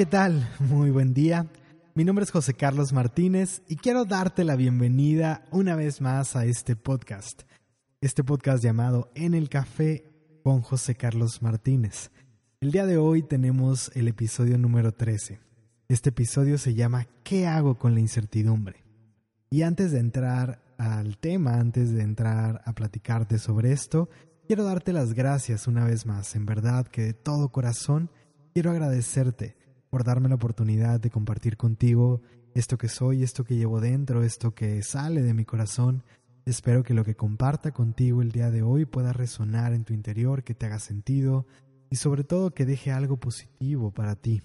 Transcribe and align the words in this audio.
¿qué 0.00 0.06
tal? 0.06 0.48
Muy 0.60 0.90
buen 0.90 1.12
día. 1.12 1.46
Mi 1.94 2.04
nombre 2.04 2.24
es 2.24 2.30
José 2.30 2.54
Carlos 2.54 2.94
Martínez 2.94 3.60
y 3.68 3.76
quiero 3.76 4.06
darte 4.06 4.44
la 4.44 4.56
bienvenida 4.56 5.44
una 5.50 5.76
vez 5.76 6.00
más 6.00 6.36
a 6.36 6.46
este 6.46 6.74
podcast. 6.74 7.42
Este 8.00 8.24
podcast 8.24 8.64
llamado 8.64 9.10
En 9.14 9.34
el 9.34 9.50
Café 9.50 10.10
con 10.42 10.62
José 10.62 10.94
Carlos 10.94 11.42
Martínez. 11.42 12.12
El 12.62 12.72
día 12.72 12.86
de 12.86 12.96
hoy 12.96 13.22
tenemos 13.22 13.90
el 13.94 14.08
episodio 14.08 14.56
número 14.56 14.92
13. 14.92 15.38
Este 15.88 16.08
episodio 16.08 16.56
se 16.56 16.72
llama 16.72 17.06
¿Qué 17.22 17.46
hago 17.46 17.76
con 17.76 17.92
la 17.92 18.00
incertidumbre? 18.00 18.82
Y 19.50 19.60
antes 19.60 19.92
de 19.92 19.98
entrar 19.98 20.62
al 20.78 21.18
tema, 21.18 21.56
antes 21.56 21.92
de 21.92 22.00
entrar 22.00 22.62
a 22.64 22.72
platicarte 22.72 23.38
sobre 23.38 23.72
esto, 23.72 24.08
quiero 24.46 24.64
darte 24.64 24.94
las 24.94 25.12
gracias 25.12 25.68
una 25.68 25.84
vez 25.84 26.06
más. 26.06 26.36
En 26.36 26.46
verdad 26.46 26.86
que 26.86 27.02
de 27.02 27.12
todo 27.12 27.50
corazón 27.50 28.08
quiero 28.54 28.70
agradecerte 28.70 29.59
por 29.90 30.04
darme 30.04 30.28
la 30.28 30.36
oportunidad 30.36 31.00
de 31.00 31.10
compartir 31.10 31.56
contigo 31.56 32.22
esto 32.54 32.78
que 32.78 32.88
soy, 32.88 33.22
esto 33.22 33.44
que 33.44 33.56
llevo 33.56 33.80
dentro, 33.80 34.22
esto 34.22 34.54
que 34.54 34.82
sale 34.82 35.22
de 35.22 35.34
mi 35.34 35.44
corazón. 35.44 36.04
Espero 36.46 36.82
que 36.82 36.94
lo 36.94 37.04
que 37.04 37.16
comparta 37.16 37.72
contigo 37.72 38.22
el 38.22 38.32
día 38.32 38.50
de 38.50 38.62
hoy 38.62 38.86
pueda 38.86 39.12
resonar 39.12 39.72
en 39.72 39.84
tu 39.84 39.92
interior, 39.92 40.42
que 40.42 40.54
te 40.54 40.66
haga 40.66 40.78
sentido 40.78 41.46
y 41.90 41.96
sobre 41.96 42.24
todo 42.24 42.54
que 42.54 42.64
deje 42.64 42.92
algo 42.92 43.18
positivo 43.18 43.92
para 43.92 44.16
ti. 44.16 44.42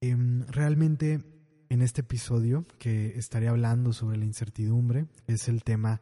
Em, 0.00 0.46
realmente 0.46 1.20
en 1.68 1.82
este 1.82 2.02
episodio 2.02 2.66
que 2.78 3.18
estaré 3.18 3.48
hablando 3.48 3.92
sobre 3.92 4.16
la 4.16 4.24
incertidumbre, 4.24 5.06
es 5.26 5.48
el 5.48 5.64
tema 5.64 6.00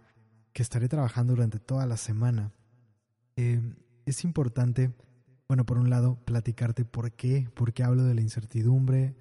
que 0.53 0.62
estaré 0.62 0.89
trabajando 0.89 1.34
durante 1.34 1.58
toda 1.58 1.86
la 1.86 1.97
semana. 1.97 2.53
Em, 3.36 3.77
es 4.05 4.25
importante 4.25 4.92
bueno, 5.53 5.67
por 5.67 5.77
un 5.77 5.91
lado, 5.91 6.17
platicarte 6.25 6.86
por 6.86 7.12
qué, 7.12 7.47
por 7.53 7.75
qué 7.75 7.83
hablo 7.83 8.05
de 8.05 8.14
la 8.14 8.22
incertidumbre, 8.22 9.14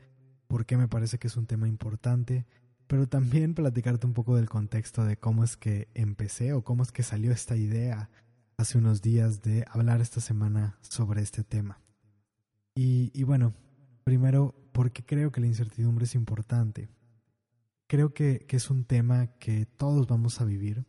por 0.48 0.66
qué 0.66 0.78
me 0.78 0.88
parece 0.88 1.20
que 1.20 1.28
es 1.28 1.36
un 1.36 1.46
tema 1.46 1.68
importante, 1.68 2.46
pero 2.88 3.06
también 3.06 3.54
platicarte 3.54 4.08
un 4.08 4.14
poco 4.14 4.38
del 4.38 4.48
contexto 4.48 5.04
de 5.04 5.18
cómo 5.18 5.44
es 5.44 5.58
que 5.58 5.90
empecé 5.94 6.54
o 6.54 6.64
cómo 6.64 6.84
es 6.84 6.94
que 6.94 7.04
salió 7.04 7.34
esta 7.34 7.58
idea 7.58 8.10
hace 8.56 8.78
unos 8.78 9.02
días 9.02 9.42
de 9.42 9.66
hablar 9.70 10.00
esta 10.00 10.22
semana 10.22 10.78
sobre 10.80 11.22
este 11.22 11.44
tema. 11.44 11.82
Y, 12.76 13.24
bueno, 13.24 13.54
primero, 14.06 14.56
¿por 14.72 14.94
qué 14.94 15.04
creo 15.04 15.34
que 15.34 15.42
la 15.42 15.48
incertidumbre 15.48 16.06
es 16.06 16.16
importante? 16.16 16.88
Creo 17.88 18.14
que, 18.14 18.46
que 18.48 18.56
es 18.56 18.70
un 18.70 18.86
tema 18.86 19.28
que 19.38 19.66
todos 19.66 20.08
vamos 20.08 20.40
a 20.40 20.46
vivir. 20.46 20.86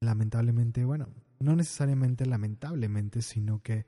Lamentablemente, 0.00 0.86
bueno, 0.86 1.10
no 1.40 1.56
necesariamente 1.56 2.24
lamentablemente, 2.24 3.20
sino 3.20 3.60
que 3.60 3.84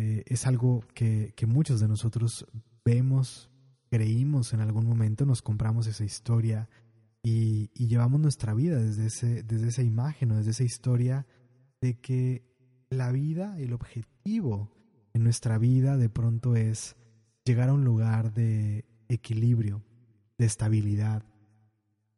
eh, 0.00 0.22
es 0.26 0.46
algo 0.46 0.84
que, 0.94 1.34
muchos 1.48 1.80
de 1.80 1.88
nosotros 1.88 2.46
vemos, 2.84 3.50
creímos 3.90 4.52
en 4.52 4.60
algún 4.60 4.86
momento, 4.86 5.26
nos 5.26 5.42
compramos 5.42 5.88
esa 5.88 6.04
historia 6.04 6.68
y, 7.20 7.68
llevamos 7.74 8.20
nuestra 8.20 8.54
vida 8.54 8.78
desde, 8.78 9.06
ese, 9.06 9.42
desde 9.42 9.66
esa 9.66 9.82
imagen 9.82 10.30
o 10.30 10.36
desde 10.36 10.52
esa 10.52 10.62
historia 10.62 11.26
de 11.80 11.98
que 11.98 12.44
la 12.90 13.10
vida, 13.10 13.58
el 13.58 13.72
objetivo 13.72 14.70
en 15.14 15.24
nuestra 15.24 15.58
vida 15.58 15.96
de 15.96 16.08
pronto 16.08 16.54
es 16.54 16.94
llegar 17.44 17.68
a 17.68 17.74
un 17.74 17.84
lugar 17.84 18.32
de 18.32 18.84
equilibrio, 19.08 19.82
de 20.38 20.46
estabilidad, 20.46 21.24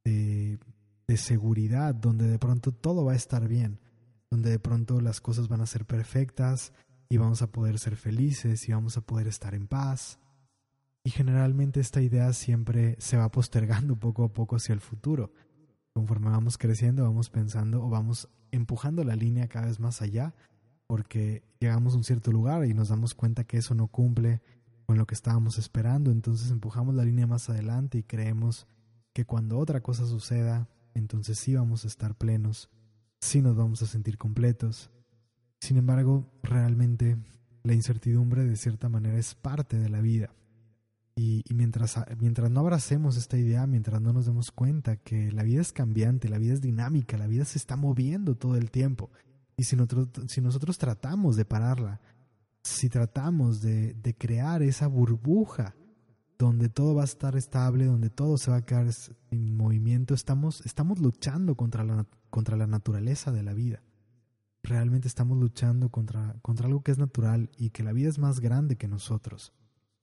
de, 0.05 0.59
de 1.09 1.17
seguridad, 1.17 1.95
donde 1.95 2.27
de 2.27 2.39
pronto 2.39 2.73
todo 2.73 3.07
va 3.07 3.13
a 3.13 3.17
estar 3.17 3.49
bien, 3.49 3.81
donde 4.31 4.51
de 4.51 4.59
pronto 4.59 5.01
las 5.01 5.23
cosas 5.23 5.49
van 5.49 5.63
a 5.63 5.67
ser 5.67 5.87
perfectas, 5.87 6.75
y 7.11 7.19
vamos 7.19 7.43
a 7.43 7.53
poder 7.53 7.79
ser 7.79 7.97
felices 7.97 8.67
y 8.69 8.73
vamos 8.73 8.97
a 8.97 9.03
poder 9.03 9.27
estar 9.27 9.55
en 9.55 9.67
paz. 9.67 10.19
Y 11.05 11.11
generalmente 11.11 11.81
esta 11.81 12.01
idea 12.01 12.33
siempre 12.33 12.97
se 12.99 13.19
va 13.19 13.31
postergando 13.31 13.97
poco 14.01 14.25
a 14.25 14.33
poco 14.33 14.57
hacia 14.57 14.73
el 14.73 14.81
futuro. 14.81 15.33
Conforme 15.93 16.31
vamos 16.31 16.57
creciendo, 16.57 17.03
vamos 17.03 17.29
pensando 17.29 17.85
o 17.85 17.91
vamos 17.91 18.31
empujando 18.53 19.05
la 19.05 19.17
línea 19.17 19.49
cada 19.49 19.67
vez 19.67 19.81
más 19.81 20.01
allá 20.01 20.35
porque 20.91 21.45
llegamos 21.61 21.95
a 21.95 21.99
un 21.99 22.03
cierto 22.03 22.33
lugar 22.33 22.67
y 22.67 22.75
nos 22.75 22.89
damos 22.89 23.15
cuenta 23.15 23.45
que 23.45 23.59
eso 23.59 23.77
no 23.77 23.87
cumple 23.87 24.43
con 24.87 24.99
lo 24.99 25.07
que 25.07 25.15
estábamos 25.15 25.57
esperando, 25.57 26.11
entonces 26.11 26.51
empujamos 26.51 26.97
la 26.97 27.05
línea 27.05 27.29
más 27.29 27.49
adelante 27.49 27.99
y 27.99 28.03
creemos 28.03 28.67
que 29.13 29.25
cuando 29.25 29.57
otra 29.61 29.83
cosa 29.83 30.05
suceda, 30.05 30.69
entonces 30.95 31.39
sí 31.39 31.55
vamos 31.55 31.85
a 31.85 31.87
estar 31.87 32.17
plenos, 32.17 32.71
sí 33.21 33.41
nos 33.41 33.55
vamos 33.55 33.83
a 33.83 33.87
sentir 33.87 34.19
completos, 34.19 34.91
sin 35.61 35.77
embargo, 35.77 36.27
realmente 36.43 37.19
la 37.63 37.75
incertidumbre 37.75 38.45
de 38.45 38.57
cierta 38.57 38.89
manera 38.89 39.19
es 39.19 39.35
parte 39.35 39.79
de 39.79 39.91
la 39.91 40.01
vida. 40.01 40.31
Y, 41.17 41.45
mientras, 41.53 41.97
mientras 42.19 42.51
no 42.51 42.61
abracemos 42.61 43.19
esta 43.19 43.37
idea, 43.37 43.67
mientras 43.67 44.01
no 44.01 44.15
nos 44.15 44.25
demos 44.25 44.53
cuenta 44.53 44.97
que 44.97 45.31
la 45.33 45.43
vida 45.43 45.61
es 45.61 45.71
cambiante, 45.71 46.31
la 46.31 46.39
vida 46.39 46.55
es 46.55 46.63
dinámica, 46.63 47.19
la 47.19 47.27
vida 47.27 47.45
se 47.45 47.59
está 47.59 47.77
moviendo 47.77 48.37
todo 48.37 48.57
el 48.57 48.71
tiempo. 48.71 49.11
Y 49.55 49.65
si 49.65 49.77
nosotros, 49.77 50.09
si 50.29 50.41
nosotros 50.41 50.79
tratamos 50.79 51.37
de 51.37 51.45
pararla, 51.45 52.01
si 52.63 52.89
tratamos 52.89 53.61
de, 53.61 53.93
de 53.93 54.15
crear 54.15 54.63
esa 54.63 54.87
burbuja 54.87 55.75
donde 56.39 56.71
todo 56.71 56.95
va 56.95 57.03
a 57.03 57.05
estar 57.05 57.37
estable, 57.37 57.85
donde 57.85 58.09
todo 58.09 58.39
se 58.39 58.51
va 58.51 58.59
a 58.59 58.65
quedar 58.65 58.87
en 59.31 59.57
movimiento, 59.59 60.15
estamos, 60.15 60.65
estamos 60.65 61.01
luchando 61.01 61.55
contra 61.55 61.85
la, 61.85 62.07
contra 62.31 62.57
la 62.57 62.67
naturaleza 62.67 63.31
de 63.31 63.43
la 63.43 63.53
vida 63.53 63.83
realmente 64.63 65.09
estamos 65.09 65.39
luchando 65.39 65.91
contra, 65.91 66.37
contra 66.43 66.67
algo 66.67 66.83
que 66.83 66.93
es 66.93 66.99
natural 66.99 67.51
y 67.57 67.71
que 67.71 67.83
la 67.83 67.93
vida 67.93 68.09
es 68.09 68.19
más 68.19 68.41
grande 68.41 68.77
que 68.77 68.89
nosotros. 68.89 69.53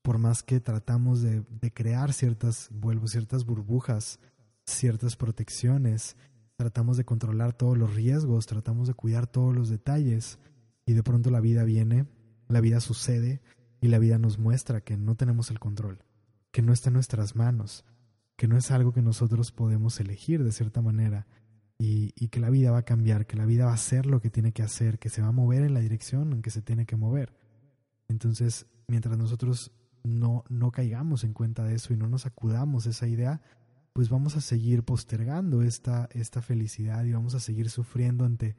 Por 0.02 0.18
más 0.18 0.44
que 0.44 0.60
tratamos 0.60 1.22
de, 1.22 1.44
de 1.50 1.74
crear 1.74 2.14
ciertas, 2.14 2.70
vuelvo, 2.72 3.08
ciertas 3.08 3.46
burbujas, 3.46 4.20
ciertas 4.66 5.16
protecciones, 5.16 6.16
tratamos 6.58 6.98
de 6.98 7.06
controlar 7.06 7.54
todos 7.54 7.78
los 7.78 7.94
riesgos, 7.94 8.46
tratamos 8.46 8.88
de 8.88 8.94
cuidar 8.94 9.28
todos 9.28 9.56
los 9.56 9.70
detalles 9.70 10.40
y 10.86 10.94
de 10.94 11.04
pronto 11.04 11.30
la 11.30 11.40
vida 11.40 11.64
viene, 11.64 12.08
la 12.48 12.62
vida 12.62 12.80
sucede 12.80 13.42
y 13.80 13.88
la 13.90 14.00
vida 14.00 14.18
nos 14.18 14.40
muestra 14.40 14.82
que 14.82 14.98
no 14.98 15.16
tenemos 15.16 15.52
el 15.52 15.60
control, 15.60 16.00
que 16.52 16.62
no 16.62 16.74
está 16.74 16.90
en 16.90 16.96
nuestras 16.96 17.36
manos, 17.36 17.86
que 18.36 18.48
no 18.48 18.58
es 18.58 18.72
algo 18.72 18.94
que 18.94 19.02
nosotros 19.02 19.52
podemos 19.52 20.00
elegir 20.00 20.44
de 20.44 20.52
cierta 20.52 20.82
manera 20.82 21.28
y, 21.80 22.28
que 22.30 22.40
la 22.40 22.50
vida 22.50 22.72
va 22.72 22.80
a 22.80 22.86
cambiar, 22.86 23.26
que 23.26 23.38
la 23.38 23.46
vida 23.46 23.66
va 23.66 23.72
a 23.72 23.76
hacer 23.76 24.06
lo 24.06 24.20
que 24.20 24.30
tiene 24.30 24.52
que 24.52 24.64
hacer, 24.64 25.00
que 25.00 25.10
se 25.10 25.22
va 25.22 25.28
a 25.28 25.32
mover 25.32 25.64
en 25.64 25.74
la 25.74 25.80
dirección 25.80 26.34
en 26.34 26.42
que 26.42 26.50
se 26.50 26.62
tiene 26.62 26.86
que 26.86 26.96
mover. 26.96 27.34
Entonces, 28.08 28.66
mientras 28.88 29.18
nosotros 29.18 29.72
no, 30.04 30.44
no 30.50 30.72
caigamos 30.72 31.24
en 31.24 31.34
cuenta 31.34 31.64
de 31.64 31.76
eso 31.76 31.94
y 31.94 31.98
no 31.98 32.08
nos 32.08 32.26
acudamos 32.26 32.86
esa 32.88 33.08
idea, 33.08 33.42
pues 33.94 34.10
vamos 34.10 34.36
a 34.36 34.42
seguir 34.42 34.84
postergando 34.84 35.62
esta, 35.62 36.10
esta 36.12 36.42
felicidad 36.42 37.04
y 37.06 37.14
vamos 37.14 37.36
a 37.36 37.40
seguir 37.40 37.70
sufriendo 37.70 38.26
ante 38.26 38.56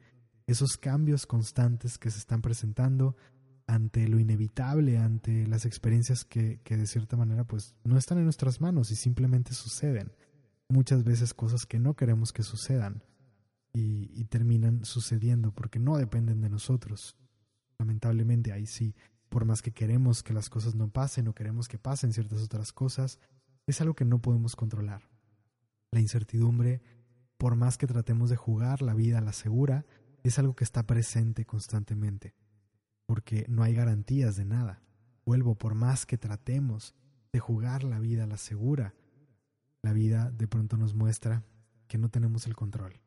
esos 0.47 0.77
cambios 0.77 1.25
constantes 1.25 1.97
que 1.97 2.11
se 2.11 2.19
están 2.19 2.41
presentando, 2.41 3.15
ante 3.67 4.07
lo 4.07 4.19
inevitable, 4.19 4.97
ante 4.97 5.45
las 5.45 5.65
experiencias 5.65 6.23
que, 6.25 6.59
que 6.63 6.75
de 6.75 6.87
cierta 6.87 7.17
manera 7.17 7.43
pues 7.43 7.75
no 7.83 7.97
están 7.97 8.17
en 8.17 8.23
nuestras 8.23 8.61
manos 8.61 8.91
y 8.91 8.95
simplemente 8.95 9.53
suceden. 9.53 10.11
Muchas 10.69 11.03
veces 11.03 11.33
cosas 11.33 11.65
que 11.65 11.79
no 11.79 11.95
queremos 11.95 12.31
que 12.31 12.43
sucedan 12.43 13.03
y, 13.73 14.23
terminan 14.25 14.85
sucediendo 14.85 15.51
porque 15.51 15.79
no 15.79 15.97
dependen 15.97 16.41
de 16.41 16.49
nosotros. 16.49 17.15
Lamentablemente 17.77 18.51
ahí 18.51 18.65
sí, 18.65 18.95
por 19.29 19.45
más 19.45 19.61
que 19.61 19.71
queremos 19.71 20.23
que 20.23 20.33
las 20.33 20.49
cosas 20.49 20.75
no 20.75 20.89
pasen 20.89 21.27
o 21.27 21.33
queremos 21.33 21.67
que 21.67 21.79
pasen 21.79 22.13
ciertas 22.13 22.41
otras 22.41 22.73
cosas, 22.73 23.19
es 23.67 23.81
algo 23.81 23.95
que 23.95 24.05
no 24.05 24.21
podemos 24.21 24.55
controlar. 24.55 25.09
La 25.91 25.99
incertidumbre, 25.99 26.81
por 27.37 27.55
más 27.55 27.77
que 27.77 27.87
tratemos 27.87 28.29
de 28.29 28.35
jugar 28.35 28.81
la 28.81 28.93
vida 28.93 29.19
a 29.19 29.21
la 29.21 29.33
segura, 29.33 29.85
es 30.23 30.37
algo 30.39 30.55
que 30.55 30.63
está 30.63 30.85
presente 30.85 31.45
constantemente, 31.45 32.35
porque 33.05 33.45
no 33.47 33.63
hay 33.63 33.73
garantías 33.73 34.35
de 34.35 34.45
nada. 34.45 34.81
Vuelvo, 35.25 35.55
por 35.55 35.75
más 35.75 36.05
que 36.05 36.17
tratemos 36.17 36.95
de 37.31 37.39
jugar 37.39 37.83
la 37.83 37.99
vida 37.99 38.23
a 38.23 38.27
la 38.27 38.37
segura, 38.37 38.93
la 39.81 39.93
vida 39.93 40.31
de 40.31 40.47
pronto 40.47 40.75
nos 40.75 40.93
muestra 40.93 41.45
que 41.87 41.97
no 41.97 42.09
tenemos 42.09 42.45
el 42.47 42.55
control 42.55 42.99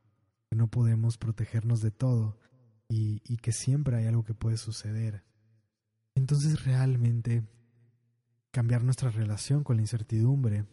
que 0.53 0.57
no 0.57 0.69
podemos 0.69 1.17
protegernos 1.17 1.81
de 1.81 1.91
todo 1.91 2.37
y, 2.87 3.23
y 3.25 3.39
que 3.39 3.53
siempre 3.53 3.97
hay 3.97 4.07
algo 4.07 4.23
que 4.23 4.35
puede 4.35 4.59
suceder. 4.59 5.25
Entonces 6.15 6.67
realmente 6.67 7.43
cambiar 8.51 8.85
nuestra 8.85 9.09
relación 9.09 9.65
con 9.65 9.77
la 9.77 9.83
incertidumbre 9.83 10.67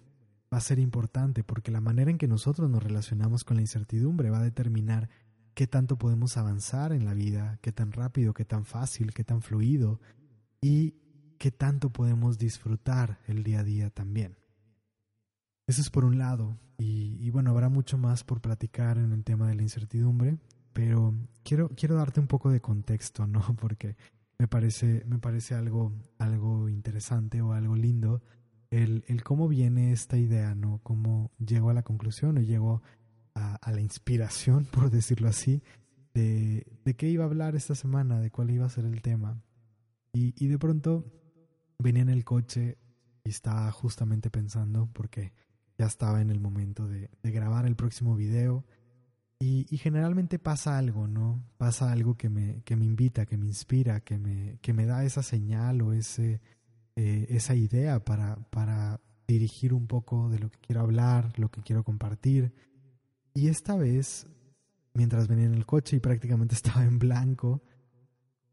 va 0.54 0.58
a 0.58 0.60
ser 0.60 0.80
importante 0.80 1.46
porque 1.46 1.72
la 1.72 1.80
manera 1.80 2.12
en 2.12 2.18
que 2.18 2.28
nosotros 2.28 2.70
nos 2.70 2.84
relacionamos 2.84 3.46
con 3.46 3.56
la 3.56 3.62
incertidumbre 3.62 4.30
va 4.30 4.40
a 4.40 4.44
determinar 4.44 5.10
qué 5.54 5.66
tanto 5.66 5.98
podemos 5.98 6.36
avanzar 6.36 6.92
en 6.92 7.06
la 7.06 7.14
vida, 7.14 7.58
qué 7.62 7.72
tan 7.72 7.94
rápido, 7.94 8.34
qué 8.34 8.44
tan 8.44 8.66
fácil, 8.66 9.14
qué 9.14 9.24
tan 9.24 9.42
fluido 9.42 10.02
y 10.60 10.96
qué 11.38 11.52
tanto 11.52 11.90
podemos 11.90 12.38
disfrutar 12.38 13.22
el 13.28 13.44
día 13.44 13.62
a 13.62 13.64
día 13.64 13.90
también. 13.92 14.36
Eso 15.70 15.82
es 15.82 15.92
por 15.92 16.04
un 16.04 16.18
lado. 16.18 16.58
Y, 16.80 17.30
bueno, 17.30 17.52
habrá 17.52 17.70
mucho 17.70 18.00
más 18.00 18.24
por 18.24 18.42
platicar 18.42 18.98
en 18.98 19.12
el 19.12 19.24
tema 19.24 19.48
de 19.48 19.54
la 19.54 19.62
incertidumbre, 19.62 20.40
pero 20.74 21.14
quiero, 21.44 21.70
quiero 21.76 21.94
darte 21.94 22.20
un 22.20 22.26
poco 22.26 22.50
de 22.50 22.60
contexto, 22.60 23.28
¿no? 23.28 23.42
Porque 23.62 23.96
me 24.40 24.48
parece, 24.48 25.04
me 25.06 25.20
parece 25.20 25.54
algo, 25.54 25.94
algo 26.18 26.70
interesante 26.70 27.44
o 27.44 27.54
algo 27.54 27.76
lindo 27.76 28.24
el, 28.72 29.04
el, 29.08 29.24
cómo 29.24 29.48
viene 29.48 29.92
esta 29.92 30.18
idea, 30.18 30.56
¿no? 30.56 30.80
Cómo 30.82 31.30
llego 31.38 31.70
a 31.70 31.76
la 31.76 31.84
conclusión 31.84 32.40
o 32.40 32.42
llego 32.42 32.82
a, 33.36 33.58
a 33.58 33.72
la 33.72 33.82
inspiración, 33.82 34.66
por 34.72 34.90
decirlo 34.90 35.28
así, 35.28 35.62
de, 36.16 36.66
de, 36.84 36.96
qué 36.96 37.10
iba 37.10 37.26
a 37.26 37.28
hablar 37.28 37.56
esta 37.56 37.76
semana, 37.76 38.20
de 38.20 38.32
cuál 38.32 38.50
iba 38.50 38.66
a 38.66 38.70
ser 38.70 38.86
el 38.86 39.04
tema. 39.04 39.40
Y, 40.14 40.34
y 40.44 40.48
de 40.48 40.58
pronto 40.58 41.06
venía 41.78 42.02
en 42.02 42.10
el 42.10 42.26
coche 42.26 42.80
y 43.24 43.30
estaba 43.30 43.72
justamente 43.72 44.32
pensando, 44.32 44.90
porque 44.92 45.32
ya 45.80 45.86
estaba 45.86 46.22
en 46.22 46.30
el 46.30 46.42
momento 46.42 46.88
de, 46.88 47.10
grabar 47.24 47.66
el 47.66 47.78
próximo 47.78 48.16
video. 48.16 48.66
Y, 49.40 49.66
y, 49.74 49.78
generalmente 49.78 50.38
pasa 50.38 50.78
algo, 50.78 51.08
¿no? 51.08 51.42
Pasa 51.58 51.94
algo 51.94 52.18
que 52.18 52.30
me, 52.30 52.62
que 52.64 52.76
me 52.76 52.84
invita, 52.84 53.26
que 53.26 53.38
me 53.38 53.46
inspira, 53.46 54.02
que 54.02 54.18
me, 54.18 54.60
que 54.62 54.74
me 54.74 54.86
da 54.86 55.06
esa 55.06 55.24
señal 55.24 55.82
o 55.82 55.94
ese, 55.94 56.42
eh, 56.98 57.28
esa 57.30 57.56
idea 57.56 58.04
para, 58.04 58.36
para 58.50 59.00
dirigir 59.26 59.74
un 59.74 59.88
poco 59.88 60.28
de 60.28 60.40
lo 60.40 60.52
que 60.52 60.60
quiero 60.60 60.82
hablar, 60.82 61.32
lo 61.40 61.50
que 61.50 61.62
quiero 61.62 61.86
compartir. 61.86 62.54
Y 63.34 63.48
esta 63.48 63.78
vez, 63.78 64.28
mientras 64.94 65.30
venía 65.30 65.46
en 65.46 65.54
el 65.54 65.66
coche 65.66 65.96
y 65.96 66.02
prácticamente 66.02 66.56
estaba 66.56 66.84
en 66.84 67.00
blanco, 67.00 67.64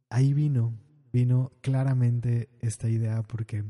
ahí 0.09 0.33
vino, 0.33 0.79
vino 1.13 1.51
claramente 1.63 2.49
esta 2.61 2.89
idea 2.89 3.25
porque 3.25 3.65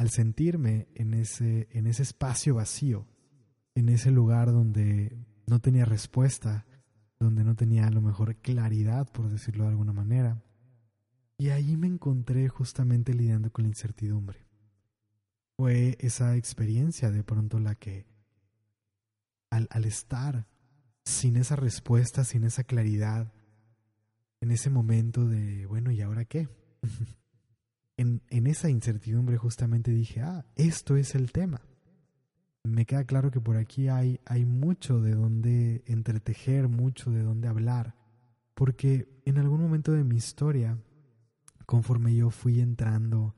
al 0.00 0.08
sentirme 0.08 0.88
en 0.94 1.12
ese, 1.12 1.68
en 1.72 1.86
ese 1.86 2.04
espacio 2.04 2.54
vacío, 2.54 3.06
en 3.74 3.90
ese 3.90 4.10
lugar 4.10 4.50
donde 4.50 5.14
no 5.46 5.60
tenía 5.60 5.84
respuesta, 5.84 6.64
donde 7.18 7.44
no 7.44 7.54
tenía 7.54 7.86
a 7.86 7.90
lo 7.90 8.00
mejor 8.00 8.36
claridad, 8.36 9.12
por 9.12 9.28
decirlo 9.28 9.64
de 9.64 9.70
alguna 9.72 9.92
manera, 9.92 10.42
y 11.36 11.50
ahí 11.50 11.76
me 11.76 11.86
encontré 11.86 12.48
justamente 12.48 13.12
lidiando 13.12 13.52
con 13.52 13.64
la 13.64 13.68
incertidumbre. 13.68 14.46
Fue 15.58 15.98
esa 16.00 16.34
experiencia 16.34 17.10
de 17.10 17.22
pronto 17.22 17.60
la 17.60 17.74
que, 17.74 18.06
al, 19.50 19.68
al 19.70 19.84
estar 19.84 20.46
sin 21.04 21.36
esa 21.36 21.56
respuesta, 21.56 22.24
sin 22.24 22.44
esa 22.44 22.64
claridad, 22.64 23.34
en 24.40 24.50
ese 24.50 24.70
momento 24.70 25.28
de, 25.28 25.66
bueno, 25.66 25.90
¿y 25.90 26.00
ahora 26.00 26.24
qué? 26.24 26.48
en, 28.00 28.46
esa 28.46 28.70
incertidumbre 28.70 29.36
justamente 29.36 29.90
dije, 29.90 30.22
ah, 30.22 30.46
esto 30.56 30.96
es 30.96 31.14
el 31.14 31.32
tema. 31.32 31.60
Me 32.64 32.86
queda 32.86 33.04
claro 33.04 33.30
que 33.30 33.40
por 33.40 33.56
aquí 33.56 33.88
hay, 33.88 34.20
hay 34.24 34.44
mucho 34.44 35.00
de 35.00 35.14
donde 35.14 35.82
entretejer, 35.86 36.68
mucho 36.68 37.10
de 37.10 37.22
donde 37.22 37.48
hablar, 37.48 37.94
porque 38.54 39.08
en 39.24 39.38
algún 39.38 39.60
momento 39.60 39.92
de 39.92 40.04
mi 40.04 40.16
historia 40.16 40.78
conforme 41.66 42.14
yo 42.14 42.30
fui 42.30 42.60
entrando 42.60 43.36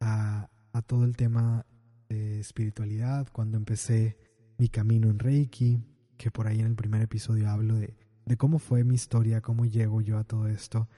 a, 0.00 0.48
a 0.72 0.82
todo 0.82 1.04
el 1.04 1.16
tema 1.16 1.66
de 2.08 2.40
espiritualidad, 2.40 3.28
cuando 3.32 3.58
empecé 3.58 4.16
mi 4.58 4.68
camino 4.68 5.10
en 5.10 5.18
Reiki, 5.18 5.84
que 6.16 6.30
por 6.30 6.46
ahí 6.46 6.60
en 6.60 6.66
el 6.66 6.76
primer 6.76 7.02
episodio 7.02 7.50
hablo 7.50 7.76
de, 7.76 7.94
de 8.24 8.36
cómo 8.36 8.58
fue 8.58 8.84
mi 8.84 8.94
historia, 8.94 9.42
cómo 9.42 9.66
llego 9.66 10.00
yo 10.00 10.18
a 10.18 10.24
todo 10.24 10.48
esto. 10.48 10.88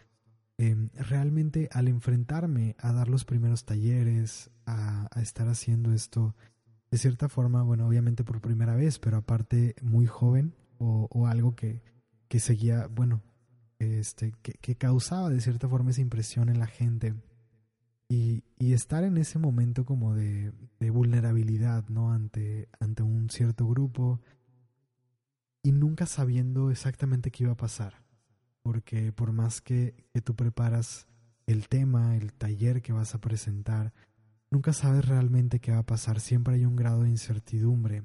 Eh, 0.58 0.88
realmente 0.94 1.68
al 1.72 1.86
enfrentarme 1.86 2.76
a 2.78 2.92
dar 2.92 3.08
los 3.08 3.26
primeros 3.26 3.64
talleres, 3.64 4.50
a, 4.64 5.08
estar 5.20 5.48
haciendo 5.48 5.92
esto, 5.92 6.34
de 6.90 6.96
cierta 6.98 7.28
forma, 7.28 7.62
bueno, 7.62 7.86
obviamente 7.86 8.24
por 8.24 8.40
primera 8.40 8.74
vez, 8.74 8.98
pero 8.98 9.18
aparte 9.18 9.74
muy 9.82 10.06
joven 10.06 10.54
o, 10.78 11.26
algo 11.26 11.54
que, 11.54 11.82
que 12.28 12.40
seguía, 12.40 12.86
bueno, 12.86 13.22
este, 13.78 14.32
que, 14.42 14.76
causaba 14.76 15.28
de 15.28 15.40
cierta 15.40 15.68
forma 15.68 15.90
esa 15.90 16.00
impresión 16.00 16.48
en 16.48 16.58
la 16.58 16.66
gente. 16.66 17.14
Y, 18.08 18.44
y 18.56 18.72
estar 18.72 19.04
en 19.04 19.18
ese 19.18 19.38
momento 19.38 19.84
como 19.84 20.14
de, 20.14 20.52
de, 20.78 20.90
vulnerabilidad, 20.90 21.88
¿no? 21.88 22.12
Ante, 22.12 22.68
ante 22.78 23.02
un 23.02 23.30
cierto 23.30 23.66
grupo 23.66 24.20
y 25.62 25.72
nunca 25.72 26.06
sabiendo 26.06 26.70
exactamente 26.70 27.32
qué 27.32 27.44
iba 27.44 27.54
a 27.54 27.56
pasar. 27.56 28.05
Porque 28.66 29.12
por 29.12 29.30
más 29.30 29.60
que, 29.60 29.94
que 30.12 30.20
tú 30.20 30.34
preparas 30.34 31.06
el 31.46 31.68
tema, 31.68 32.16
el 32.16 32.32
taller 32.32 32.82
que 32.82 32.92
vas 32.92 33.14
a 33.14 33.20
presentar, 33.20 33.92
nunca 34.50 34.72
sabes 34.72 35.04
realmente 35.06 35.60
qué 35.60 35.70
va 35.70 35.78
a 35.78 35.86
pasar. 35.86 36.18
Siempre 36.18 36.56
hay 36.56 36.64
un 36.64 36.74
grado 36.74 37.04
de 37.04 37.10
incertidumbre. 37.10 38.02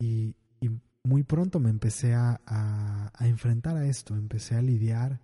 Y, 0.00 0.34
y 0.60 0.70
muy 1.04 1.22
pronto 1.22 1.60
me 1.60 1.70
empecé 1.70 2.12
a, 2.12 2.40
a, 2.44 3.12
a, 3.14 3.28
enfrentar 3.28 3.76
a 3.76 3.86
esto, 3.86 4.16
empecé 4.16 4.56
a 4.56 4.62
lidiar 4.62 5.20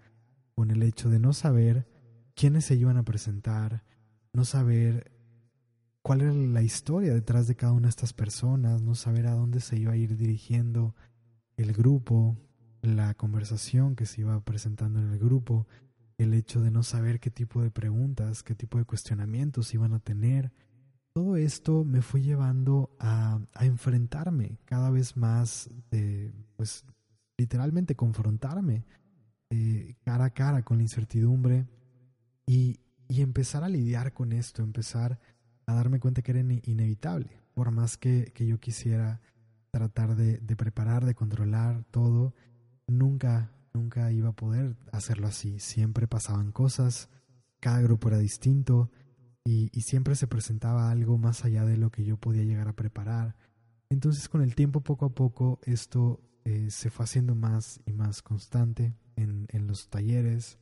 con 0.55 0.71
el 0.71 0.85
hecho 0.85 1.11
de 1.11 1.19
no 1.19 1.33
saber 1.33 1.89
quiénes 2.37 2.67
se 2.67 2.77
iban 2.77 2.97
a 2.97 3.03
presentar, 3.03 3.83
no 4.33 4.45
saber 4.45 5.11
cuál 6.01 6.21
era 6.21 6.33
la 6.33 6.63
historia 6.63 7.13
detrás 7.13 7.49
de 7.49 7.57
cada 7.57 7.73
una 7.73 7.89
de 7.89 7.91
estas 7.91 8.13
personas, 8.13 8.83
no 8.83 8.95
saber 8.95 9.27
a 9.27 9.35
dónde 9.35 9.59
se 9.59 9.77
iba 9.77 9.95
a 9.95 9.97
ir 9.97 10.17
dirigiendo 10.17 10.95
el 11.57 11.73
grupo, 11.73 12.37
la 12.87 13.15
conversación 13.15 13.97
que 13.97 14.07
se 14.07 14.23
iba 14.23 14.39
presentando 14.41 15.01
en 15.01 15.13
el 15.13 15.19
grupo, 15.19 15.67
el 16.19 16.35
hecho 16.35 16.61
de 16.61 16.71
no 16.71 16.83
saber 16.83 17.21
qué 17.21 17.31
tipo 17.31 17.63
de 17.63 17.71
preguntas, 17.71 18.43
qué 18.43 18.55
tipo 18.55 18.79
de 18.79 18.85
cuestionamientos 18.85 19.75
iban 19.75 19.95
a 19.95 20.01
tener, 20.01 20.53
todo 21.13 21.37
esto 21.37 21.85
me 21.85 22.03
fue 22.03 22.23
llevando 22.23 22.91
a, 22.99 23.41
a, 23.55 23.67
enfrentarme 23.67 24.59
cada 24.65 24.91
vez 24.91 25.17
más, 25.17 25.71
de, 25.91 26.33
pues 26.57 26.85
literalmente 27.39 27.95
confrontarme 27.95 28.85
eh, 29.51 29.95
cara 30.05 30.27
a 30.27 30.31
cara 30.31 30.63
con 30.63 30.79
la 30.79 30.83
incertidumbre 30.83 31.69
y, 32.47 32.81
y, 33.09 33.23
empezar 33.23 33.63
a 33.63 33.69
lidiar 33.69 34.13
con 34.13 34.33
esto, 34.33 34.63
empezar 34.63 35.21
a 35.67 35.75
darme 35.75 36.01
cuenta 36.01 36.23
que 36.23 36.33
era 36.33 36.41
inevitable, 36.41 37.41
por 37.55 37.71
más 37.71 37.97
que, 37.97 38.33
que 38.35 38.47
yo 38.47 38.59
quisiera 38.59 39.21
tratar 39.71 40.17
de, 40.17 40.39
de 40.39 40.57
preparar, 40.57 41.05
de 41.05 41.15
controlar 41.15 41.85
todo, 41.93 42.35
nunca, 42.87 43.53
nunca 43.73 44.11
iba 44.13 44.31
a 44.31 44.37
poder 44.37 44.77
hacerlo 44.93 45.27
así, 45.27 45.59
siempre 45.61 46.07
pasaban 46.07 46.53
cosas, 46.53 47.09
cada 47.61 47.81
grupo 47.81 48.09
era 48.09 48.19
distinto, 48.19 48.91
y, 49.47 49.71
y, 49.79 49.83
siempre 49.83 50.15
se 50.15 50.27
presentaba 50.27 50.91
algo 50.91 51.19
más 51.19 51.45
allá 51.45 51.67
de 51.67 51.77
lo 51.77 51.91
que 51.91 52.03
yo 52.03 52.17
podía 52.17 52.45
llegar 52.45 52.67
a 52.67 52.77
preparar. 52.77 53.37
Entonces 53.91 54.31
con 54.31 54.41
el 54.41 54.55
tiempo, 54.55 54.81
poco 54.81 55.05
a 55.05 55.15
poco, 55.15 55.61
esto 55.65 56.23
eh, 56.45 56.69
se 56.71 56.91
fue 56.91 57.05
haciendo 57.05 57.35
más 57.35 57.81
y 57.87 57.93
más 57.93 58.21
constante 58.23 58.95
en, 59.17 59.47
en 59.51 59.67
los 59.67 59.89
talleres, 59.89 60.59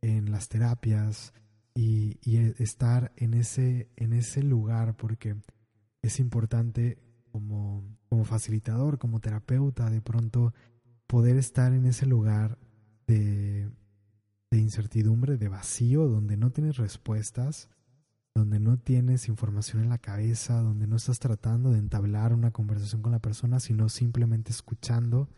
en 0.00 0.30
las 0.30 0.48
terapias 0.48 1.34
y, 1.74 2.18
y, 2.22 2.38
estar 2.62 3.12
en 3.16 3.34
ese, 3.34 3.90
en 3.96 4.12
ese 4.14 4.42
lugar 4.42 4.96
porque 4.96 5.36
es 6.02 6.18
importante 6.18 6.98
como, 7.30 7.84
como 8.08 8.24
facilitador, 8.24 8.98
como 8.98 9.20
terapeuta, 9.20 9.90
de 9.90 10.00
pronto 10.00 10.54
poder 11.08 11.36
estar 11.36 11.72
en 11.72 11.86
ese 11.86 12.06
lugar 12.06 12.58
de, 13.08 13.68
de 14.52 14.58
incertidumbre, 14.58 15.36
de 15.36 15.48
vacío, 15.48 16.06
donde 16.06 16.36
no 16.36 16.52
tienes 16.52 16.76
respuestas 16.76 17.68
donde 18.38 18.60
no 18.60 18.78
tienes 18.78 19.28
información 19.28 19.82
en 19.82 19.88
la 19.90 19.98
cabeza, 19.98 20.62
donde 20.62 20.86
no 20.86 20.96
estás 20.96 21.18
tratando 21.18 21.70
de 21.70 21.78
entablar 21.78 22.32
una 22.32 22.52
conversación 22.52 23.02
con 23.02 23.12
la 23.12 23.18
persona, 23.18 23.60
sino 23.60 23.88
simplemente 23.88 24.52
escuchando 24.52 25.28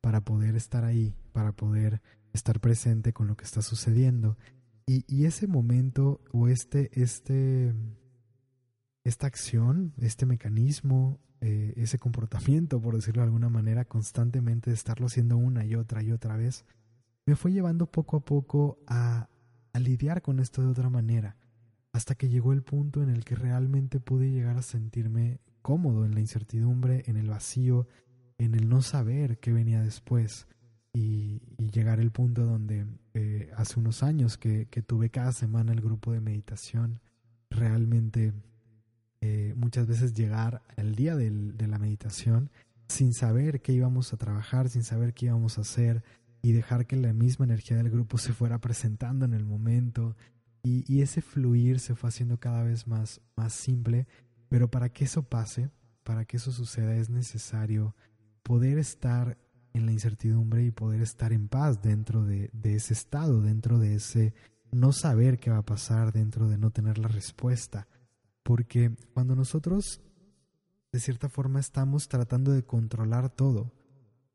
para 0.00 0.20
poder 0.22 0.56
estar 0.56 0.84
ahí, 0.84 1.14
para 1.32 1.52
poder 1.52 2.02
estar 2.32 2.60
presente 2.60 3.12
con 3.12 3.28
lo 3.28 3.36
que 3.36 3.44
está 3.44 3.62
sucediendo. 3.62 4.36
Y, 4.84 5.04
y 5.06 5.26
ese 5.26 5.46
momento 5.46 6.20
o 6.32 6.48
este, 6.48 6.90
este, 7.00 7.72
esta 9.04 9.26
acción, 9.28 9.94
este 9.98 10.26
mecanismo, 10.26 11.20
eh, 11.40 11.74
ese 11.76 11.98
comportamiento, 11.98 12.80
por 12.80 12.94
decirlo 12.94 13.22
de 13.22 13.26
alguna 13.26 13.48
manera, 13.48 13.84
constantemente 13.84 14.70
de 14.70 14.74
estarlo 14.74 15.06
haciendo 15.06 15.36
una 15.36 15.64
y 15.64 15.74
otra 15.74 16.02
y 16.02 16.12
otra 16.12 16.36
vez, 16.36 16.64
me 17.26 17.36
fue 17.36 17.52
llevando 17.52 17.86
poco 17.86 18.16
a 18.16 18.24
poco 18.24 18.78
a, 18.86 19.28
a 19.72 19.78
lidiar 19.78 20.22
con 20.22 20.40
esto 20.40 20.62
de 20.62 20.68
otra 20.68 20.90
manera 20.90 21.36
hasta 21.92 22.14
que 22.14 22.28
llegó 22.28 22.52
el 22.52 22.62
punto 22.62 23.02
en 23.02 23.10
el 23.10 23.24
que 23.24 23.34
realmente 23.34 24.00
pude 24.00 24.30
llegar 24.30 24.56
a 24.56 24.62
sentirme 24.62 25.40
cómodo 25.62 26.04
en 26.04 26.14
la 26.14 26.20
incertidumbre, 26.20 27.04
en 27.06 27.16
el 27.16 27.28
vacío, 27.28 27.88
en 28.38 28.54
el 28.54 28.68
no 28.68 28.82
saber 28.82 29.38
qué 29.38 29.52
venía 29.52 29.82
después 29.82 30.46
y, 30.92 31.42
llegar 31.70 32.00
al 32.00 32.10
punto 32.10 32.44
donde 32.44 32.84
eh, 33.14 33.50
hace 33.56 33.78
unos 33.78 34.02
años 34.02 34.36
que, 34.36 34.66
que, 34.66 34.82
tuve 34.82 35.10
cada 35.10 35.30
semana 35.30 35.72
el 35.72 35.80
grupo 35.80 36.12
de 36.12 36.20
meditación, 36.20 37.00
realmente 37.48 38.32
eh, 39.20 39.54
muchas 39.56 39.86
veces 39.86 40.14
llegar 40.14 40.62
al 40.76 40.94
día 40.94 41.16
de 41.16 41.66
la 41.66 41.78
meditación 41.78 42.50
sin 42.88 43.14
saber 43.14 43.60
qué 43.60 43.72
íbamos 43.72 44.12
a 44.12 44.16
trabajar, 44.16 44.68
sin 44.68 44.82
saber 44.82 45.14
qué 45.14 45.26
íbamos 45.26 45.58
a 45.58 45.60
hacer 45.60 46.02
y 46.42 46.52
dejar 46.52 46.86
que 46.86 46.96
la 46.96 47.12
misma 47.12 47.44
energía 47.44 47.76
del 47.76 47.90
grupo 47.90 48.18
se 48.18 48.32
fuera 48.32 48.58
presentando 48.60 49.24
en 49.24 49.34
el 49.34 49.44
momento 49.44 50.16
y, 50.62 51.00
ese 51.00 51.22
fluir 51.22 51.80
se 51.80 51.94
fue 51.94 52.08
haciendo 52.08 52.38
cada 52.38 52.62
vez 52.62 52.86
más, 52.86 53.22
más 53.34 53.54
simple, 53.54 54.06
pero 54.50 54.70
para 54.70 54.90
que 54.90 55.04
eso 55.04 55.22
pase, 55.22 55.70
para 56.04 56.26
que 56.26 56.36
eso 56.36 56.52
suceda, 56.52 56.96
es 56.96 57.08
necesario 57.08 57.94
poder 58.42 58.78
estar 58.78 59.38
en 59.72 59.86
la 59.86 59.92
incertidumbre 59.92 60.64
y 60.64 60.70
poder 60.70 61.00
estar 61.00 61.32
en 61.32 61.48
paz 61.48 61.80
dentro 61.80 62.24
de, 62.24 62.50
de 62.52 62.74
ese 62.74 62.92
estado, 62.92 63.40
dentro 63.40 63.78
de 63.78 63.94
ese 63.94 64.34
no 64.70 64.92
saber 64.92 65.38
qué 65.38 65.50
va 65.50 65.58
a 65.58 65.64
pasar, 65.64 66.12
dentro 66.12 66.48
de 66.48 66.58
no 66.58 66.70
tener 66.70 66.98
la 66.98 67.08
respuesta. 67.08 67.86
Porque 68.42 68.94
cuando 69.12 69.36
nosotros, 69.36 70.00
de 70.92 71.00
cierta 71.00 71.28
forma, 71.28 71.60
estamos 71.60 72.08
tratando 72.08 72.52
de 72.52 72.64
controlar 72.64 73.30
todo, 73.30 73.72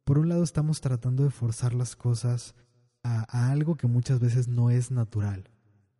por 0.03 0.19
un 0.19 0.29
lado 0.29 0.43
estamos 0.43 0.81
tratando 0.81 1.24
de 1.24 1.31
forzar 1.31 1.74
las 1.74 1.95
cosas 1.95 2.55
a, 3.03 3.51
algo 3.51 3.75
que 3.75 3.88
muchas 3.88 4.19
veces 4.19 4.47
no 4.47 4.69
es 4.69 4.91
natural, 4.91 5.50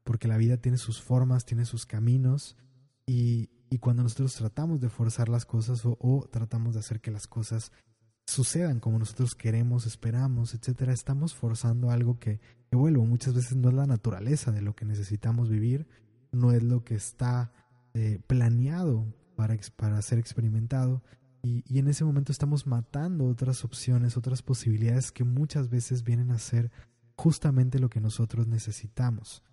porque 0.03 0.27
la 0.27 0.38
vida 0.38 0.57
tiene 0.57 0.77
sus 0.77 1.01
formas, 1.01 1.45
tiene 1.45 1.65
sus 1.65 1.85
caminos, 1.85 2.57
y, 3.05 3.50
cuando 3.81 4.03
nosotros 4.03 4.33
tratamos 4.35 4.79
de 4.79 4.88
forzar 4.88 5.27
las 5.27 5.45
cosas 5.45 5.85
o, 5.85 5.97
o, 6.00 6.29
tratamos 6.31 6.75
de 6.75 6.79
hacer 6.79 7.01
que 7.01 7.12
las 7.12 7.27
cosas 7.27 7.74
sucedan 8.25 8.79
como 8.79 9.00
nosotros 9.00 9.35
queremos, 9.35 9.85
esperamos, 9.85 10.53
etcétera, 10.53 10.93
estamos 10.93 11.35
forzando 11.35 11.91
algo 11.91 12.17
que, 12.17 12.39
que 12.69 12.75
vuelvo, 12.75 13.05
muchas 13.05 13.33
veces 13.33 13.57
no 13.57 13.69
es 13.69 13.75
la 13.75 13.85
naturaleza 13.85 14.51
de 14.51 14.62
lo 14.62 14.75
que 14.75 14.85
necesitamos 14.85 15.50
vivir, 15.50 15.88
no 16.31 16.51
es 16.51 16.63
lo 16.63 16.83
que 16.83 16.95
está 16.95 17.51
eh, 17.95 18.19
planeado 18.27 19.07
para, 19.37 19.57
para 19.77 20.01
ser 20.01 20.19
experimentado. 20.19 21.01
Y, 21.41 21.63
y, 21.65 21.79
en 21.79 21.87
ese 21.87 22.03
momento 22.03 22.33
estamos 22.33 22.67
matando 22.67 23.25
otras 23.25 23.63
opciones, 23.63 24.17
otras 24.17 24.41
posibilidades 24.41 25.13
que 25.13 25.23
muchas 25.23 25.69
veces 25.69 26.03
vienen 26.03 26.31
a 26.31 26.37
ser 26.37 26.71
justamente 27.15 27.79
lo 27.79 27.89
que 27.89 28.01
nosotros 28.01 28.47
necesitamos. 28.47 29.43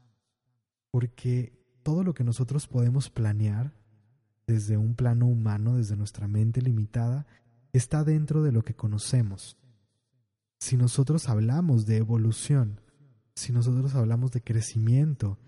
Porque 0.90 1.52
todo 1.84 2.02
lo 2.02 2.14
que 2.14 2.24
nosotros 2.24 2.66
podemos 2.66 3.10
planear 3.10 3.72
desde 4.48 4.76
un 4.76 4.96
plano 4.96 5.26
humano, 5.26 5.76
desde 5.76 5.96
nuestra 5.96 6.26
mente 6.26 6.62
limitada, 6.62 7.26
está 7.72 8.02
dentro 8.02 8.42
de 8.42 8.50
lo 8.50 8.62
que 8.62 8.74
conocemos. 8.74 9.56
Si 10.58 10.76
nosotros 10.76 11.28
hablamos 11.28 11.86
de 11.86 11.98
evolución, 11.98 12.80
si 13.36 13.52
nosotros 13.52 13.94
hablamos 13.94 14.32
de 14.32 14.42
crecimiento 14.42 15.38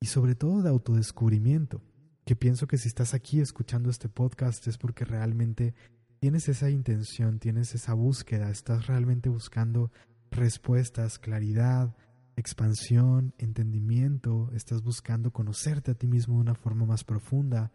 y 0.00 0.06
sobre 0.06 0.34
todo 0.34 0.62
de 0.62 0.70
autodescubrimiento, 0.70 1.82
que 2.26 2.34
pienso 2.34 2.66
que 2.66 2.76
si 2.76 2.88
estás 2.88 3.14
aquí 3.14 3.38
escuchando 3.40 3.88
este 3.88 4.08
podcast 4.08 4.66
es 4.66 4.78
porque 4.78 5.04
realmente 5.04 5.74
tienes 6.18 6.48
esa 6.48 6.68
intención, 6.70 7.38
tienes 7.38 7.72
esa 7.76 7.94
búsqueda, 7.94 8.50
estás 8.50 8.88
realmente 8.88 9.28
buscando 9.28 9.92
respuestas, 10.32 11.20
claridad, 11.20 11.94
expansión, 12.34 13.32
entendimiento, 13.38 14.50
estás 14.54 14.82
buscando 14.82 15.30
conocerte 15.30 15.92
a 15.92 15.94
ti 15.94 16.08
mismo 16.08 16.34
de 16.34 16.40
una 16.40 16.54
forma 16.56 16.84
más 16.84 17.04
profunda, 17.04 17.70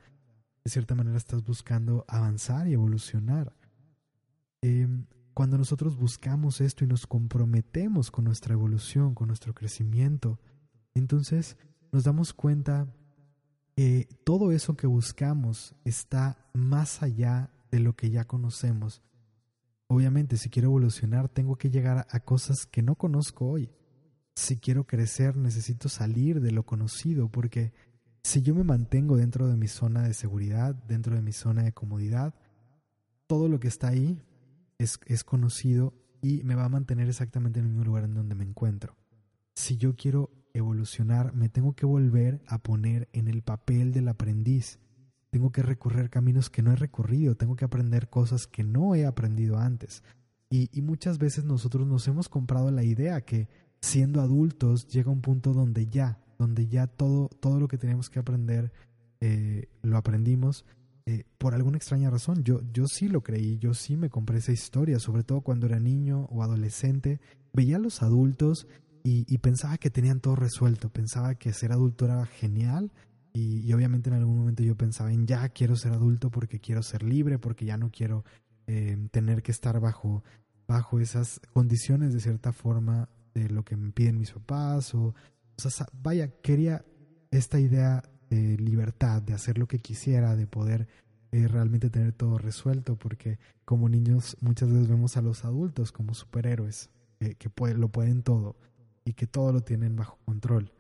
de 0.66 0.70
cierta 0.70 0.96
manera 0.96 1.16
estás 1.16 1.44
buscando 1.46 2.04
avanzar 2.10 2.68
y 2.68 2.74
evolucionar. 2.74 3.56
Em, 4.62 5.06
cuando 5.34 5.58
nosotros 5.58 5.96
buscamos 5.96 6.60
esto 6.60 6.84
y 6.84 6.88
nos 6.88 7.08
comprometemos 7.08 8.12
con 8.12 8.26
nuestra 8.26 8.54
evolución, 8.54 9.16
con 9.16 9.28
nuestro 9.28 9.54
crecimiento, 9.54 10.42
entonces 10.94 11.56
nos 11.94 12.04
damos 12.04 12.34
cuenta 12.34 12.94
que 13.82 14.08
todo 14.24 14.52
eso 14.52 14.78
que 14.78 14.86
buscamos 14.86 15.74
está 15.86 16.38
más 16.54 17.02
allá 17.02 17.50
de 17.72 17.80
lo 17.80 17.96
que 17.96 18.12
ya 18.12 18.26
conocemos. 18.26 19.02
Obviamente, 19.88 20.38
si 20.38 20.52
quiero 20.52 20.68
evolucionar, 20.68 21.30
tengo 21.30 21.56
que 21.56 21.72
llegar 21.72 22.06
a 22.08 22.20
cosas 22.20 22.68
que 22.68 22.84
no 22.84 22.94
conozco 22.94 23.48
hoy. 23.48 23.72
Si 24.36 24.58
quiero 24.58 24.86
crecer, 24.86 25.36
necesito 25.36 25.90
salir 25.90 26.42
de 26.42 26.52
lo 26.52 26.62
conocido, 26.62 27.30
porque 27.30 27.74
si 28.22 28.44
yo 28.44 28.54
me 28.54 28.64
mantengo 28.64 29.18
dentro 29.18 29.48
de 29.48 29.58
mi 29.58 29.68
zona 29.68 30.04
de 30.04 30.14
seguridad, 30.14 30.76
dentro 30.76 31.16
de 31.16 31.24
mi 31.24 31.34
zona 31.34 31.64
de 31.64 31.74
comodidad, 31.74 32.36
todo 33.26 33.48
lo 33.48 33.60
que 33.60 33.70
está 33.70 33.88
ahí 33.88 34.22
es, 34.78 35.24
conocido 35.24 35.96
y 36.22 36.44
me 36.44 36.54
va 36.54 36.66
a 36.66 36.70
mantener 36.70 37.10
exactamente 37.10 37.58
en 37.58 37.66
el 37.66 37.72
mismo 37.72 37.86
lugar 37.86 38.04
en 38.04 38.14
donde 38.14 38.36
me 38.36 38.44
encuentro. 38.44 38.96
Si 39.56 39.78
yo 39.78 39.96
quiero 39.96 40.30
evolucionar, 40.54 41.34
me 41.34 41.50
tengo 41.50 41.74
que 41.74 41.86
volver 41.86 42.42
a 42.48 42.58
poner 42.58 43.10
en 43.14 43.28
el 43.28 43.42
papel 43.42 43.94
del 43.94 44.08
aprendiz. 44.08 44.80
Tengo 45.30 45.52
que 45.52 45.62
recorrer 45.64 46.10
caminos 46.10 46.50
que 46.50 46.62
no 46.62 46.72
he 46.72 46.76
recorrido, 46.76 47.36
tengo 47.36 47.56
que 47.56 47.66
aprender 47.66 48.10
cosas 48.10 48.48
que 48.48 48.64
no 48.64 48.96
he 48.96 49.06
aprendido 49.06 49.58
antes. 49.58 50.04
Y, 50.50 50.70
muchas 50.82 51.18
veces 51.18 51.46
nosotros 51.46 51.88
nos 51.88 52.06
hemos 52.10 52.28
comprado 52.28 52.72
la 52.72 52.84
idea 52.84 53.22
que 53.22 53.48
siendo 53.80 54.20
adultos 54.20 54.88
llega 54.88 55.10
un 55.10 55.22
punto 55.22 55.54
donde 55.54 55.88
ya, 55.88 56.20
donde 56.38 56.68
ya 56.68 56.88
todo, 56.88 57.30
todo 57.40 57.60
lo 57.60 57.70
que 57.70 57.78
tenemos 57.78 58.10
que 58.10 58.20
aprender 58.20 58.74
eh, 59.22 59.70
lo 59.82 59.98
aprendimos 59.98 60.66
eh, 61.06 61.24
por 61.38 61.56
alguna 61.56 61.78
extraña 61.78 62.10
razón, 62.10 62.44
yo, 62.44 62.62
yo 62.72 62.86
sí 62.88 63.08
lo 63.08 63.22
creí, 63.22 63.58
yo 63.58 63.74
sí 63.74 63.98
me 63.98 64.10
compré 64.10 64.38
esa 64.38 64.52
historia, 64.52 65.00
sobre 65.00 65.24
todo 65.24 65.42
cuando 65.42 65.66
era 65.66 65.80
niño 65.80 66.28
o 66.30 66.44
adolescente, 66.44 67.20
veía 67.54 67.78
a 67.78 67.80
los 67.80 68.04
adultos 68.04 68.68
y, 69.04 69.38
pensaba 69.40 69.78
que 69.78 69.90
tenían 69.90 70.20
todo 70.20 70.36
resuelto, 70.36 70.90
pensaba 70.90 71.36
que 71.36 71.54
ser 71.54 71.72
adulto 71.72 72.06
era 72.06 72.26
genial 72.26 72.92
y, 73.34 73.72
obviamente 73.74 74.10
en 74.10 74.16
algún 74.16 74.38
momento 74.38 74.64
yo 74.64 74.76
pensaba 74.76 75.12
en 75.12 75.26
ya 75.26 75.50
quiero 75.50 75.76
ser 75.76 75.94
adulto 75.94 76.30
porque 76.30 76.60
quiero 76.60 76.84
ser 76.84 77.04
libre, 77.04 77.40
porque 77.40 77.66
ya 77.66 77.78
no 77.78 77.90
quiero 77.92 78.24
eh, 78.68 79.08
tener 79.12 79.42
que 79.42 79.52
estar 79.52 79.80
bajo, 79.80 80.24
bajo 80.68 81.00
esas 81.00 81.40
condiciones 81.54 82.14
de 82.14 82.20
cierta 82.20 82.54
forma 82.54 83.10
de 83.34 83.50
lo 83.50 83.64
que 83.64 83.76
me 83.76 83.92
piden 83.92 84.20
mis 84.20 84.32
papás 84.32 84.94
o, 84.94 85.14
sea, 85.58 85.88
vaya, 85.94 86.28
quería 86.42 86.84
esta 87.30 87.60
idea 87.60 88.04
de 88.30 88.58
libertad, 88.58 89.22
de 89.22 89.34
hacer 89.34 89.58
lo 89.58 89.68
que 89.68 89.80
quisiera, 89.80 90.36
de 90.36 90.48
poder 90.48 90.88
eh, 91.32 91.48
realmente 91.48 91.90
tener 91.90 92.14
todo 92.14 92.38
resuelto, 92.38 92.98
porque 92.98 93.40
como 93.64 93.88
niños 93.88 94.38
muchas 94.42 94.70
veces 94.70 94.88
vemos 94.88 95.18
a 95.18 95.22
los 95.22 95.46
adultos 95.46 95.92
como 95.92 96.14
superhéroes, 96.14 96.90
que 97.20 97.52
lo 97.76 97.90
pueden 97.90 98.24
todo 98.24 98.56
y 99.06 99.14
que 99.14 99.28
todo 99.28 99.52
lo 99.52 99.62
tienen 99.62 99.96
bajo 99.96 100.18
control. 100.26 100.72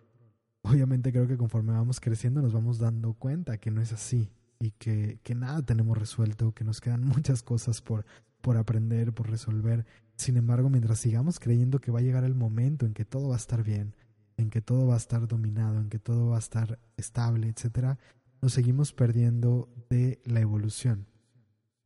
Obviamente 0.63 1.11
creo 1.11 1.27
que 1.27 1.37
conforme 1.37 1.73
vamos 1.73 1.99
creciendo 1.99 2.41
nos 2.41 2.53
vamos 2.53 2.77
dando 2.77 3.13
cuenta 3.13 3.57
que 3.57 3.71
no 3.71 3.81
es 3.81 3.93
así 3.93 4.29
y 4.59 4.71
que, 4.71 5.19
que 5.23 5.33
nada 5.33 5.63
tenemos 5.63 5.97
resuelto, 5.97 6.53
que 6.53 6.63
nos 6.63 6.81
quedan 6.81 7.03
muchas 7.05 7.41
cosas 7.41 7.81
por, 7.81 8.05
por 8.41 8.57
aprender, 8.57 9.13
por 9.13 9.29
resolver. 9.29 9.85
Sin 10.15 10.37
embargo, 10.37 10.69
mientras 10.69 10.99
sigamos 10.99 11.39
creyendo 11.39 11.79
que 11.79 11.91
va 11.91 11.99
a 11.99 12.03
llegar 12.03 12.23
el 12.23 12.35
momento 12.35 12.85
en 12.85 12.93
que 12.93 13.05
todo 13.05 13.29
va 13.29 13.35
a 13.35 13.39
estar 13.39 13.63
bien, 13.63 13.95
en 14.37 14.49
que 14.49 14.61
todo 14.61 14.87
va 14.87 14.93
a 14.93 14.97
estar 14.97 15.27
dominado, 15.27 15.79
en 15.79 15.89
que 15.89 15.99
todo 15.99 16.29
va 16.29 16.35
a 16.35 16.39
estar 16.39 16.79
estable, 16.97 17.47
etcétera, 17.47 17.97
nos 18.41 18.53
seguimos 18.53 18.93
perdiendo 18.93 19.69
de 19.89 20.21
la 20.25 20.41
evolución. 20.41 21.07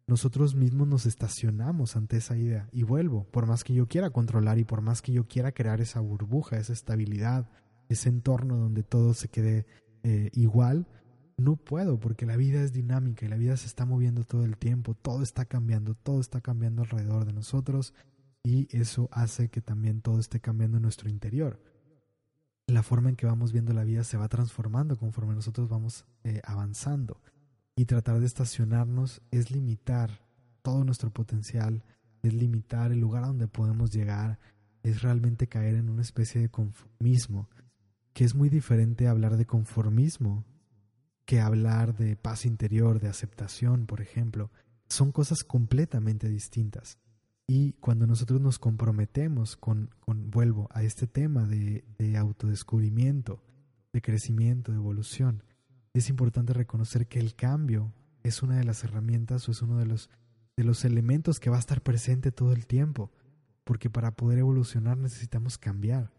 Nosotros 0.07 0.53
mismos 0.53 0.87
nos 0.87 1.05
estacionamos 1.05 1.95
ante 1.95 2.17
esa 2.17 2.37
idea 2.37 2.69
y 2.71 2.83
vuelvo, 2.83 3.25
por 3.31 3.47
más 3.47 3.63
que 3.63 3.73
yo 3.73 3.87
quiera 3.87 4.11
controlar 4.11 4.59
y 4.59 4.63
por 4.63 4.81
más 4.81 5.01
que 5.01 5.11
yo 5.11 5.27
quiera 5.27 5.51
crear 5.51 5.81
esa 5.81 5.99
burbuja, 5.99 6.57
esa 6.57 6.73
estabilidad, 6.73 7.49
ese 7.89 8.09
entorno 8.09 8.57
donde 8.57 8.83
todo 8.83 9.13
se 9.13 9.29
quede 9.29 9.65
eh, 10.03 10.29
igual, 10.33 10.87
no 11.37 11.55
puedo 11.55 11.99
porque 11.99 12.25
la 12.25 12.37
vida 12.37 12.61
es 12.61 12.71
dinámica 12.71 13.25
y 13.25 13.29
la 13.29 13.37
vida 13.37 13.57
se 13.57 13.67
está 13.67 13.85
moviendo 13.85 14.23
todo 14.23 14.45
el 14.45 14.57
tiempo, 14.57 14.93
todo 14.93 15.23
está 15.23 15.45
cambiando, 15.45 15.95
todo 15.95 16.21
está 16.21 16.39
cambiando 16.39 16.83
alrededor 16.83 17.25
de 17.25 17.33
nosotros 17.33 17.93
y 18.43 18.67
eso 18.77 19.09
hace 19.11 19.49
que 19.49 19.61
también 19.61 20.01
todo 20.01 20.19
esté 20.19 20.39
cambiando 20.39 20.77
en 20.77 20.83
nuestro 20.83 21.09
interior 21.09 21.59
la 22.67 22.83
forma 22.83 23.09
en 23.09 23.15
que 23.15 23.25
vamos 23.25 23.51
viendo 23.51 23.73
la 23.73 23.83
vida 23.83 24.03
se 24.03 24.17
va 24.17 24.27
transformando 24.27 24.97
conforme 24.97 25.35
nosotros 25.35 25.69
vamos 25.69 26.05
eh, 26.23 26.41
avanzando. 26.43 27.21
Y 27.75 27.85
tratar 27.85 28.19
de 28.19 28.25
estacionarnos 28.25 29.21
es 29.31 29.51
limitar 29.51 30.21
todo 30.61 30.83
nuestro 30.83 31.11
potencial, 31.11 31.83
es 32.23 32.33
limitar 32.33 32.91
el 32.91 32.99
lugar 32.99 33.23
a 33.23 33.27
donde 33.27 33.47
podemos 33.47 33.91
llegar, 33.91 34.39
es 34.83 35.01
realmente 35.01 35.47
caer 35.47 35.75
en 35.75 35.89
una 35.89 36.01
especie 36.01 36.39
de 36.41 36.49
conformismo, 36.49 37.49
que 38.13 38.23
es 38.23 38.33
muy 38.33 38.49
diferente 38.49 39.07
hablar 39.07 39.35
de 39.35 39.45
conformismo 39.45 40.45
que 41.25 41.41
hablar 41.41 41.95
de 41.97 42.15
paz 42.15 42.45
interior, 42.45 42.99
de 42.99 43.09
aceptación, 43.09 43.87
por 43.87 43.99
ejemplo. 43.99 44.51
Son 44.87 45.11
cosas 45.11 45.43
completamente 45.43 46.29
distintas. 46.29 46.99
Y 47.47 47.73
cuando 47.73 48.07
nosotros 48.07 48.41
nos 48.41 48.59
comprometemos 48.59 49.55
con, 49.55 49.89
con 49.99 50.31
vuelvo 50.31 50.67
a 50.71 50.83
este 50.83 51.07
tema 51.07 51.45
de, 51.45 51.83
de 51.97 52.17
autodescubrimiento, 52.17 53.43
de 53.91 54.01
crecimiento, 54.01 54.71
de 54.71 54.77
evolución, 54.77 55.43
es 55.99 56.09
importante 56.09 56.53
reconocer 56.53 57.07
que 57.07 57.19
el 57.19 57.35
cambio 57.35 57.91
es 58.23 58.43
una 58.43 58.57
de 58.57 58.63
las 58.63 58.83
herramientas 58.83 59.47
o 59.47 59.51
es 59.51 59.61
uno 59.61 59.77
de 59.77 59.85
los, 59.85 60.09
de 60.57 60.63
los 60.63 60.83
elementos 60.83 61.39
que 61.39 61.49
va 61.49 61.57
a 61.57 61.59
estar 61.59 61.81
presente 61.81 62.31
todo 62.31 62.51
el 62.51 62.65
tiempo, 62.65 63.11
porque 63.63 63.89
para 63.89 64.11
poder 64.11 64.39
evolucionar 64.39 64.97
necesitamos 64.97 65.57
cambiar. 65.57 66.11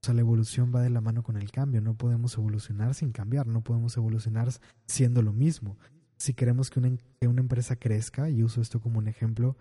O 0.00 0.06
sea, 0.06 0.14
la 0.14 0.20
evolución 0.20 0.72
va 0.72 0.82
de 0.82 0.90
la 0.90 1.00
mano 1.00 1.22
con 1.24 1.36
el 1.36 1.50
cambio, 1.50 1.80
no 1.80 1.94
podemos 1.94 2.36
evolucionar 2.36 2.94
sin 2.94 3.10
cambiar, 3.10 3.46
no 3.48 3.62
podemos 3.62 3.96
evolucionar 3.96 4.48
siendo 4.86 5.22
lo 5.22 5.32
mismo. 5.32 5.76
Si 6.16 6.34
queremos 6.34 6.70
que 6.70 6.78
una, 6.78 6.96
que 7.20 7.26
una 7.26 7.40
empresa 7.40 7.76
crezca, 7.76 8.30
y 8.30 8.44
uso 8.44 8.60
esto 8.60 8.80
como 8.80 8.98
un 8.98 9.08
ejemplo, 9.08 9.56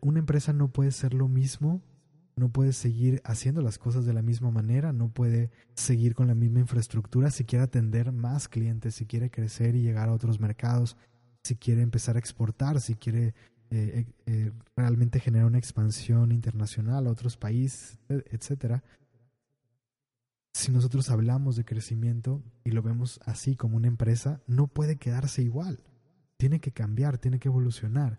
una 0.00 0.20
empresa 0.20 0.52
no 0.52 0.68
puede 0.68 0.92
ser 0.92 1.14
lo 1.14 1.26
mismo, 1.26 1.82
no 2.38 2.50
puede 2.50 2.72
seguir 2.72 3.20
haciendo 3.24 3.62
las 3.62 3.78
cosas 3.78 4.04
de 4.04 4.12
la 4.12 4.22
misma 4.22 4.50
manera, 4.50 4.92
no 4.92 5.10
puede 5.10 5.50
seguir 5.74 6.14
con 6.14 6.28
la 6.28 6.34
misma 6.34 6.60
infraestructura 6.60 7.30
si 7.30 7.44
quiere 7.44 7.64
atender 7.64 8.12
más 8.12 8.48
clientes, 8.48 8.94
si 8.94 9.06
quiere 9.06 9.30
crecer 9.30 9.74
y 9.74 9.82
llegar 9.82 10.08
a 10.08 10.12
otros 10.12 10.40
mercados, 10.40 10.96
si 11.42 11.56
quiere 11.56 11.82
empezar 11.82 12.16
a 12.16 12.18
exportar, 12.18 12.80
si 12.80 12.94
quiere 12.94 13.34
eh, 13.70 14.06
eh, 14.06 14.06
eh, 14.26 14.52
realmente 14.76 15.20
generar 15.20 15.46
una 15.46 15.58
expansión 15.58 16.32
internacional 16.32 17.06
a 17.06 17.10
otros 17.10 17.36
países, 17.36 17.98
etcétera. 18.08 18.82
si 20.54 20.72
nosotros 20.72 21.10
hablamos 21.10 21.54
de 21.54 21.64
crecimiento 21.64 22.42
y 22.64 22.72
lo 22.72 22.82
vemos 22.82 23.20
así 23.24 23.54
como 23.56 23.76
una 23.76 23.88
empresa, 23.88 24.40
no 24.46 24.66
puede 24.66 24.96
quedarse 24.96 25.42
igual. 25.42 25.84
Tiene 26.36 26.60
que 26.60 26.72
cambiar, 26.72 27.18
tiene 27.18 27.38
que 27.38 27.48
evolucionar. 27.48 28.18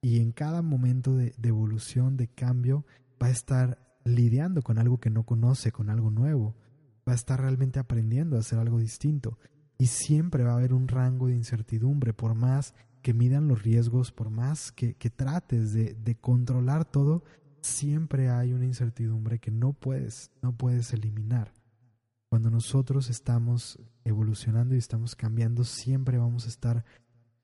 Y 0.00 0.20
en 0.20 0.32
cada 0.32 0.62
momento 0.62 1.14
de, 1.14 1.34
de 1.36 1.48
evolución, 1.48 2.16
de 2.16 2.28
cambio, 2.28 2.84
va 3.22 3.28
a 3.28 3.30
estar 3.30 3.78
lidiando 4.04 4.62
con 4.62 4.78
algo 4.78 4.98
que 4.98 5.10
no 5.10 5.24
conoce, 5.24 5.72
con 5.72 5.90
algo 5.90 6.10
nuevo. 6.10 6.54
Va 7.08 7.12
a 7.12 7.16
estar 7.16 7.40
realmente 7.40 7.78
aprendiendo 7.78 8.36
a 8.36 8.40
hacer 8.40 8.58
algo 8.58 8.78
distinto. 8.78 9.38
Y 9.78 9.86
siempre 9.86 10.44
va 10.44 10.52
a 10.52 10.56
haber 10.56 10.72
un 10.72 10.88
rango 10.88 11.26
de 11.28 11.34
incertidumbre, 11.34 12.14
por 12.14 12.34
más 12.34 12.74
que 13.02 13.14
midan 13.14 13.46
los 13.46 13.62
riesgos, 13.62 14.10
por 14.10 14.30
más 14.30 14.72
que, 14.72 14.94
que 14.94 15.10
trates 15.10 15.72
de, 15.72 15.94
de, 15.94 16.16
controlar 16.16 16.84
todo, 16.84 17.22
siempre 17.60 18.30
hay 18.30 18.52
una 18.52 18.64
incertidumbre 18.64 19.38
que 19.38 19.52
no 19.52 19.74
puedes, 19.74 20.32
no 20.42 20.56
puedes 20.56 20.92
eliminar. 20.92 21.52
Cuando 22.28 22.50
nosotros 22.50 23.08
estamos 23.08 23.78
evolucionando 24.04 24.74
y 24.74 24.78
estamos 24.78 25.14
cambiando, 25.14 25.62
siempre 25.62 26.18
vamos 26.18 26.46
a 26.46 26.48
estar, 26.48 26.84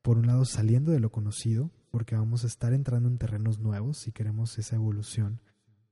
por 0.02 0.18
un 0.18 0.26
lado, 0.26 0.44
saliendo 0.44 0.90
de 0.90 0.98
lo 0.98 1.12
conocido, 1.12 1.70
porque 1.92 2.16
vamos 2.16 2.42
a 2.42 2.48
estar 2.48 2.72
entrando 2.72 3.08
en 3.08 3.18
terrenos 3.18 3.60
nuevos 3.60 3.98
si 3.98 4.10
queremos 4.10 4.58
esa 4.58 4.74
evolución. 4.74 5.40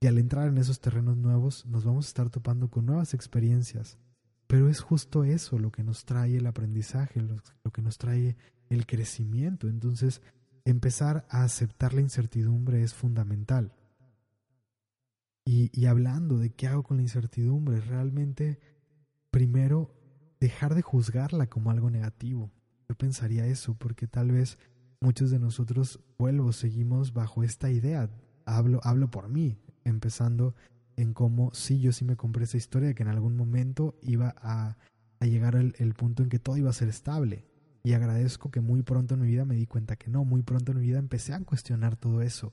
Y 0.02 0.06
al 0.06 0.16
entrar 0.16 0.48
en 0.48 0.56
esos 0.56 0.80
terrenos 0.80 1.18
nuevos, 1.18 1.66
nos 1.66 1.84
vamos 1.84 2.06
a 2.06 2.08
estar 2.08 2.30
topando 2.30 2.70
con 2.70 2.86
nuevas 2.86 3.12
experiencias. 3.12 3.98
Pero 4.46 4.70
es 4.70 4.80
justo 4.80 5.24
eso 5.24 5.58
lo 5.58 5.70
que 5.70 5.84
nos 5.84 6.06
trae 6.06 6.38
el 6.38 6.46
aprendizaje, 6.46 7.20
lo, 7.20 7.36
que 7.70 7.82
nos 7.82 7.98
trae 7.98 8.36
el 8.70 8.86
crecimiento. 8.86 9.68
Entonces, 9.68 10.22
empezar 10.64 11.26
a 11.28 11.44
aceptar 11.44 11.92
la 11.92 12.00
incertidumbre 12.00 12.82
es 12.82 12.94
fundamental. 12.94 13.74
Y, 15.44 15.70
y, 15.78 15.84
hablando 15.84 16.38
de 16.38 16.50
qué 16.50 16.66
hago 16.66 16.82
con 16.82 16.96
la 16.96 17.02
incertidumbre, 17.02 17.80
realmente, 17.80 18.58
primero, 19.30 19.94
dejar 20.40 20.74
de 20.74 20.82
juzgarla 20.82 21.48
como 21.48 21.70
algo 21.70 21.90
negativo. 21.90 22.50
Yo 22.88 22.96
pensaría 22.96 23.46
eso, 23.46 23.74
porque 23.74 24.06
tal 24.06 24.32
vez 24.32 24.58
muchos 25.00 25.30
de 25.30 25.38
nosotros, 25.38 26.00
vuelvo, 26.18 26.52
seguimos 26.52 27.12
bajo 27.12 27.42
esta 27.42 27.70
idea. 27.70 28.10
Hablo, 28.46 28.80
hablo 28.82 29.10
por 29.10 29.28
mí, 29.28 29.58
empezando 29.84 30.54
en 30.96 31.14
cómo 31.14 31.50
sí, 31.54 31.80
yo 31.80 31.92
sí 31.92 32.04
me 32.04 32.16
compré 32.16 32.44
esa 32.44 32.56
historia 32.56 32.88
de 32.88 32.94
que 32.94 33.02
en 33.02 33.08
algún 33.08 33.36
momento 33.36 33.98
iba 34.02 34.34
a, 34.38 34.76
a 35.18 35.26
llegar 35.26 35.56
el, 35.56 35.74
el 35.78 35.94
punto 35.94 36.22
en 36.22 36.28
que 36.28 36.38
todo 36.38 36.56
iba 36.56 36.70
a 36.70 36.74
ser 36.74 36.88
estable. 36.88 37.46
Y 37.82 37.94
agradezco 37.94 38.50
que 38.50 38.60
muy 38.60 38.82
pronto 38.82 39.14
en 39.14 39.22
mi 39.22 39.28
vida 39.28 39.44
me 39.44 39.54
di 39.54 39.66
cuenta 39.66 39.96
que 39.96 40.10
no, 40.10 40.24
muy 40.24 40.42
pronto 40.42 40.72
en 40.72 40.78
mi 40.78 40.84
vida 40.84 40.98
empecé 40.98 41.32
a 41.32 41.40
cuestionar 41.40 41.96
todo 41.96 42.20
eso. 42.20 42.52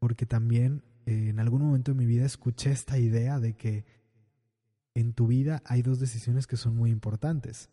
Porque 0.00 0.26
también 0.26 0.82
eh, 1.06 1.28
en 1.28 1.38
algún 1.38 1.62
momento 1.62 1.92
de 1.92 1.98
mi 1.98 2.06
vida 2.06 2.24
escuché 2.24 2.72
esta 2.72 2.98
idea 2.98 3.38
de 3.38 3.54
que 3.54 3.84
en 4.94 5.12
tu 5.12 5.28
vida 5.28 5.62
hay 5.64 5.82
dos 5.82 6.00
decisiones 6.00 6.46
que 6.46 6.56
son 6.56 6.74
muy 6.74 6.90
importantes. 6.90 7.70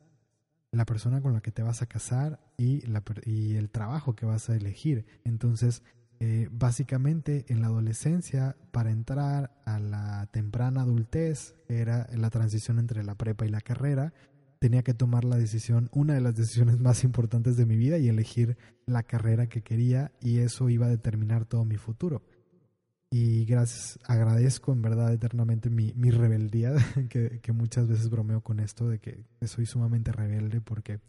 La 0.71 0.85
persona 0.85 1.21
con 1.21 1.33
la 1.33 1.41
que 1.41 1.51
te 1.51 1.63
vas 1.63 1.81
a 1.81 1.87
casar 1.87 2.39
y, 2.57 2.81
la, 2.81 3.03
y 3.25 3.55
el 3.55 3.71
trabajo 3.71 4.15
que 4.15 4.27
vas 4.27 4.49
a 4.49 4.55
elegir. 4.55 5.07
Entonces, 5.23 5.81
eh, 6.19 6.47
básicamente 6.51 7.45
en 7.49 7.61
la 7.61 7.67
adolescencia, 7.67 8.55
para 8.71 8.91
entrar 8.91 9.51
a 9.65 9.79
la 9.79 10.27
temprana 10.31 10.81
adultez, 10.81 11.55
era 11.67 12.07
la 12.15 12.29
transición 12.29 12.79
entre 12.79 13.03
la 13.03 13.15
prepa 13.15 13.45
y 13.45 13.49
la 13.49 13.61
carrera, 13.61 14.13
tenía 14.59 14.81
que 14.81 14.93
tomar 14.93 15.25
la 15.25 15.37
decisión, 15.37 15.89
una 15.91 16.13
de 16.13 16.21
las 16.21 16.35
decisiones 16.35 16.79
más 16.79 17.03
importantes 17.03 17.57
de 17.57 17.65
mi 17.65 17.75
vida 17.75 17.97
y 17.97 18.07
elegir 18.07 18.57
la 18.85 19.03
carrera 19.03 19.47
que 19.47 19.61
quería 19.61 20.11
y 20.21 20.39
eso 20.39 20.69
iba 20.69 20.85
a 20.85 20.89
determinar 20.89 21.45
todo 21.45 21.65
mi 21.65 21.77
futuro. 21.77 22.23
Y 23.11 23.45
gracias, 23.45 23.99
agradezco 24.05 24.73
en 24.73 24.81
verdad 24.81 25.13
eternamente 25.13 25.69
mi, 25.69 25.93
mi 25.95 26.11
rebeldía, 26.11 26.73
que, 27.09 27.39
que, 27.41 27.51
muchas 27.51 27.87
veces 27.87 28.09
bromeo 28.09 28.41
con 28.41 28.59
esto 28.59 28.89
de 28.89 28.99
que, 28.99 29.25
soy 29.45 29.65
sumamente 29.65 30.11
rebelde 30.11 30.61
porque 30.61 30.99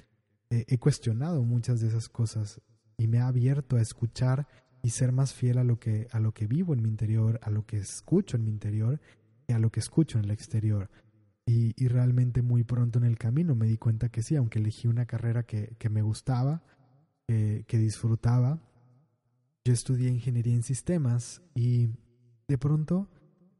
he 0.50 0.78
cuestionado 0.78 1.42
muchas 1.42 1.80
de 1.80 1.88
esas 1.88 2.08
cosas 2.08 2.60
y 2.98 3.06
me 3.08 3.18
ha 3.18 3.28
abierto 3.28 3.76
a 3.76 3.80
escuchar 3.80 4.46
y 4.86 4.90
ser 4.90 5.10
más 5.10 5.34
fiel 5.34 5.58
a 5.58 5.64
lo 5.64 5.80
que, 5.80 6.06
a 6.12 6.20
lo 6.20 6.32
que 6.32 6.46
vivo 6.46 6.72
en 6.72 6.80
mi 6.80 6.88
interior, 6.88 7.40
a 7.42 7.50
lo 7.50 7.66
que 7.66 7.76
escucho 7.76 8.36
en 8.36 8.44
mi 8.44 8.52
interior 8.52 9.00
y 9.48 9.52
a 9.52 9.58
lo 9.58 9.72
que 9.72 9.80
escucho 9.80 10.16
en 10.16 10.26
el 10.26 10.30
exterior. 10.30 10.90
Y, 11.44 11.74
y, 11.76 11.88
realmente 11.88 12.40
muy 12.40 12.62
pronto 12.62 13.00
en 13.00 13.04
el 13.04 13.18
camino 13.18 13.56
me 13.56 13.66
di 13.66 13.78
cuenta 13.78 14.10
que 14.10 14.22
sí, 14.22 14.36
aunque 14.36 14.60
elegí 14.60 14.86
una 14.86 15.04
carrera 15.04 15.42
que, 15.42 15.74
que 15.80 15.88
me 15.88 16.02
gustaba, 16.02 16.62
eh, 17.26 17.64
que 17.66 17.78
disfrutaba, 17.78 18.60
yo 19.64 19.72
estudié 19.72 20.08
ingeniería 20.08 20.54
en 20.54 20.62
sistemas 20.62 21.42
y 21.56 21.88
de 22.46 22.56
pronto, 22.56 23.08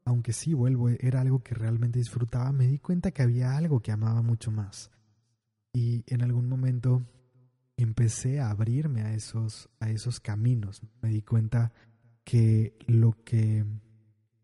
aunque 0.05 0.31
sí 0.31 0.53
vuelvo, 0.53 0.87
era 0.87 1.19
algo 1.19 1.43
que 1.43 1.55
realmente 1.55 1.99
disfrutaba, 1.99 2.53
me 2.53 2.67
di 2.67 2.79
cuenta 2.79 3.11
que 3.11 3.23
había 3.23 3.57
algo 3.57 3.81
que 3.81 3.91
amaba 3.91 4.21
mucho 4.21 4.49
más. 4.49 4.91
Y 5.73 6.05
en 6.07 6.21
algún 6.21 6.47
momento 6.47 7.05
empecé 7.77 8.39
a 8.39 8.49
abrirme 8.49 9.03
a 9.03 9.13
esos, 9.13 9.69
a 9.79 9.89
esos 9.89 10.19
caminos. 10.19 10.81
Me 11.01 11.09
di 11.09 11.21
cuenta 11.21 11.71
que 12.23 12.75
lo 12.87 13.23
que 13.23 13.63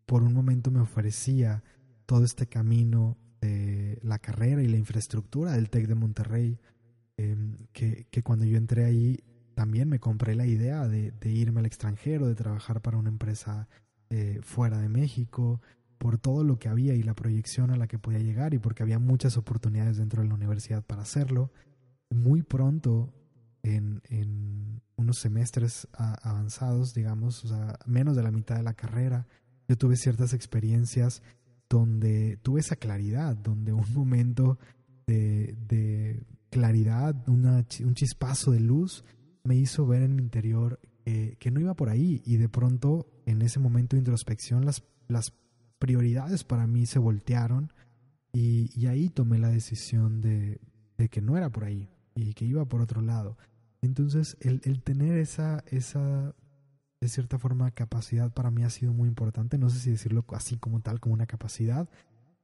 por 0.06 0.22
un 0.22 0.32
momento 0.32 0.70
me 0.70 0.80
ofrecía 0.80 1.62
todo 2.06 2.24
este 2.24 2.46
camino 2.46 3.18
de 3.40 3.98
la 4.02 4.18
carrera 4.18 4.62
y 4.62 4.68
la 4.68 4.76
infraestructura 4.76 5.52
del 5.52 5.68
TEC 5.68 5.88
de 5.88 5.94
Monterrey, 5.94 6.58
eh, 7.16 7.36
que, 7.72 8.06
que, 8.10 8.22
cuando 8.22 8.44
yo 8.44 8.56
entré 8.56 8.84
ahí 8.84 9.20
también 9.54 9.88
me 9.88 10.00
compré 10.00 10.34
la 10.34 10.46
idea 10.46 10.88
de, 10.88 11.12
de 11.12 11.30
irme 11.30 11.60
al 11.60 11.66
extranjero, 11.66 12.26
de 12.26 12.34
trabajar 12.34 12.80
para 12.80 12.96
una 12.96 13.08
empresa 13.08 13.68
eh, 14.10 14.40
fuera 14.42 14.78
de 14.78 14.88
México, 14.88 15.60
por 15.98 16.18
todo 16.18 16.44
lo 16.44 16.58
que 16.58 16.68
había 16.68 16.94
y 16.94 17.02
la 17.02 17.14
proyección 17.14 17.70
a 17.70 17.76
la 17.76 17.86
que 17.86 17.98
podía 17.98 18.18
llegar 18.18 18.54
y 18.54 18.58
porque 18.58 18.82
había 18.82 18.98
muchas 18.98 19.36
oportunidades 19.36 19.96
dentro 19.96 20.22
de 20.22 20.28
la 20.28 20.34
universidad 20.34 20.82
para 20.84 21.02
hacerlo. 21.02 21.50
Muy 22.10 22.42
pronto, 22.42 23.12
en, 23.64 24.00
en 24.08 24.80
unos 24.94 25.18
semestres 25.18 25.88
avanzados, 25.92 26.94
digamos, 26.94 27.44
o 27.44 27.48
sea, 27.48 27.78
menos 27.86 28.14
de 28.14 28.22
la 28.22 28.30
mitad 28.30 28.56
de 28.56 28.62
la 28.62 28.74
carrera, 28.74 29.26
yo 29.66 29.76
tuve 29.76 29.96
ciertas 29.96 30.32
experiencias 30.34 31.22
donde 31.68 32.38
tuve 32.42 32.60
esa 32.60 32.76
claridad, 32.76 33.36
donde 33.36 33.72
un 33.72 33.92
momento 33.92 34.58
de, 35.06 35.56
de 35.66 36.22
claridad, 36.50 37.28
una, 37.28 37.64
un 37.80 37.94
chispazo 37.94 38.52
de 38.52 38.60
luz, 38.60 39.04
me 39.42 39.56
hizo 39.56 39.86
ver 39.86 40.02
en 40.02 40.14
mi 40.14 40.22
interior 40.22 40.78
que 41.04 41.50
no 41.50 41.60
iba 41.60 41.74
por 41.74 41.90
ahí 41.90 42.22
y 42.24 42.38
de 42.38 42.48
pronto 42.48 43.06
en 43.26 43.42
ese 43.42 43.60
momento 43.60 43.94
de 43.94 44.00
introspección 44.00 44.64
las, 44.64 44.82
las 45.06 45.34
prioridades 45.78 46.44
para 46.44 46.66
mí 46.66 46.86
se 46.86 46.98
voltearon 46.98 47.72
y, 48.32 48.70
y 48.74 48.86
ahí 48.86 49.10
tomé 49.10 49.38
la 49.38 49.50
decisión 49.50 50.22
de, 50.22 50.60
de, 50.96 51.08
que 51.10 51.20
no 51.20 51.36
era 51.36 51.50
por 51.50 51.64
ahí 51.64 51.90
y 52.14 52.32
que 52.32 52.46
iba 52.46 52.64
por 52.64 52.80
otro 52.80 53.02
lado. 53.02 53.36
Entonces 53.84 54.36
el, 54.40 54.60
el 54.64 54.82
tener 54.82 55.18
esa, 55.18 55.62
esa 55.66 56.34
de 57.00 57.08
cierta 57.08 57.38
forma 57.38 57.70
capacidad 57.70 58.32
para 58.32 58.50
mí 58.50 58.64
ha 58.64 58.70
sido 58.70 58.92
muy 58.92 59.08
importante, 59.08 59.58
no 59.58 59.68
sé 59.68 59.78
si 59.78 59.90
decirlo 59.90 60.24
así 60.30 60.56
como 60.56 60.80
tal, 60.80 61.00
como 61.00 61.14
una 61.14 61.26
capacidad, 61.26 61.88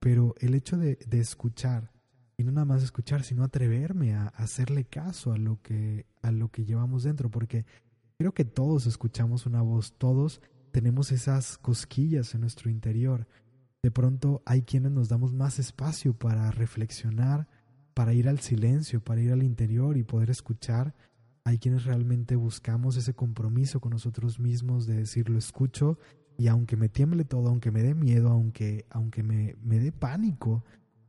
pero 0.01 0.35
el 0.39 0.55
hecho 0.55 0.77
de, 0.77 0.97
de 1.07 1.19
escuchar, 1.21 1.93
y 2.37 2.45
no 2.45 2.53
nada 2.53 2.67
más 2.67 2.83
escuchar, 2.83 3.23
sino 3.23 3.43
atreverme 3.43 4.15
a, 4.15 4.29
hacerle 4.29 4.85
caso 4.85 5.33
a 5.33 5.39
lo 5.39 5.61
que, 5.63 6.07
a 6.21 6.31
lo 6.31 6.51
que 6.51 6.65
llevamos 6.65 7.05
dentro, 7.05 7.31
porque 7.31 7.65
creo 8.19 8.33
que 8.33 8.45
todos 8.45 8.87
escuchamos 8.87 9.47
una 9.47 9.63
voz, 9.63 9.95
todos 9.97 10.43
tenemos 10.73 11.11
esas 11.11 11.57
cosquillas 11.57 12.35
en 12.35 12.43
nuestro 12.43 12.71
interior. 12.71 13.27
De 13.83 13.91
pronto 13.91 14.43
hay 14.45 14.63
quienes 14.63 14.93
nos 14.93 15.09
damos 15.09 15.33
más 15.33 15.59
espacio 15.59 16.13
para 16.13 16.51
reflexionar, 16.51 17.49
para 17.95 18.13
ir 18.13 18.29
al 18.29 18.41
silencio, 18.41 19.03
para 19.03 19.23
ir 19.23 19.33
al 19.33 19.43
interior 19.43 19.97
y 19.97 20.03
poder 20.03 20.29
escuchar 20.29 20.95
hay 21.45 21.59
quienes 21.59 21.85
realmente 21.85 22.37
buscamos 22.37 22.97
ese 22.97 23.15
compromiso 23.15 23.81
con 23.81 23.93
nosotros 23.93 24.39
mismos 24.39 24.87
de 24.87 24.97
decir 24.97 25.29
lo 25.29 25.39
escucho 25.39 25.99
y 26.37 26.49
aunque 26.49 26.77
me 26.77 26.89
tiemble 26.89 27.25
todo, 27.25 27.49
aunque 27.49 27.71
me 27.71 27.83
dé 27.83 27.95
miedo, 27.95 28.31
aunque, 28.31 28.87
aunque 28.91 29.23
me, 29.23 29.57
me 29.63 29.79
dé 29.79 29.93
pánico, 29.93 30.65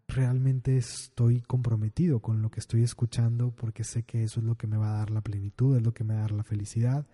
realmente 0.08 0.78
estoy 0.78 1.42
comprometido 1.42 2.20
con 2.20 2.42
lo 2.42 2.52
que 2.52 2.60
estoy 2.60 2.84
escuchando 2.84 3.52
porque 3.56 3.84
sé 3.84 4.04
que 4.04 4.24
eso 4.24 4.40
es 4.40 4.46
lo 4.46 4.56
que 4.56 4.68
me 4.68 4.78
va 4.78 4.94
a 4.94 4.98
dar 4.98 5.10
la 5.10 5.22
plenitud, 5.22 5.78
es 5.78 5.84
lo 5.84 5.94
que 5.94 6.04
me 6.04 6.14
va 6.14 6.20
a 6.20 6.24
dar 6.24 6.32
la 6.32 6.44
felicidad. 6.44 7.08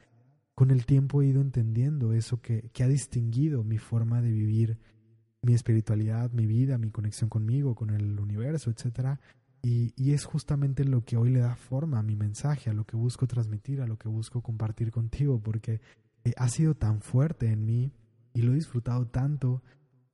Con 0.55 0.71
el 0.71 0.85
tiempo 0.85 1.21
he 1.21 1.27
ido 1.27 1.41
entendiendo 1.41 2.13
eso 2.13 2.41
que, 2.41 2.69
que 2.73 2.83
ha 2.83 2.87
distinguido 2.87 3.63
mi 3.63 3.77
forma 3.77 4.21
de 4.21 4.31
vivir 4.31 4.79
mi 5.43 5.53
espiritualidad, 5.53 6.31
mi 6.31 6.47
vida, 6.47 6.77
mi 6.77 6.89
conexión 6.89 7.29
conmigo, 7.29 7.75
con 7.75 7.91
el 7.91 8.19
universo, 8.19 8.71
etcétera, 8.71 9.19
y, 9.67 9.93
y, 9.97 10.13
es 10.13 10.23
justamente 10.23 10.85
lo 10.85 11.03
que 11.03 11.17
hoy 11.17 11.29
le 11.29 11.41
da 11.41 11.57
forma 11.57 11.99
a 11.99 12.01
mi 12.01 12.15
mensaje, 12.15 12.69
a 12.69 12.73
lo 12.73 12.85
que 12.85 12.95
busco 12.95 13.27
transmitir, 13.27 13.81
a 13.81 13.85
lo 13.85 13.97
que 13.97 14.07
busco 14.07 14.41
compartir 14.41 14.91
contigo, 14.91 15.41
porque 15.41 15.81
eh, 16.23 16.31
ha 16.37 16.47
sido 16.47 16.73
tan 16.73 17.01
fuerte 17.01 17.51
en 17.51 17.65
mí 17.65 17.91
y 18.33 18.43
lo 18.43 18.53
he 18.53 18.55
disfrutado 18.55 19.07
tanto 19.07 19.61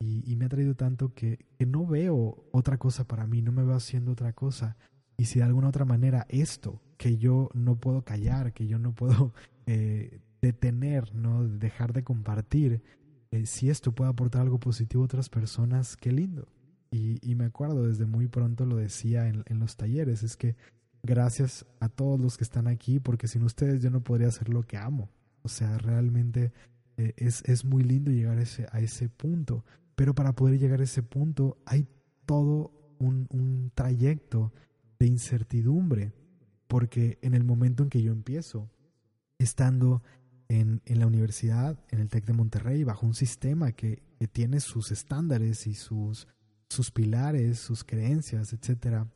y, 0.00 0.34
me 0.34 0.46
ha 0.46 0.48
traído 0.48 0.74
tanto 0.74 1.14
que, 1.14 1.46
que, 1.56 1.66
no 1.66 1.86
veo 1.86 2.48
otra 2.50 2.78
cosa 2.78 3.06
para 3.06 3.28
mí, 3.28 3.42
no 3.42 3.52
me 3.52 3.62
veo 3.62 3.76
haciendo 3.76 4.10
otra 4.10 4.32
cosa. 4.32 4.76
Y 5.16 5.26
si 5.26 5.38
de 5.38 5.44
alguna 5.44 5.68
otra 5.68 5.84
manera 5.84 6.26
esto 6.28 6.82
que 6.98 7.16
yo 7.16 7.48
no 7.54 7.76
puedo 7.76 8.02
callar, 8.02 8.54
que 8.54 8.66
yo 8.66 8.80
no 8.80 8.92
puedo 8.92 9.34
eh, 9.66 10.18
detener, 10.42 11.14
no 11.14 11.46
dejar 11.46 11.92
de 11.92 12.02
compartir, 12.02 12.82
eh, 13.30 13.46
si 13.46 13.70
esto 13.70 13.92
puede 13.92 14.10
aportar 14.10 14.42
algo 14.42 14.58
positivo 14.58 15.04
a 15.04 15.06
otras 15.06 15.28
personas, 15.28 15.96
qué 15.96 16.10
lindo. 16.10 16.48
Y, 16.90 17.34
me 17.34 17.46
acuerdo, 17.46 17.88
desde 17.88 18.06
muy 18.06 18.28
pronto 18.28 18.66
lo 18.66 18.76
decía 18.76 19.28
en, 19.28 19.58
los 19.58 19.76
talleres, 19.76 20.22
es 20.22 20.36
que 20.36 20.54
gracias 21.02 21.66
a 21.80 21.88
todos 21.88 22.20
los 22.20 22.36
que 22.36 22.44
están 22.44 22.68
aquí, 22.68 23.00
porque 23.00 23.26
sin 23.26 23.42
ustedes 23.42 23.82
yo 23.82 23.90
no 23.90 24.04
podría 24.04 24.28
hacer 24.28 24.48
lo 24.48 24.62
que 24.62 24.76
amo. 24.76 25.10
O 25.42 25.48
sea, 25.48 25.76
realmente 25.78 26.52
eh, 26.96 27.12
es, 27.16 27.42
es, 27.46 27.64
muy 27.64 27.82
lindo 27.82 28.12
llegar 28.12 28.38
a 28.38 28.42
ese, 28.42 28.68
a 28.70 28.78
ese 28.78 29.08
punto. 29.08 29.64
Pero 29.96 30.14
para 30.14 30.34
poder 30.34 30.60
llegar 30.60 30.80
a 30.80 30.84
ese 30.84 31.02
punto 31.02 31.58
hay 31.66 31.88
todo 32.26 32.70
un, 32.98 33.26
un 33.30 33.72
trayecto 33.74 34.52
de 34.98 35.06
incertidumbre, 35.06 36.12
porque 36.68 37.18
en 37.22 37.34
el 37.34 37.42
momento 37.42 37.82
en 37.82 37.90
que 37.90 38.02
yo 38.02 38.12
empiezo, 38.12 38.70
estando 39.38 40.02
en, 40.48 40.80
en, 40.86 40.98
la 41.00 41.06
universidad, 41.06 41.78
en 41.90 42.00
el 42.00 42.08
TEC 42.08 42.24
de 42.26 42.32
Monterrey, 42.32 42.84
bajo 42.84 43.06
un 43.06 43.14
sistema 43.14 43.72
que, 43.72 44.02
que 44.18 44.28
tiene 44.28 44.60
sus 44.60 44.90
estándares 44.90 45.66
y 45.66 45.74
sus, 45.74 46.28
sus 46.68 46.90
pilares, 46.90 47.58
sus 47.58 47.84
creencias, 47.84 48.52
etcétera, 48.52 49.08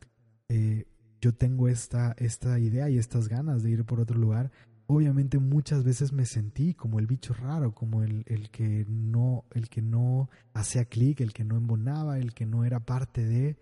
eh, 0.49 0.87
yo 1.21 1.35
tengo 1.35 1.69
esta, 1.69 2.15
esta 2.19 2.59
idea 2.59 2.89
y 2.89 2.99
estas 2.99 3.29
ganas 3.29 3.63
de 3.63 3.71
ir 3.71 3.85
por 3.85 4.01
otro 4.01 4.19
lugar. 4.19 4.51
Obviamente 4.87 5.39
muchas 5.39 5.85
veces 5.85 6.13
me 6.13 6.25
sentí 6.25 6.75
como 6.75 6.99
el 6.99 7.07
bicho 7.07 7.35
raro, 7.35 7.75
como 7.75 8.03
el, 8.03 8.25
el 8.27 8.51
que 8.51 8.87
no, 8.89 9.45
el 9.53 9.69
que 9.69 9.83
no 9.83 10.31
hacía 10.55 10.87
clic, 10.87 11.21
el 11.21 11.33
que 11.33 11.45
no 11.45 11.57
embonaba, 11.57 12.19
el 12.19 12.33
que 12.35 12.47
no 12.47 12.65
era 12.65 12.81
parte 12.81 13.25
de. 13.25 13.59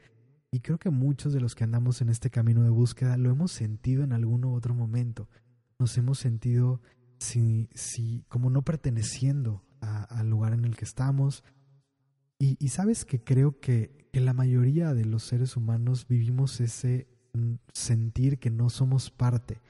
Y 0.53 0.61
creo 0.61 0.79
que 0.79 0.91
muchos 0.91 1.33
de 1.33 1.41
los 1.41 1.55
que 1.55 1.65
andamos 1.65 2.01
en 2.01 2.11
este 2.11 2.31
camino 2.31 2.63
de 2.63 2.71
búsqueda 2.71 3.17
lo 3.17 3.31
hemos 3.31 3.51
sentido 3.51 4.05
en 4.05 4.13
algún 4.13 4.45
otro 4.45 4.75
momento. 4.75 5.29
Nos 5.79 5.97
hemos 5.99 6.19
sentido 6.19 6.81
si, 7.19 7.69
si, 7.75 8.25
como 8.29 8.51
no 8.51 8.63
perteneciendo 8.63 9.63
al 9.81 10.29
lugar 10.29 10.53
en 10.53 10.65
el 10.65 10.77
que 10.77 10.85
estamos, 10.85 11.45
y, 12.39 12.69
sabes 12.69 13.05
que 13.05 13.23
creo 13.23 13.61
que, 13.61 14.09
que 14.13 14.21
la 14.21 14.35
mayoría 14.35 14.93
de 14.93 15.05
los 15.05 15.23
seres 15.23 15.57
humanos 15.57 16.07
vivimos 16.07 16.61
ese 16.61 17.09
mm, 17.33 17.55
sentir 17.73 18.39
que 18.39 18.51
no 18.51 18.69
somos 18.69 19.11
parte, 19.11 19.61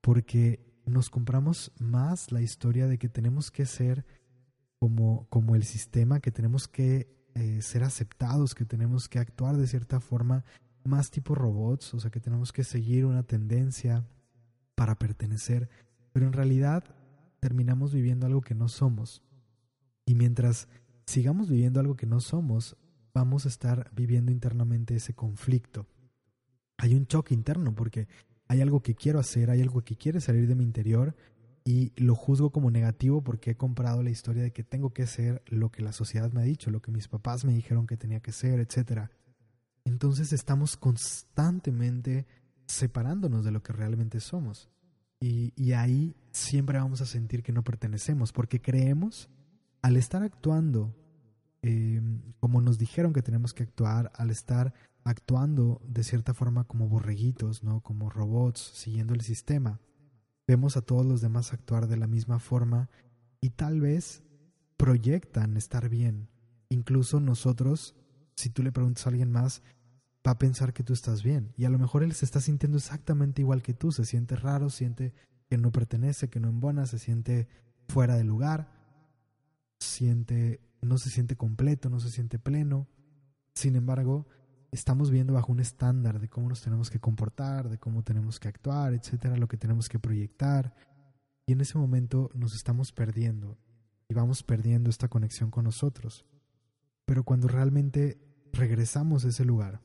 porque 0.00 0.68
nos 0.84 1.10
compramos 1.10 1.72
más 1.78 2.32
la 2.32 2.40
historia 2.40 2.86
de 2.86 2.98
que 2.98 3.08
tenemos 3.08 3.50
que 3.50 3.66
ser 3.66 4.04
como, 4.78 5.28
como 5.28 5.54
el 5.54 5.64
sistema, 5.64 6.20
que 6.20 6.32
tenemos 6.32 6.66
que 6.66 7.08
eh, 7.34 7.62
ser 7.62 7.84
aceptados, 7.84 8.54
que 8.54 8.64
tenemos 8.64 9.08
que 9.08 9.18
actuar 9.18 9.56
de 9.56 9.66
cierta 9.66 10.00
forma 10.00 10.44
más 10.84 11.10
tipo 11.10 11.34
robots, 11.34 11.94
o 11.94 12.00
sea 12.00 12.10
que 12.10 12.20
tenemos 12.20 12.52
que 12.52 12.64
seguir 12.64 13.04
una 13.04 13.22
tendencia 13.22 14.08
para 14.74 14.98
pertenecer, 14.98 15.68
pero 16.12 16.26
en 16.26 16.32
realidad 16.32 16.84
terminamos 17.40 17.92
viviendo 17.92 18.26
algo 18.26 18.40
que 18.40 18.54
no 18.54 18.68
somos. 18.68 19.22
Y 20.06 20.14
mientras 20.14 20.68
sigamos 21.08 21.48
viviendo 21.48 21.80
algo 21.80 21.96
que 21.96 22.06
no 22.06 22.20
somos, 22.20 22.76
vamos 23.14 23.46
a 23.46 23.48
estar 23.48 23.90
viviendo 23.94 24.30
internamente 24.30 24.94
ese 24.94 25.14
conflicto. 25.14 25.86
Hay 26.76 26.94
un 26.94 27.06
choque 27.06 27.32
interno 27.32 27.74
porque 27.74 28.08
hay 28.46 28.60
algo 28.60 28.82
que 28.82 28.94
quiero 28.94 29.18
hacer, 29.18 29.50
hay 29.50 29.62
algo 29.62 29.82
que 29.82 29.96
quiere 29.96 30.20
salir 30.20 30.46
de 30.46 30.54
mi 30.54 30.64
interior 30.64 31.16
y 31.64 31.92
lo 31.96 32.14
juzgo 32.14 32.50
como 32.50 32.70
negativo 32.70 33.22
porque 33.22 33.52
he 33.52 33.56
comprado 33.56 34.02
la 34.02 34.10
historia 34.10 34.42
de 34.42 34.52
que 34.52 34.64
tengo 34.64 34.92
que 34.92 35.06
ser 35.06 35.42
lo 35.46 35.70
que 35.70 35.82
la 35.82 35.92
sociedad 35.92 36.30
me 36.32 36.42
ha 36.42 36.44
dicho, 36.44 36.70
lo 36.70 36.82
que 36.82 36.92
mis 36.92 37.08
papás 37.08 37.46
me 37.46 37.54
dijeron 37.54 37.86
que 37.86 37.96
tenía 37.96 38.20
que 38.20 38.32
ser, 38.32 38.60
etc. 38.60 39.08
Entonces 39.84 40.34
estamos 40.34 40.76
constantemente 40.76 42.26
separándonos 42.66 43.46
de 43.46 43.52
lo 43.52 43.62
que 43.62 43.72
realmente 43.72 44.20
somos. 44.20 44.68
Y, 45.20 45.54
y 45.56 45.72
ahí 45.72 46.14
siempre 46.32 46.78
vamos 46.78 47.00
a 47.00 47.06
sentir 47.06 47.42
que 47.42 47.52
no 47.52 47.64
pertenecemos 47.64 48.30
porque 48.30 48.60
creemos 48.60 49.30
al 49.82 49.96
estar 49.96 50.22
actuando 50.22 50.94
eh, 51.62 52.00
como 52.40 52.60
nos 52.60 52.78
dijeron 52.78 53.12
que 53.12 53.22
tenemos 53.22 53.52
que 53.52 53.64
actuar, 53.64 54.12
al 54.14 54.30
estar 54.30 54.74
actuando 55.04 55.80
de 55.86 56.04
cierta 56.04 56.34
forma 56.34 56.64
como 56.64 56.88
borreguitos, 56.88 57.64
¿no? 57.64 57.80
Como 57.80 58.10
robots, 58.10 58.60
siguiendo 58.74 59.14
el 59.14 59.22
sistema, 59.22 59.80
vemos 60.46 60.76
a 60.76 60.82
todos 60.82 61.04
los 61.04 61.20
demás 61.20 61.52
actuar 61.52 61.88
de 61.88 61.96
la 61.96 62.06
misma 62.06 62.38
forma 62.38 62.88
y 63.40 63.50
tal 63.50 63.80
vez 63.80 64.22
proyectan 64.76 65.56
estar 65.56 65.88
bien. 65.88 66.28
Incluso 66.68 67.20
nosotros, 67.20 67.96
si 68.36 68.50
tú 68.50 68.62
le 68.62 68.72
preguntas 68.72 69.06
a 69.06 69.10
alguien 69.10 69.32
más, 69.32 69.62
va 70.26 70.32
a 70.32 70.38
pensar 70.38 70.72
que 70.72 70.84
tú 70.84 70.92
estás 70.92 71.22
bien. 71.22 71.52
Y 71.56 71.64
a 71.64 71.70
lo 71.70 71.78
mejor 71.78 72.02
él 72.02 72.12
se 72.12 72.24
está 72.24 72.40
sintiendo 72.40 72.78
exactamente 72.78 73.42
igual 73.42 73.62
que 73.62 73.74
tú, 73.74 73.90
se 73.90 74.04
siente 74.04 74.36
raro, 74.36 74.70
siente 74.70 75.12
que 75.48 75.58
no 75.58 75.72
pertenece, 75.72 76.28
que 76.28 76.40
no 76.40 76.48
embona, 76.48 76.86
se 76.86 76.98
siente 76.98 77.48
fuera 77.88 78.16
de 78.16 78.24
lugar 78.24 78.77
siente, 79.78 80.60
no 80.80 80.98
se 80.98 81.10
siente 81.10 81.36
completo, 81.36 81.90
no 81.90 82.00
se 82.00 82.10
siente 82.10 82.38
pleno. 82.38 82.88
Sin 83.54 83.76
embargo, 83.76 84.26
estamos 84.70 85.10
viendo 85.10 85.32
bajo 85.32 85.52
un 85.52 85.60
estándar 85.60 86.20
de 86.20 86.28
cómo 86.28 86.48
nos 86.48 86.62
tenemos 86.62 86.90
que 86.90 87.00
comportar, 87.00 87.68
de 87.68 87.78
cómo 87.78 88.02
tenemos 88.02 88.38
que 88.38 88.48
actuar, 88.48 88.94
etcétera, 88.94 89.36
lo 89.36 89.48
que 89.48 89.56
tenemos 89.56 89.88
que 89.88 89.98
proyectar. 89.98 90.74
Y 91.46 91.52
en 91.52 91.60
ese 91.60 91.78
momento 91.78 92.30
nos 92.34 92.54
estamos 92.54 92.92
perdiendo 92.92 93.58
y 94.08 94.14
vamos 94.14 94.42
perdiendo 94.42 94.90
esta 94.90 95.08
conexión 95.08 95.50
con 95.50 95.64
nosotros. 95.64 96.26
Pero 97.04 97.24
cuando 97.24 97.48
realmente 97.48 98.20
regresamos 98.52 99.24
a 99.24 99.28
ese 99.28 99.44
lugar, 99.44 99.80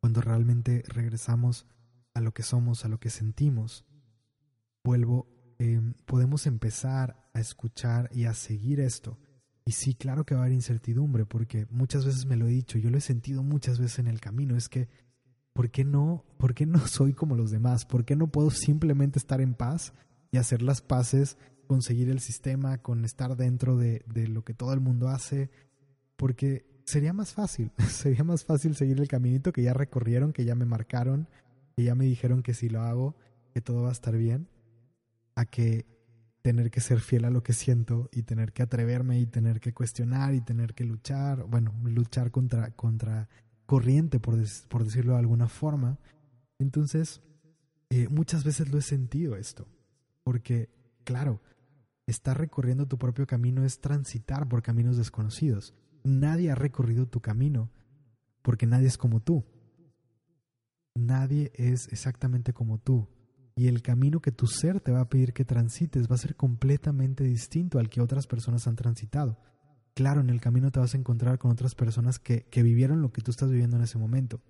cuando 0.00 0.20
realmente 0.20 0.82
regresamos 0.88 1.66
a 2.14 2.20
lo 2.20 2.32
que 2.32 2.42
somos, 2.42 2.84
a 2.84 2.88
lo 2.88 2.98
que 2.98 3.10
sentimos, 3.10 3.84
vuelvo 4.82 5.28
Em, 5.58 5.94
podemos 6.06 6.46
empezar 6.46 7.27
escuchar 7.40 8.10
y 8.12 8.24
a 8.24 8.34
seguir 8.34 8.80
esto. 8.80 9.18
Y 9.64 9.72
sí, 9.72 9.94
claro 9.94 10.24
que 10.24 10.34
va 10.34 10.40
a 10.40 10.44
haber 10.44 10.54
incertidumbre, 10.54 11.26
porque 11.26 11.66
muchas 11.70 12.06
veces 12.06 12.26
me 12.26 12.36
lo 12.36 12.46
he 12.46 12.50
dicho, 12.50 12.78
yo 12.78 12.90
lo 12.90 12.98
he 12.98 13.02
sentido 13.02 13.42
muchas 13.42 13.78
veces 13.78 13.98
en 13.98 14.06
el 14.06 14.20
camino, 14.20 14.56
es 14.56 14.68
que, 14.68 14.88
¿por 15.52 15.70
qué 15.70 15.84
no, 15.84 16.24
por 16.38 16.54
qué 16.54 16.66
no 16.66 16.78
soy 16.86 17.12
como 17.12 17.36
los 17.36 17.50
demás? 17.50 17.84
¿Por 17.84 18.04
qué 18.04 18.16
no 18.16 18.28
puedo 18.28 18.50
simplemente 18.50 19.18
estar 19.18 19.40
en 19.40 19.54
paz 19.54 19.92
y 20.30 20.38
hacer 20.38 20.62
las 20.62 20.80
paces, 20.80 21.36
conseguir 21.66 22.08
el 22.08 22.20
sistema, 22.20 22.78
con 22.78 23.04
estar 23.04 23.36
dentro 23.36 23.76
de, 23.76 24.02
de 24.06 24.28
lo 24.28 24.42
que 24.44 24.54
todo 24.54 24.72
el 24.72 24.80
mundo 24.80 25.08
hace? 25.08 25.50
Porque 26.16 26.66
sería 26.84 27.12
más 27.12 27.34
fácil, 27.34 27.72
sería 27.90 28.24
más 28.24 28.44
fácil 28.44 28.74
seguir 28.74 28.98
el 28.98 29.08
caminito 29.08 29.52
que 29.52 29.62
ya 29.62 29.74
recorrieron, 29.74 30.32
que 30.32 30.44
ya 30.44 30.54
me 30.54 30.64
marcaron, 30.64 31.28
que 31.76 31.84
ya 31.84 31.94
me 31.94 32.06
dijeron 32.06 32.42
que 32.42 32.54
si 32.54 32.68
lo 32.68 32.82
hago, 32.82 33.16
que 33.52 33.60
todo 33.60 33.82
va 33.82 33.90
a 33.90 33.92
estar 33.92 34.16
bien 34.16 34.48
a 35.38 35.44
que 35.44 35.86
tener 36.48 36.70
que 36.70 36.80
ser 36.80 37.00
fiel 37.00 37.26
a 37.26 37.30
lo 37.30 37.42
que 37.42 37.52
siento 37.52 38.08
y 38.10 38.22
tener 38.22 38.54
que 38.54 38.62
atreverme 38.62 39.20
y 39.20 39.26
tener 39.26 39.60
que 39.60 39.74
cuestionar 39.74 40.32
y 40.32 40.40
tener 40.40 40.72
que 40.72 40.84
luchar, 40.84 41.44
bueno, 41.44 41.74
luchar 41.84 42.30
contra, 42.30 42.70
contra 42.70 43.28
corriente, 43.66 44.18
por, 44.18 44.38
por 44.68 44.82
decirlo 44.82 45.12
de 45.12 45.18
alguna 45.18 45.46
forma. 45.46 45.98
Entonces, 46.58 47.20
eh, 47.90 48.08
muchas 48.08 48.44
veces 48.44 48.72
lo 48.72 48.78
he 48.78 48.80
sentido 48.82 49.36
esto, 49.36 49.68
porque, 50.24 50.70
claro, 51.04 51.42
estar 52.06 52.38
recorriendo 52.38 52.88
tu 52.88 52.96
propio 52.96 53.26
camino 53.26 53.62
es 53.62 53.82
transitar 53.82 54.48
por 54.48 54.62
caminos 54.62 54.96
desconocidos. 54.96 55.74
Nadie 56.02 56.50
ha 56.50 56.54
recorrido 56.54 57.04
tu 57.04 57.20
camino 57.20 57.70
porque 58.40 58.64
nadie 58.64 58.86
es 58.86 58.96
como 58.96 59.20
tú. 59.20 59.44
Nadie 60.94 61.52
es 61.56 61.88
exactamente 61.88 62.54
como 62.54 62.78
tú 62.78 63.06
y 63.58 63.66
el 63.66 63.82
camino 63.82 64.20
que 64.20 64.30
tu 64.30 64.46
ser 64.46 64.80
te 64.80 64.92
va 64.92 65.00
a 65.00 65.08
pedir 65.08 65.32
que 65.32 65.44
transites 65.44 66.08
va 66.08 66.14
a 66.14 66.18
ser 66.18 66.36
completamente 66.36 67.24
distinto 67.24 67.80
al 67.80 67.88
que 67.88 68.00
otras 68.00 68.28
personas 68.28 68.68
han 68.68 68.76
transitado. 68.76 69.36
Claro, 69.94 70.20
en 70.20 70.30
el 70.30 70.40
camino 70.40 70.70
te 70.70 70.78
vas 70.78 70.94
a 70.94 70.96
encontrar 70.96 71.38
con 71.38 71.50
otras 71.50 71.74
personas 71.74 72.20
que, 72.20 72.46
que 72.50 72.62
vivieron 72.62 73.02
lo 73.02 73.10
que 73.10 73.20
tú 73.20 73.32
estás 73.32 73.50
viviendo 73.50 73.76
en 73.76 73.82
ese 73.82 73.98
momento, 73.98 74.40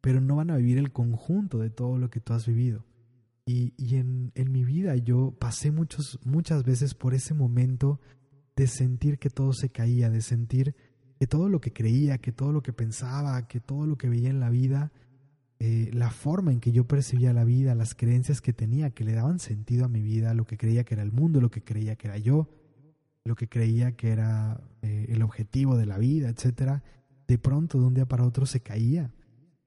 pero 0.00 0.20
no 0.20 0.34
van 0.34 0.50
a 0.50 0.56
vivir 0.56 0.78
el 0.78 0.90
conjunto 0.90 1.58
de 1.58 1.70
todo 1.70 1.98
lo 1.98 2.10
que 2.10 2.18
tú 2.18 2.32
has 2.32 2.44
vivido. 2.44 2.84
Y, 3.46 3.74
y 3.76 3.94
en, 3.94 4.32
en 4.34 4.50
mi 4.50 4.64
vida 4.64 4.96
yo 4.96 5.36
pasé 5.38 5.70
muchos, 5.70 6.18
muchas 6.24 6.64
veces 6.64 6.94
por 6.94 7.14
ese 7.14 7.34
momento 7.34 8.00
de 8.56 8.66
sentir 8.66 9.20
que 9.20 9.30
todo 9.30 9.52
se 9.52 9.70
caía, 9.70 10.10
de 10.10 10.20
sentir 10.20 10.74
que 11.20 11.28
todo 11.28 11.48
lo 11.48 11.60
que 11.60 11.72
creía, 11.72 12.18
que 12.18 12.32
todo 12.32 12.50
lo 12.50 12.64
que 12.64 12.72
pensaba, 12.72 13.46
que 13.46 13.60
todo 13.60 13.86
lo 13.86 13.96
que 13.96 14.08
veía 14.08 14.30
en 14.30 14.40
la 14.40 14.50
vida 14.50 14.90
eh, 15.64 15.90
la 15.92 16.10
forma 16.10 16.50
en 16.50 16.58
que 16.58 16.72
yo 16.72 16.88
percibía 16.88 17.32
la 17.32 17.44
vida, 17.44 17.76
las 17.76 17.94
creencias 17.94 18.40
que 18.40 18.52
tenía, 18.52 18.90
que 18.90 19.04
le 19.04 19.12
daban 19.12 19.38
sentido 19.38 19.84
a 19.84 19.88
mi 19.88 20.02
vida, 20.02 20.34
lo 20.34 20.44
que 20.44 20.56
creía 20.56 20.82
que 20.82 20.94
era 20.94 21.04
el 21.04 21.12
mundo, 21.12 21.40
lo 21.40 21.52
que 21.52 21.62
creía 21.62 21.94
que 21.94 22.08
era 22.08 22.18
yo, 22.18 22.48
lo 23.24 23.36
que 23.36 23.48
creía 23.48 23.92
que 23.92 24.10
era 24.10 24.60
eh, 24.82 25.06
el 25.10 25.22
objetivo 25.22 25.76
de 25.76 25.86
la 25.86 25.98
vida, 25.98 26.30
etcétera, 26.30 26.82
de 27.28 27.38
pronto 27.38 27.78
de 27.78 27.86
un 27.86 27.94
día 27.94 28.06
para 28.06 28.24
otro 28.24 28.44
se 28.44 28.58
caía. 28.58 29.14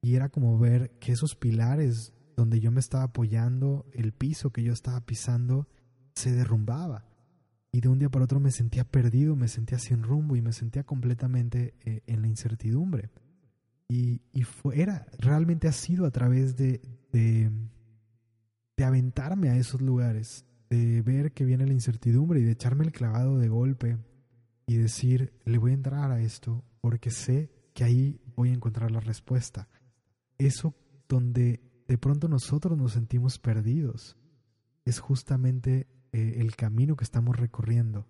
Y 0.02 0.16
era 0.16 0.28
como 0.28 0.60
ver 0.60 0.92
que 1.00 1.14
esos 1.14 1.34
pilares 1.34 2.12
donde 2.36 2.60
yo 2.60 2.72
me 2.72 2.82
estaba 2.82 3.06
apoyando, 3.06 3.86
el 3.94 4.12
piso 4.12 4.52
que 4.52 4.64
yo 4.64 4.74
estaba 4.74 5.00
pisando, 5.06 5.70
se 6.14 6.34
derrumbaba. 6.34 7.06
Y 7.72 7.80
de 7.80 7.88
un 7.88 8.00
día 8.00 8.10
para 8.10 8.26
otro 8.26 8.42
me 8.42 8.52
sentía 8.52 8.84
perdido, 8.84 9.38
me 9.38 9.48
sentía 9.48 9.80
sin 9.80 10.04
rumbo 10.04 10.36
y 10.36 10.42
me 10.42 10.52
sentía 10.52 10.84
completamente 10.84 11.74
eh, 11.86 12.02
en 12.06 12.22
la 12.22 12.28
incertidumbre. 12.28 13.12
Y, 13.88 14.22
y 14.34 14.44
fue, 14.44 14.82
era, 14.82 15.06
realmente 15.20 15.68
ha 15.68 15.72
sido 15.72 16.06
a 16.06 16.12
través 16.12 16.56
de, 16.58 16.82
de, 17.12 17.52
aventarme 18.84 19.50
a 19.50 19.58
esos 19.58 19.82
lugares, 19.82 20.46
de 20.70 21.02
ver 21.02 21.34
que 21.34 21.46
viene 21.46 21.66
la 21.66 21.74
incertidumbre 21.74 22.40
y 22.40 22.44
de 22.44 22.52
echarme 22.52 22.84
el 22.84 22.92
clavado 22.92 23.38
de 23.38 23.48
golpe 23.48 23.98
y 24.66 24.76
decir, 24.78 25.34
le 25.46 25.58
voy 25.58 25.72
a 25.72 25.76
entrar 25.76 26.12
a 26.12 26.22
esto 26.22 26.64
porque 26.82 27.12
sé 27.12 27.52
que 27.74 27.84
ahí 27.84 28.20
voy 28.36 28.50
a 28.50 28.54
encontrar 28.54 28.92
la 28.92 29.00
respuesta. 29.00 29.68
Eso 30.38 30.76
donde 31.08 31.62
de 31.88 31.98
pronto 31.98 32.28
nosotros 32.28 32.78
nos 32.78 32.94
sentimos 32.94 33.38
perdidos 33.38 34.18
es 34.86 35.00
justamente 35.00 35.88
eh, 36.12 36.36
el 36.38 36.56
camino 36.56 36.96
que 36.96 37.04
estamos 37.04 37.38
recorriendo. 37.38 38.08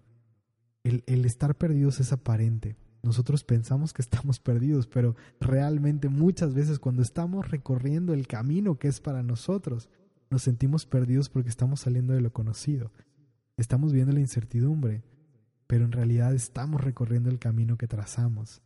El, 0.84 1.04
el 1.08 1.26
estar 1.26 1.56
perdidos 1.56 2.00
es 2.00 2.14
aparente. 2.14 2.78
Nosotros 3.06 3.44
pensamos 3.44 3.94
que 3.94 4.02
estamos 4.02 4.40
perdidos, 4.40 4.88
pero 4.88 5.16
realmente 5.40 6.10
muchas 6.10 6.56
veces 6.56 6.80
cuando 6.80 7.04
estamos 7.04 7.52
recorriendo 7.52 8.16
el 8.16 8.26
camino 8.26 8.80
que 8.80 8.88
es 8.88 9.00
para 9.00 9.22
nosotros, 9.22 9.90
nos 10.32 10.42
sentimos 10.42 10.88
perdidos 10.88 11.30
porque 11.30 11.50
estamos 11.50 11.82
saliendo 11.82 12.14
de 12.14 12.22
lo 12.22 12.34
conocido. 12.34 12.92
Estamos 13.58 13.94
viendo 13.94 14.12
la 14.12 14.22
incertidumbre, 14.22 15.04
pero 15.68 15.86
en 15.86 15.92
realidad 15.92 16.34
estamos 16.34 16.82
recorriendo 16.82 17.30
el 17.30 17.38
camino 17.38 17.78
que 17.78 17.88
trazamos. 17.88 18.64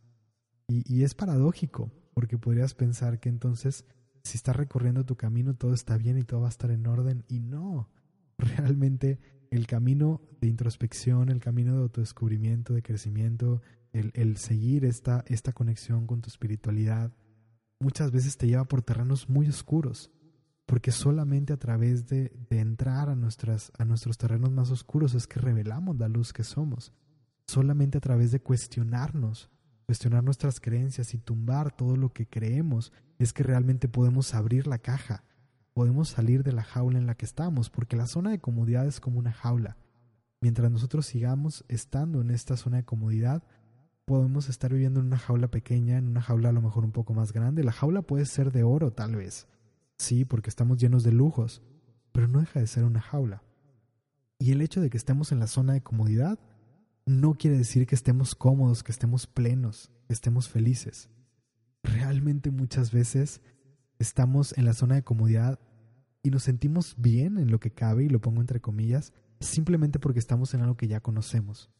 Y, 0.66 1.02
es 1.02 1.14
paradójico, 1.14 1.92
porque 2.14 2.38
podrías 2.38 2.72
pensar 2.72 3.20
que 3.20 3.28
entonces, 3.28 3.84
si 4.24 4.38
estás 4.38 4.56
recorriendo 4.56 5.04
tu 5.04 5.16
camino, 5.16 5.54
todo 5.54 5.74
está 5.74 5.98
bien 5.98 6.16
y 6.16 6.22
todo 6.22 6.40
va 6.40 6.46
a 6.46 6.50
estar 6.50 6.70
en 6.70 6.86
orden, 6.86 7.24
y 7.28 7.40
no. 7.40 7.90
Realmente 8.38 9.18
el 9.50 9.66
camino 9.66 10.22
de 10.40 10.48
introspección, 10.48 11.28
el 11.28 11.40
camino 11.40 11.74
de 11.74 11.82
autodescubrimiento, 11.82 12.72
de 12.72 12.82
crecimiento, 12.82 13.60
el, 13.92 14.12
el 14.14 14.36
seguir 14.36 14.84
esta, 14.84 15.24
esta 15.26 15.52
conexión 15.52 16.06
con 16.06 16.20
tu 16.20 16.28
espiritualidad, 16.28 17.12
muchas 17.80 18.10
veces 18.10 18.36
te 18.36 18.46
lleva 18.46 18.64
por 18.64 18.82
terrenos 18.82 19.28
muy 19.28 19.48
oscuros, 19.48 20.10
porque 20.66 20.92
solamente 20.92 21.52
a 21.52 21.56
través 21.56 22.06
de, 22.06 22.32
de, 22.48 22.60
entrar 22.60 23.08
a, 23.08 23.16
nuestras, 23.16 23.72
a 23.78 23.84
nuestros 23.84 24.18
terrenos 24.18 24.52
más 24.52 24.70
oscuros 24.70 25.14
es 25.14 25.26
que 25.26 25.40
revelamos 25.40 25.98
la 25.98 26.08
luz 26.08 26.32
que 26.32 26.44
somos. 26.44 26.92
Solamente 27.46 27.98
a 27.98 28.00
través 28.00 28.30
de 28.30 28.40
cuestionarnos, 28.40 29.50
cuestionar 29.86 30.22
nuestras 30.22 30.60
creencias 30.60 31.14
y 31.14 31.18
tumbar 31.18 31.74
todo 31.74 31.96
lo 31.96 32.12
que 32.12 32.28
creemos 32.28 32.92
es 33.18 33.32
que 33.32 33.42
realmente 33.42 33.88
podemos 33.88 34.34
abrir 34.34 34.68
la 34.68 34.78
caja, 34.78 35.24
podemos 35.72 36.10
salir 36.10 36.44
de 36.44 36.52
la 36.52 36.62
jaula 36.62 36.98
en 36.98 37.06
la 37.06 37.16
que 37.16 37.26
estamos, 37.26 37.70
porque 37.70 37.96
la 37.96 38.06
zona 38.06 38.30
de 38.30 38.38
comodidad 38.38 38.86
es 38.86 39.00
como 39.00 39.18
una 39.18 39.32
jaula. 39.32 39.76
Mientras 40.40 40.70
nosotros 40.70 41.06
sigamos 41.06 41.64
estando 41.68 42.20
en 42.20 42.30
esta 42.30 42.56
zona 42.56 42.78
de 42.78 42.84
comodidad, 42.84 43.42
podemos 44.10 44.48
estar 44.48 44.72
viviendo 44.72 44.98
en 44.98 45.06
una 45.06 45.18
jaula 45.18 45.52
pequeña, 45.52 45.96
en 45.96 46.08
una 46.08 46.20
jaula 46.20 46.48
a 46.48 46.52
lo 46.52 46.60
mejor 46.60 46.84
un 46.84 46.90
poco 46.90 47.14
más 47.14 47.32
grande. 47.32 47.62
La 47.62 47.70
jaula 47.70 48.02
puede 48.02 48.26
ser 48.26 48.50
de 48.50 48.64
oro 48.64 48.92
tal 48.92 49.14
vez, 49.14 49.46
Sí, 49.98 50.24
porque 50.24 50.50
estamos 50.50 50.78
llenos 50.78 51.04
de 51.04 51.12
lujos, 51.12 51.62
pero 52.10 52.26
no 52.26 52.40
deja 52.40 52.58
de 52.58 52.66
ser 52.66 52.82
una 52.82 53.00
jaula. 53.00 53.44
Y 54.40 54.50
el 54.50 54.62
hecho 54.62 54.80
de 54.80 54.90
que 54.90 54.96
estemos 54.96 55.30
en 55.30 55.38
la 55.38 55.46
zona 55.46 55.74
de 55.74 55.82
comodidad 55.82 56.40
no 57.06 57.34
quiere 57.34 57.56
decir 57.56 57.86
que 57.86 57.94
estemos 57.94 58.34
cómodos, 58.34 58.82
que 58.82 58.90
estemos 58.90 59.28
plenos, 59.28 59.92
que 60.08 60.14
estemos 60.14 60.48
felices. 60.48 61.08
Realmente 61.84 62.50
muchas 62.50 62.90
veces 62.90 63.42
estamos 64.00 64.58
en 64.58 64.64
la 64.64 64.72
zona 64.72 64.96
de 64.96 65.04
comodidad 65.04 65.60
y 66.24 66.30
nos 66.30 66.42
sentimos 66.42 66.96
bien 66.98 67.38
en 67.38 67.52
lo 67.52 67.60
que 67.60 67.70
cabe, 67.70 68.06
y 68.06 68.08
lo 68.08 68.20
pongo 68.20 68.40
entre 68.40 68.60
comillas, 68.60 69.12
simplemente 69.38 70.00
porque 70.00 70.18
estamos 70.18 70.52
en 70.54 70.62
algo 70.62 70.76
que 70.76 70.88
ya 70.88 71.00
conocemos. 71.00 71.70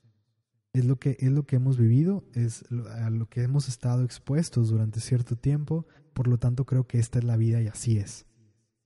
Es 0.73 0.85
lo 0.85 0.99
que, 0.99 1.17
es 1.19 1.33
lo 1.33 1.47
que 1.47 1.57
hemos 1.57 1.79
vivido, 1.79 2.25
es 2.33 2.65
a 3.01 3.11
lo 3.11 3.29
que 3.29 3.43
hemos 3.43 3.69
estado 3.69 4.05
expuestos 4.05 4.69
durante 4.69 5.01
cierto 5.01 5.37
tiempo, 5.37 5.87
por 6.13 6.29
lo 6.29 6.39
tanto 6.39 6.65
creo 6.65 6.87
que 6.87 6.99
esta 6.99 7.19
es 7.19 7.25
la 7.25 7.37
vida 7.37 7.61
y 7.61 7.67
así 7.67 7.99
es. 7.99 8.27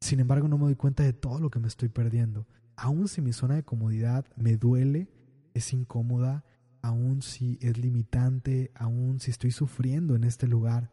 Sin 0.01 0.20
embargo, 0.20 0.49
no 0.49 0.57
me 0.57 0.64
doy 0.64 0.77
cuenta 0.77 1.03
de 1.03 1.12
todo 1.12 1.40
lo 1.40 1.51
que 1.51 1.59
me 1.59 1.68
estoy 1.68 1.90
perdiendo. 1.90 2.47
Aun 2.77 3.09
si 3.09 3.20
mi 3.20 3.33
zona 3.33 3.57
de 3.57 3.64
comodidad 3.64 4.25
me 4.37 4.57
duele, 4.57 5.09
es 5.53 5.73
incómoda, 5.73 6.44
aun 6.83 7.23
si 7.23 7.59
es 7.62 7.79
limitante, 7.79 8.70
aun 8.75 9.20
si 9.20 9.31
estoy 9.31 9.51
sufriendo 9.51 10.16
en 10.16 10.25
este 10.25 10.47
lugar, 10.47 10.90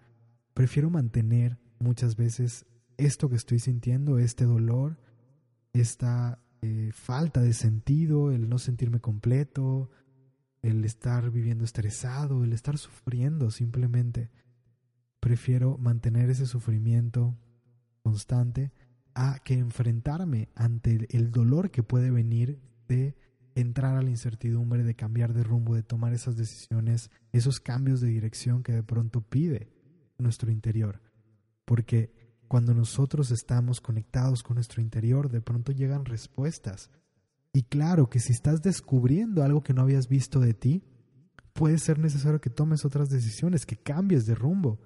prefiero 0.53 0.89
mantener 0.89 1.57
muchas 1.79 2.15
veces 2.15 2.65
esto 2.97 3.29
que 3.29 3.35
estoy 3.35 3.59
sintiendo, 3.59 4.19
este 4.19 4.45
dolor, 4.45 4.99
esta 5.73 6.39
eh, 6.61 6.91
falta 6.93 7.41
de 7.41 7.53
sentido, 7.53 8.31
el 8.31 8.47
no 8.47 8.59
sentirme 8.59 8.99
completo, 8.99 9.89
el 10.61 10.85
estar 10.85 11.31
viviendo 11.31 11.63
estresado, 11.63 12.43
el 12.43 12.53
estar 12.53 12.77
sufriendo 12.77 13.51
simplemente 13.51 14.29
prefiero 15.19 15.77
mantener 15.77 16.29
ese 16.29 16.45
sufrimiento 16.45 17.37
constante 18.03 18.71
a 19.13 19.39
que 19.43 19.55
enfrentarme 19.55 20.49
ante 20.55 21.07
el 21.15 21.31
dolor 21.31 21.71
que 21.71 21.83
puede 21.83 22.11
venir 22.11 22.59
de 22.87 23.15
entrar 23.55 23.97
a 23.97 24.01
la 24.01 24.09
incertidumbre, 24.09 24.83
de 24.83 24.95
cambiar 24.95 25.33
de 25.33 25.43
rumbo, 25.43 25.75
de 25.75 25.83
tomar 25.83 26.13
esas 26.13 26.37
decisiones, 26.37 27.11
esos 27.31 27.59
cambios 27.59 28.01
de 28.01 28.07
dirección 28.07 28.63
que 28.63 28.71
de 28.71 28.83
pronto 28.83 29.21
pide 29.21 29.69
nuestro 30.17 30.51
interior. 30.51 31.01
Porque 31.65 32.13
cuando 32.47 32.73
nosotros 32.73 33.31
estamos 33.31 33.81
conectados 33.81 34.43
con 34.43 34.55
nuestro 34.55 34.81
interior, 34.81 35.29
de 35.29 35.41
pronto 35.41 35.71
llegan 35.71 36.05
respuestas. 36.05 36.89
Y 37.53 37.63
claro 37.63 38.09
que 38.09 38.19
si 38.19 38.31
estás 38.31 38.61
descubriendo 38.61 39.43
algo 39.43 39.61
que 39.63 39.73
no 39.73 39.81
habías 39.81 40.07
visto 40.07 40.39
de 40.39 40.53
ti, 40.53 40.83
puede 41.53 41.77
ser 41.77 41.99
necesario 41.99 42.39
que 42.39 42.49
tomes 42.49 42.85
otras 42.85 43.09
decisiones, 43.09 43.65
que 43.65 43.77
cambies 43.77 44.25
de 44.25 44.35
rumbo, 44.35 44.79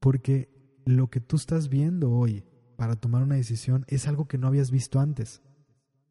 porque 0.00 0.48
lo 0.84 1.10
que 1.10 1.20
tú 1.20 1.36
estás 1.36 1.68
viendo 1.68 2.10
hoy 2.12 2.44
para 2.76 2.94
tomar 2.94 3.22
una 3.24 3.34
decisión 3.34 3.84
es 3.88 4.06
algo 4.06 4.28
que 4.28 4.38
no 4.38 4.46
habías 4.46 4.70
visto 4.70 5.00
antes. 5.00 5.42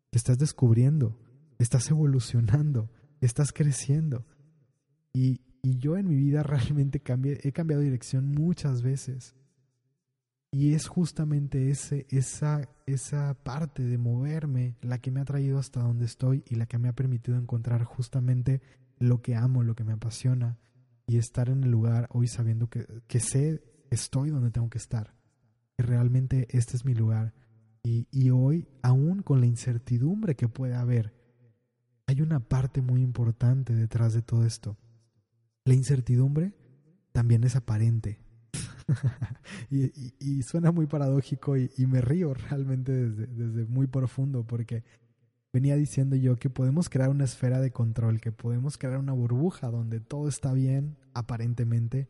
Te 0.09 0.17
estás 0.17 0.37
descubriendo, 0.37 1.17
estás 1.57 1.89
evolucionando, 1.89 2.91
estás 3.21 3.53
creciendo. 3.53 4.25
Y, 5.13 5.41
y 5.61 5.77
yo 5.77 5.97
en 5.97 6.07
mi 6.07 6.15
vida 6.15 6.43
realmente 6.43 7.01
he 7.43 7.51
cambiado 7.53 7.81
dirección 7.81 8.33
muchas 8.33 8.81
veces. 8.81 9.35
Y 10.51 10.73
es 10.73 10.87
justamente 10.87 11.69
ese, 11.69 12.05
esa, 12.09 12.69
esa 12.87 13.33
parte 13.43 13.83
de 13.83 13.97
moverme 13.97 14.77
la 14.81 14.99
que 14.99 15.11
me 15.11 15.19
ha 15.19 15.25
traído 15.25 15.59
hasta 15.59 15.81
donde 15.81 16.05
estoy 16.05 16.43
y 16.47 16.55
la 16.55 16.65
que 16.65 16.77
me 16.77 16.87
ha 16.87 16.93
permitido 16.93 17.37
encontrar 17.37 17.83
justamente 17.83 18.61
lo 18.97 19.21
que 19.21 19.35
amo, 19.35 19.61
lo 19.61 19.75
que 19.75 19.83
me 19.83 19.93
apasiona 19.93 20.57
y 21.05 21.17
estar 21.17 21.49
en 21.49 21.65
el 21.65 21.69
lugar 21.69 22.07
hoy 22.11 22.27
sabiendo 22.27 22.69
que, 22.69 22.87
que 23.07 23.19
sé 23.19 23.61
estoy 23.91 24.29
donde 24.29 24.51
tengo 24.51 24.69
que 24.69 24.77
estar, 24.77 25.13
que 25.75 25.83
realmente 25.83 26.47
este 26.49 26.77
es 26.77 26.85
mi 26.85 26.95
lugar. 26.95 27.33
Y, 27.83 28.07
y 28.09 28.29
hoy, 28.29 28.67
aún 28.81 29.21
con 29.21 29.41
la 29.41 29.47
incertidumbre 29.47 30.35
que 30.35 30.47
puede 30.47 30.73
haber, 30.73 31.13
hay 32.07 32.21
una 32.21 32.39
parte 32.39 32.81
muy 32.81 33.01
importante 33.01 33.75
detrás 33.75 34.13
de 34.13 34.21
todo 34.21 34.45
esto. 34.45 34.77
La 35.65 35.73
incertidumbre 35.73 36.53
también 37.11 37.43
es 37.43 37.57
aparente. 37.57 38.19
y, 39.69 40.41
suena 40.43 40.71
muy 40.71 40.87
paradójico 40.87 41.57
y, 41.57 41.69
me 41.87 42.01
río 42.01 42.33
realmente 42.33 42.91
desde, 42.91 43.27
desde 43.27 43.65
muy 43.65 43.87
profundo 43.87 44.43
porque 44.45 44.83
venía 45.53 45.75
diciendo 45.75 46.15
yo 46.15 46.35
que 46.35 46.49
podemos 46.49 46.89
crear 46.89 47.09
una 47.09 47.23
esfera 47.23 47.59
de 47.59 47.71
control, 47.71 48.21
que 48.21 48.31
podemos 48.31 48.77
crear 48.77 48.97
una 48.97 49.13
burbuja 49.13 49.69
donde 49.69 49.99
todo 49.99 50.27
está 50.27 50.53
bien 50.53 50.97
aparentemente 51.13 52.07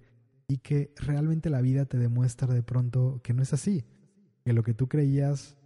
y 0.48 0.58
que 0.58 0.94
realmente 0.98 1.50
la 1.50 1.62
vida 1.62 1.86
te 1.86 1.98
demuestra 1.98 2.54
de 2.54 2.64
pronto 2.64 3.20
que 3.24 3.34
no 3.34 3.42
es 3.42 3.54
así, 3.54 3.86
que 4.46 4.54
lo 4.54 4.64
que 4.64 4.74
tú 4.74 4.88
creías 4.88 5.58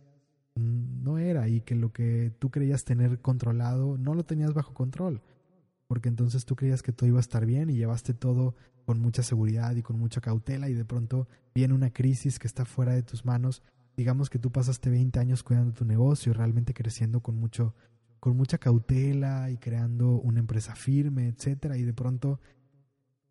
no 0.55 1.17
era 1.17 1.47
y 1.47 1.61
que 1.61 1.75
lo 1.75 1.93
que 1.93 2.31
tú 2.39 2.49
creías 2.49 2.83
tener 2.83 3.19
controlado 3.19 3.97
no 3.97 4.13
lo 4.13 4.23
tenías 4.25 4.53
bajo 4.53 4.73
control, 4.73 5.21
porque 5.91 6.07
entonces 6.07 6.45
tú 6.45 6.55
creías 6.55 6.83
que 6.83 6.93
todo 6.93 7.09
iba 7.09 7.17
a 7.17 7.19
estar 7.19 7.45
bien 7.45 7.69
y 7.69 7.75
llevaste 7.75 8.13
todo 8.13 8.55
con 8.85 9.01
mucha 9.01 9.23
seguridad 9.23 9.75
y 9.75 9.81
con 9.81 9.99
mucha 9.99 10.21
cautela 10.21 10.69
y 10.69 10.73
de 10.73 10.85
pronto 10.85 11.27
viene 11.53 11.73
una 11.73 11.89
crisis 11.91 12.39
que 12.39 12.47
está 12.47 12.63
fuera 12.63 12.93
de 12.93 13.03
tus 13.03 13.25
manos. 13.25 13.61
Digamos 13.97 14.29
que 14.29 14.39
tú 14.39 14.53
pasaste 14.53 14.89
20 14.89 15.19
años 15.19 15.43
cuidando 15.43 15.73
tu 15.73 15.83
negocio, 15.83 16.31
realmente 16.33 16.73
creciendo 16.73 17.19
con 17.19 17.35
mucho 17.35 17.75
con 18.21 18.37
mucha 18.37 18.57
cautela 18.57 19.51
y 19.51 19.57
creando 19.57 20.11
una 20.11 20.39
empresa 20.39 20.75
firme, 20.75 21.27
etcétera, 21.27 21.75
y 21.75 21.83
de 21.83 21.91
pronto 21.91 22.39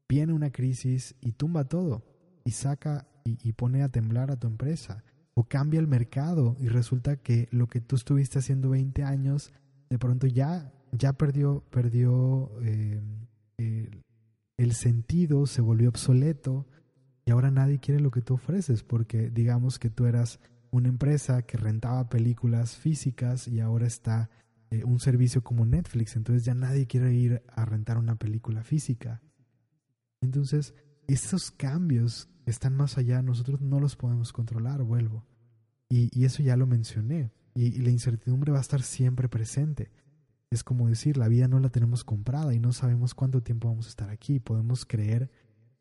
viene 0.07 0.35
una 0.35 0.53
crisis 0.53 1.14
y 1.23 1.33
tumba 1.33 1.64
todo 1.64 2.05
y 2.44 2.51
saca 2.51 3.09
y, 3.25 3.53
pone 3.55 3.83
a 3.83 3.88
temblar 3.88 4.31
a 4.31 4.38
tu 4.38 4.49
empresa 4.49 5.03
o 5.33 5.44
cambia 5.44 5.81
el 5.81 5.87
mercado 5.87 6.59
y 6.61 6.68
resulta 6.68 7.16
que 7.16 7.49
lo 7.53 7.68
que 7.68 7.81
tú 7.81 7.96
estuviste 7.96 8.38
haciendo 8.38 8.68
20 8.68 9.03
años 9.03 9.51
de 9.88 9.99
pronto 9.99 10.27
ya 10.27 10.70
ya 10.92 11.12
perdió 11.12 11.64
perdió 11.70 12.50
eh, 12.62 13.00
el, 14.57 14.72
sentido 14.72 15.46
se 15.46 15.61
volvió 15.61 15.88
obsoleto 15.88 16.66
y 17.24 17.31
ahora 17.31 17.50
nadie 17.50 17.79
quiere 17.79 18.00
lo 18.00 18.11
que 18.11 18.22
tú 18.22 18.35
ofreces 18.35 18.83
porque 18.83 19.31
digamos 19.31 19.79
que 19.79 19.90
tú 19.90 20.07
eras 20.07 20.40
una 20.70 20.88
empresa 20.88 21.42
que 21.42 21.59
rentaba 21.59 22.09
películas 22.09 22.76
físicas 22.76 23.48
y 23.48 23.61
ahora 23.61 23.87
está 23.87 24.31
eh, 24.70 24.85
un 24.85 25.00
servicio 25.00 25.42
como 25.42 25.66
Netflix 25.66 26.16
entonces 26.16 26.44
ya 26.44 26.55
nadie 26.55 26.87
quiere 26.87 27.12
ir 27.12 27.42
a 27.48 27.64
rentar 27.64 27.98
una 27.98 28.16
película 28.16 28.62
física 28.62 29.20
entonces, 30.20 30.74
esos 31.07 31.50
cambios 31.50 32.29
están 32.46 32.74
más 32.74 32.98
allá, 32.98 33.22
nosotros 33.22 33.61
no 33.61 33.81
los 33.81 33.96
podemos 33.96 34.33
controlar, 34.33 34.83
vuelvo. 34.83 35.24
Y, 35.88 36.24
eso 36.24 36.42
ya 36.42 36.57
lo 36.57 36.66
mencioné. 36.66 37.33
Y, 37.55 37.79
la 37.81 37.90
incertidumbre 37.90 38.53
va 38.53 38.59
a 38.59 38.62
estar 38.62 38.83
siempre 38.83 39.29
presente. 39.29 39.90
Es 40.50 40.64
como 40.64 40.88
decir, 40.88 41.16
la 41.16 41.28
vida 41.28 41.46
no 41.46 41.60
la 41.60 41.68
tenemos 41.68 42.02
comprada 42.02 42.52
y 42.54 42.58
no 42.58 42.72
sabemos 42.72 43.14
cuánto 43.14 43.40
tiempo 43.40 43.68
vamos 43.68 43.86
a 43.86 43.90
estar 43.90 44.10
aquí. 44.10 44.40
Podemos 44.40 44.84
creer 44.84 45.30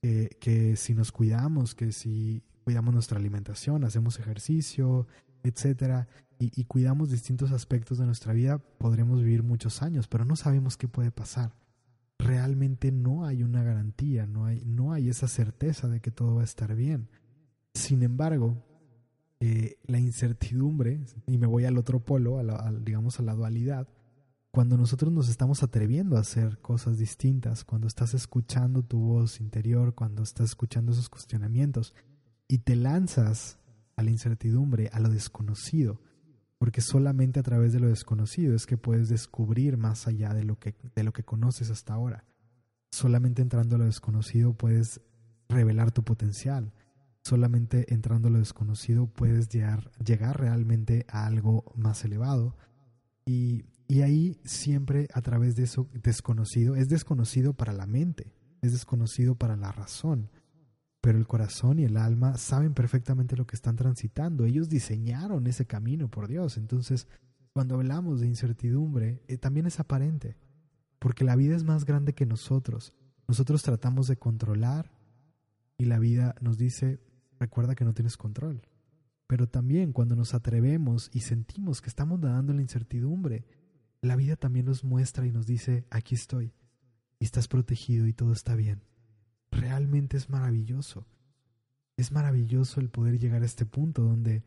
que, 0.01 0.75
si 0.75 0.93
nos 0.93 1.11
cuidamos, 1.11 1.73
que 1.75 1.91
si 1.91 2.43
cuidamos 2.63 2.93
nuestra 2.93 3.17
alimentación, 3.17 3.83
hacemos 3.83 4.19
ejercicio, 4.19 5.07
etcétera, 5.43 6.07
y, 6.37 6.63
cuidamos 6.65 7.09
distintos 7.09 7.51
aspectos 7.51 7.97
de 7.97 8.05
nuestra 8.05 8.31
vida, 8.31 8.59
podremos 8.59 9.21
vivir 9.21 9.43
muchos 9.43 9.81
años, 9.81 10.07
pero 10.07 10.23
no 10.23 10.37
sabemos 10.37 10.77
qué 10.77 10.87
puede 10.87 11.11
pasar. 11.11 11.53
Realmente 12.17 12.91
no 12.91 13.25
hay 13.25 13.43
una 13.43 13.63
garantía, 13.63 14.25
no 14.25 14.45
hay, 14.45 14.63
no 14.65 14.93
hay 14.93 15.09
esa 15.09 15.27
certeza 15.27 15.89
de 15.89 15.99
que 15.99 16.11
todo 16.11 16.35
va 16.35 16.41
a 16.41 16.45
estar 16.45 16.75
bien. 16.75 17.09
Sin 17.73 18.03
embargo, 18.03 18.63
eh, 19.41 19.79
la 19.85 19.99
incertidumbre, 19.99 21.01
y 21.27 21.37
me 21.37 21.47
voy 21.47 21.65
al 21.65 21.77
otro 21.77 21.99
polo, 21.99 22.39
a 22.39 22.71
digamos 22.71 23.19
a 23.19 23.23
la 23.23 23.33
dualidad, 23.33 23.87
cuando 24.51 24.77
nosotros 24.77 25.11
nos 25.11 25.29
estamos 25.29 25.61
atreviendo 25.61 26.17
a 26.17 26.21
hacer 26.21 26.59
cosas 26.59 26.97
distintas, 26.97 27.63
cuando 27.63 27.87
estás 27.87 28.13
escuchando 28.13 28.81
tu 28.83 28.99
voz 28.99 29.39
interior, 29.39 29.93
cuando 29.93 30.23
estás 30.23 30.49
escuchando 30.49 30.91
esos 30.91 31.09
cuestionamientos 31.09 31.93
y 32.47 32.59
te 32.59 32.75
lanzas 32.75 33.59
a 33.95 34.03
la 34.03 34.09
incertidumbre, 34.09 34.89
a 34.91 34.99
lo 34.99 35.09
desconocido, 35.09 36.01
porque 36.57 36.81
solamente 36.81 37.39
a 37.39 37.43
través 37.43 37.73
de 37.73 37.79
lo 37.79 37.87
desconocido 37.87 38.55
es 38.55 38.65
que 38.65 38.77
puedes 38.77 39.07
descubrir 39.07 39.77
más 39.77 40.07
allá 40.07 40.33
de 40.33 40.43
lo 40.43 40.57
que, 40.57 40.75
de 40.95 41.03
lo 41.03 41.13
que 41.13 41.23
conoces 41.23 41.69
hasta 41.69 41.93
ahora. 41.93 42.25
Solamente 42.91 43.41
entrando 43.41 43.75
a 43.75 43.79
lo 43.79 43.85
desconocido 43.85 44.53
puedes 44.53 44.99
revelar 45.47 45.91
tu 45.91 46.03
potencial. 46.03 46.73
Solamente 47.23 47.93
entrando 47.93 48.29
a 48.29 48.31
lo 48.31 48.39
desconocido 48.39 49.07
puedes 49.07 49.47
llegar, 49.49 49.91
llegar 50.03 50.39
realmente 50.39 51.05
a 51.07 51.27
algo 51.27 51.71
más 51.75 52.03
elevado. 52.03 52.57
Y 53.25 53.65
y 53.89 54.03
ahí 54.03 54.39
siempre 54.45 55.07
a 55.15 55.21
través 55.23 55.55
de 55.55 55.63
eso 55.63 55.89
desconocido, 55.91 56.75
es 56.75 56.89
desconocido 56.89 57.53
para 57.53 57.73
la 57.73 57.87
mente, 57.87 58.31
es 58.61 58.71
desconocido 58.71 59.33
para 59.33 59.55
la 59.55 59.71
razón, 59.71 60.29
pero 61.01 61.17
el 61.17 61.25
corazón 61.25 61.79
y 61.79 61.85
el 61.85 61.97
alma 61.97 62.37
saben 62.37 62.75
perfectamente 62.75 63.35
lo 63.35 63.47
que 63.47 63.55
están 63.55 63.75
transitando, 63.75 64.45
ellos 64.45 64.69
diseñaron 64.69 65.47
ese 65.47 65.65
camino, 65.65 66.07
por 66.07 66.27
Dios. 66.27 66.57
Entonces, 66.57 67.07
cuando 67.51 67.75
hablamos 67.75 68.19
de 68.19 68.27
incertidumbre, 68.27 69.23
eh, 69.27 69.37
también 69.37 69.65
es 69.65 69.79
aparente, 69.79 70.37
porque 70.99 71.23
la 71.23 71.35
vida 71.35 71.55
es 71.55 71.63
más 71.63 71.83
grande 71.83 72.13
que 72.13 72.27
nosotros. 72.27 72.93
Nosotros 73.27 73.63
tratamos 73.63 74.05
de 74.05 74.17
controlar 74.17 74.91
y 75.79 75.85
la 75.85 75.97
vida 75.97 76.35
nos 76.41 76.59
dice, 76.59 76.99
recuerda 77.39 77.73
que 77.73 77.85
no 77.85 77.95
tienes 77.95 78.17
control. 78.17 78.61
Pero 79.25 79.49
también 79.49 79.93
cuando 79.93 80.15
nos 80.15 80.35
atrevemos 80.35 81.09
y 81.11 81.21
sentimos 81.21 81.81
que 81.81 81.89
estamos 81.89 82.19
nadando 82.19 82.51
en 82.51 82.57
la 82.57 82.63
incertidumbre, 82.63 83.45
la 84.01 84.15
vida 84.15 84.35
también 84.35 84.65
nos 84.65 84.83
muestra 84.83 85.25
y 85.25 85.31
nos 85.31 85.45
dice, 85.45 85.85
aquí 85.89 86.15
estoy, 86.15 86.53
y 87.19 87.25
estás 87.25 87.47
protegido 87.47 88.07
y 88.07 88.13
todo 88.13 88.31
está 88.31 88.55
bien. 88.55 88.81
Realmente 89.51 90.17
es 90.17 90.29
maravilloso. 90.29 91.05
Es 91.97 92.11
maravilloso 92.11 92.79
el 92.79 92.89
poder 92.89 93.19
llegar 93.19 93.41
a 93.41 93.45
este 93.45 93.65
punto 93.65 94.03
donde, 94.03 94.43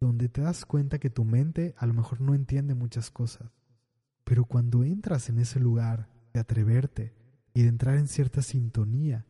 donde 0.00 0.28
te 0.28 0.42
das 0.42 0.66
cuenta 0.66 0.98
que 0.98 1.08
tu 1.08 1.24
mente 1.24 1.74
a 1.78 1.86
lo 1.86 1.94
mejor 1.94 2.20
no 2.20 2.34
entiende 2.34 2.74
muchas 2.74 3.10
cosas, 3.10 3.50
pero 4.24 4.44
cuando 4.44 4.84
entras 4.84 5.28
en 5.30 5.38
ese 5.38 5.60
lugar 5.60 6.08
de 6.34 6.40
atreverte 6.40 7.14
y 7.54 7.62
de 7.62 7.68
entrar 7.68 7.96
en 7.96 8.06
cierta 8.06 8.42
sintonía, 8.42 9.24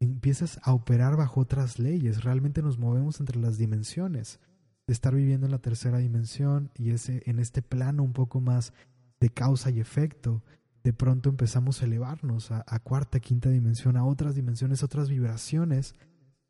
empiezas 0.00 0.58
a 0.62 0.72
operar 0.72 1.16
bajo 1.16 1.40
otras 1.40 1.78
leyes, 1.78 2.24
realmente 2.24 2.62
nos 2.62 2.78
movemos 2.78 3.20
entre 3.20 3.38
las 3.38 3.58
dimensiones, 3.58 4.40
de 4.86 4.94
estar 4.94 5.14
viviendo 5.14 5.46
en 5.46 5.52
la 5.52 5.60
tercera 5.60 5.98
dimensión 5.98 6.70
y 6.74 6.90
ese 6.90 7.22
en 7.26 7.38
este 7.38 7.62
plano 7.62 8.02
un 8.02 8.12
poco 8.12 8.40
más 8.40 8.72
de 9.20 9.28
causa 9.28 9.70
y 9.70 9.80
efecto, 9.80 10.42
de 10.82 10.92
pronto 10.92 11.28
empezamos 11.28 11.82
a 11.82 11.84
elevarnos 11.84 12.50
a, 12.50 12.78
cuarta, 12.80 13.20
quinta 13.20 13.50
dimensión, 13.50 13.96
a 13.96 14.04
otras 14.04 14.34
dimensiones, 14.34 14.82
otras 14.82 15.10
vibraciones, 15.10 15.94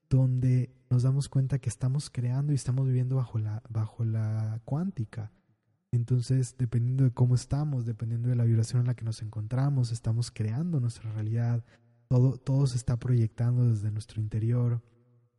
donde 0.09 0.73
nos 0.89 1.03
damos 1.03 1.29
cuenta 1.29 1.59
que 1.59 1.69
estamos 1.69 2.11
creando 2.11 2.53
y 2.53 2.57
estamos 2.57 2.87
viviendo 2.87 3.17
bajo 3.17 3.39
la, 3.39 3.63
bajo 3.69 4.05
la 4.05 4.61
cuántica. 4.65 5.33
Entonces, 5.93 6.55
dependiendo 6.57 7.03
de 7.03 7.11
cómo 7.11 7.35
estamos, 7.35 7.85
dependiendo 7.87 8.29
de 8.29 8.37
la 8.37 8.45
vibración 8.45 8.83
en 8.83 8.87
la 8.87 8.95
que 8.95 9.05
nos 9.05 9.23
encontramos, 9.23 9.91
estamos 9.91 10.31
creando 10.31 10.79
nuestra 10.79 11.13
realidad. 11.13 11.65
Todo, 12.07 12.37
todo 12.39 12.69
se 12.69 12.77
está 12.77 12.99
proyectando 12.99 13.69
desde 13.69 13.91
nuestro 13.91 14.21
interior 14.21 14.81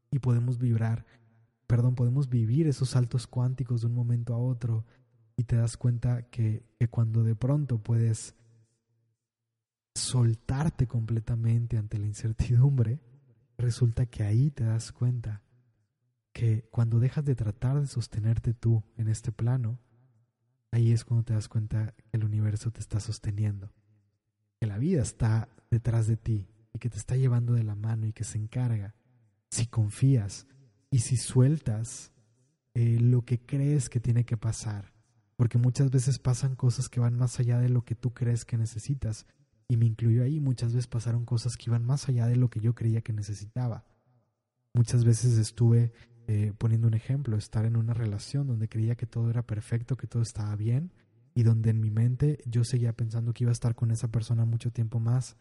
y 0.09 0.19
podemos 0.19 0.57
vibrar, 0.57 1.05
perdón, 1.67 1.95
podemos 1.95 2.29
vivir 2.29 2.67
esos 2.67 2.89
saltos 2.89 3.27
cuánticos 3.27 3.81
de 3.81 3.87
un 3.87 3.93
momento 3.93 4.33
a 4.33 4.37
otro 4.37 4.85
y 5.41 5.43
te 5.43 5.55
das 5.55 5.75
cuenta 5.75 6.29
que, 6.29 6.63
cuando 6.91 7.23
de 7.23 7.33
pronto 7.33 7.79
puedes 7.79 8.35
soltarte 9.95 10.85
completamente 10.85 11.77
ante 11.77 11.97
la 11.97 12.05
incertidumbre, 12.05 12.99
resulta 13.57 14.05
que 14.05 14.21
ahí 14.21 14.51
te 14.51 14.65
das 14.65 14.91
cuenta 14.91 15.41
que 16.31 16.69
cuando 16.69 16.99
dejas 16.99 17.25
de 17.25 17.33
tratar 17.33 17.79
de 17.79 17.87
sostenerte 17.87 18.53
tú 18.53 18.83
en 18.97 19.07
este 19.07 19.31
plano, 19.31 19.79
ahí 20.69 20.91
es 20.91 21.03
cuando 21.03 21.23
te 21.23 21.33
das 21.33 21.47
cuenta 21.47 21.95
que 21.95 22.03
el 22.11 22.23
universo 22.23 22.69
te 22.69 22.79
está 22.79 22.99
sosteniendo, 22.99 23.73
que 24.59 24.67
la 24.67 24.77
vida 24.77 25.01
está 25.01 25.49
detrás 25.71 26.05
de 26.05 26.17
ti 26.17 26.49
y 26.71 26.77
que 26.77 26.91
te 26.91 26.99
está 26.99 27.15
llevando 27.15 27.53
de 27.53 27.63
la 27.63 27.73
mano 27.73 28.05
y 28.05 28.13
que 28.13 28.25
se 28.25 28.37
encarga. 28.37 28.93
Si 29.49 29.65
confías 29.65 30.45
y 30.91 30.99
si 30.99 31.17
sueltas 31.17 32.11
eh, 32.75 32.99
lo 32.99 33.25
que 33.25 33.39
crees 33.39 33.89
que 33.89 33.99
tiene 33.99 34.23
que 34.23 34.37
pasar, 34.37 35.00
porque 35.41 35.57
muchas 35.57 35.89
veces 35.89 36.19
pasan 36.19 36.55
cosas 36.55 36.87
que 36.87 36.99
van 36.99 37.17
más 37.17 37.39
allá 37.39 37.57
de 37.57 37.67
lo 37.67 37.83
que 37.83 37.95
tú 37.95 38.13
crees 38.13 38.45
que 38.45 38.59
necesitas. 38.59 39.25
Y 39.67 39.75
me 39.75 39.87
incluyo 39.87 40.21
ahí, 40.21 40.39
muchas 40.39 40.71
veces 40.71 40.85
pasaron 40.85 41.25
cosas 41.25 41.57
que 41.57 41.71
iban 41.71 41.83
más 41.83 42.07
allá 42.07 42.27
de 42.27 42.35
lo 42.35 42.51
que 42.51 42.59
yo 42.59 42.75
creía 42.75 43.01
que 43.01 43.11
necesitaba. 43.11 43.83
Muchas 44.75 45.03
veces 45.03 45.39
estuve 45.39 45.93
eh, 46.27 46.53
poniendo 46.59 46.87
un 46.87 46.93
ejemplo, 46.93 47.37
estar 47.37 47.65
en 47.65 47.75
una 47.75 47.95
relación 47.95 48.45
donde 48.45 48.69
creía 48.69 48.93
que 48.93 49.07
todo 49.07 49.31
era 49.31 49.41
perfecto, 49.41 49.97
que 49.97 50.05
todo 50.05 50.21
estaba 50.21 50.55
bien, 50.55 50.93
y 51.33 51.41
donde 51.41 51.71
en 51.71 51.79
mi 51.79 51.89
mente 51.89 52.37
yo 52.45 52.63
seguía 52.63 52.93
pensando 52.93 53.33
que 53.33 53.43
iba 53.43 53.49
a 53.49 53.53
estar 53.53 53.73
con 53.73 53.89
esa 53.89 54.09
persona 54.09 54.45
mucho 54.45 54.69
tiempo 54.69 54.99
más, 54.99 55.37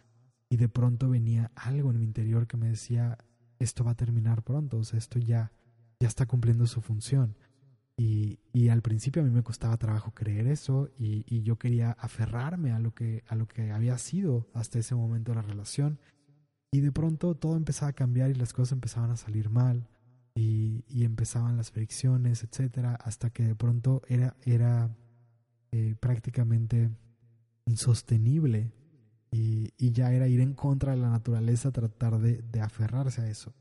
y 0.48 0.56
de 0.56 0.70
pronto 0.70 1.10
venía 1.10 1.52
algo 1.54 1.90
en 1.90 1.98
mi 1.98 2.06
interior 2.06 2.46
que 2.46 2.56
me 2.56 2.70
decía, 2.70 3.18
esto 3.58 3.84
va 3.84 3.90
a 3.90 3.96
terminar 3.96 4.44
pronto, 4.44 4.78
o 4.78 4.82
sea, 4.84 4.98
esto 4.98 5.18
ya, 5.18 5.52
ya 6.00 6.08
está 6.08 6.24
cumpliendo 6.24 6.66
su 6.66 6.80
función. 6.80 7.36
Y, 8.02 8.70
al 8.70 8.80
principio 8.80 9.20
a 9.20 9.24
mí 9.26 9.30
me 9.30 9.42
costaba 9.42 9.76
trabajo 9.76 10.12
creer 10.14 10.46
eso 10.46 10.88
y, 10.98 11.42
yo 11.42 11.58
quería 11.58 11.90
aferrarme 11.92 12.72
a 12.72 12.78
lo, 12.78 12.94
que, 12.94 13.24
a 13.28 13.34
lo 13.34 13.46
que 13.46 13.72
había 13.72 13.98
sido 13.98 14.48
hasta 14.54 14.78
ese 14.78 14.94
momento 14.94 15.34
la 15.34 15.42
relación. 15.42 15.98
Y 16.72 16.80
de 16.80 16.92
pronto 16.92 17.34
todo 17.34 17.56
empezaba 17.56 17.90
a 17.90 17.92
cambiar 17.92 18.30
y 18.30 18.34
las 18.34 18.54
cosas 18.54 18.72
empezaban 18.72 19.10
a 19.10 19.18
salir 19.18 19.50
mal 19.50 19.86
y, 20.34 20.82
empezaban 21.04 21.58
las 21.58 21.72
fricciones, 21.72 22.42
etcétera, 22.42 22.94
hasta 22.94 23.28
que 23.28 23.44
de 23.44 23.54
pronto 23.54 24.00
era, 24.08 24.34
era 24.46 24.96
eh, 25.70 25.94
prácticamente 26.00 26.90
insostenible 27.66 28.72
y, 29.30 29.74
y, 29.76 29.92
ya 29.92 30.10
era 30.14 30.26
ir 30.26 30.40
en 30.40 30.54
contra 30.54 30.92
de 30.92 31.02
la 31.02 31.10
naturaleza, 31.10 31.70
tratar 31.70 32.18
de, 32.18 32.40
de 32.40 32.60
aferrarse 32.62 33.20
a 33.20 33.28
eso. 33.28 33.52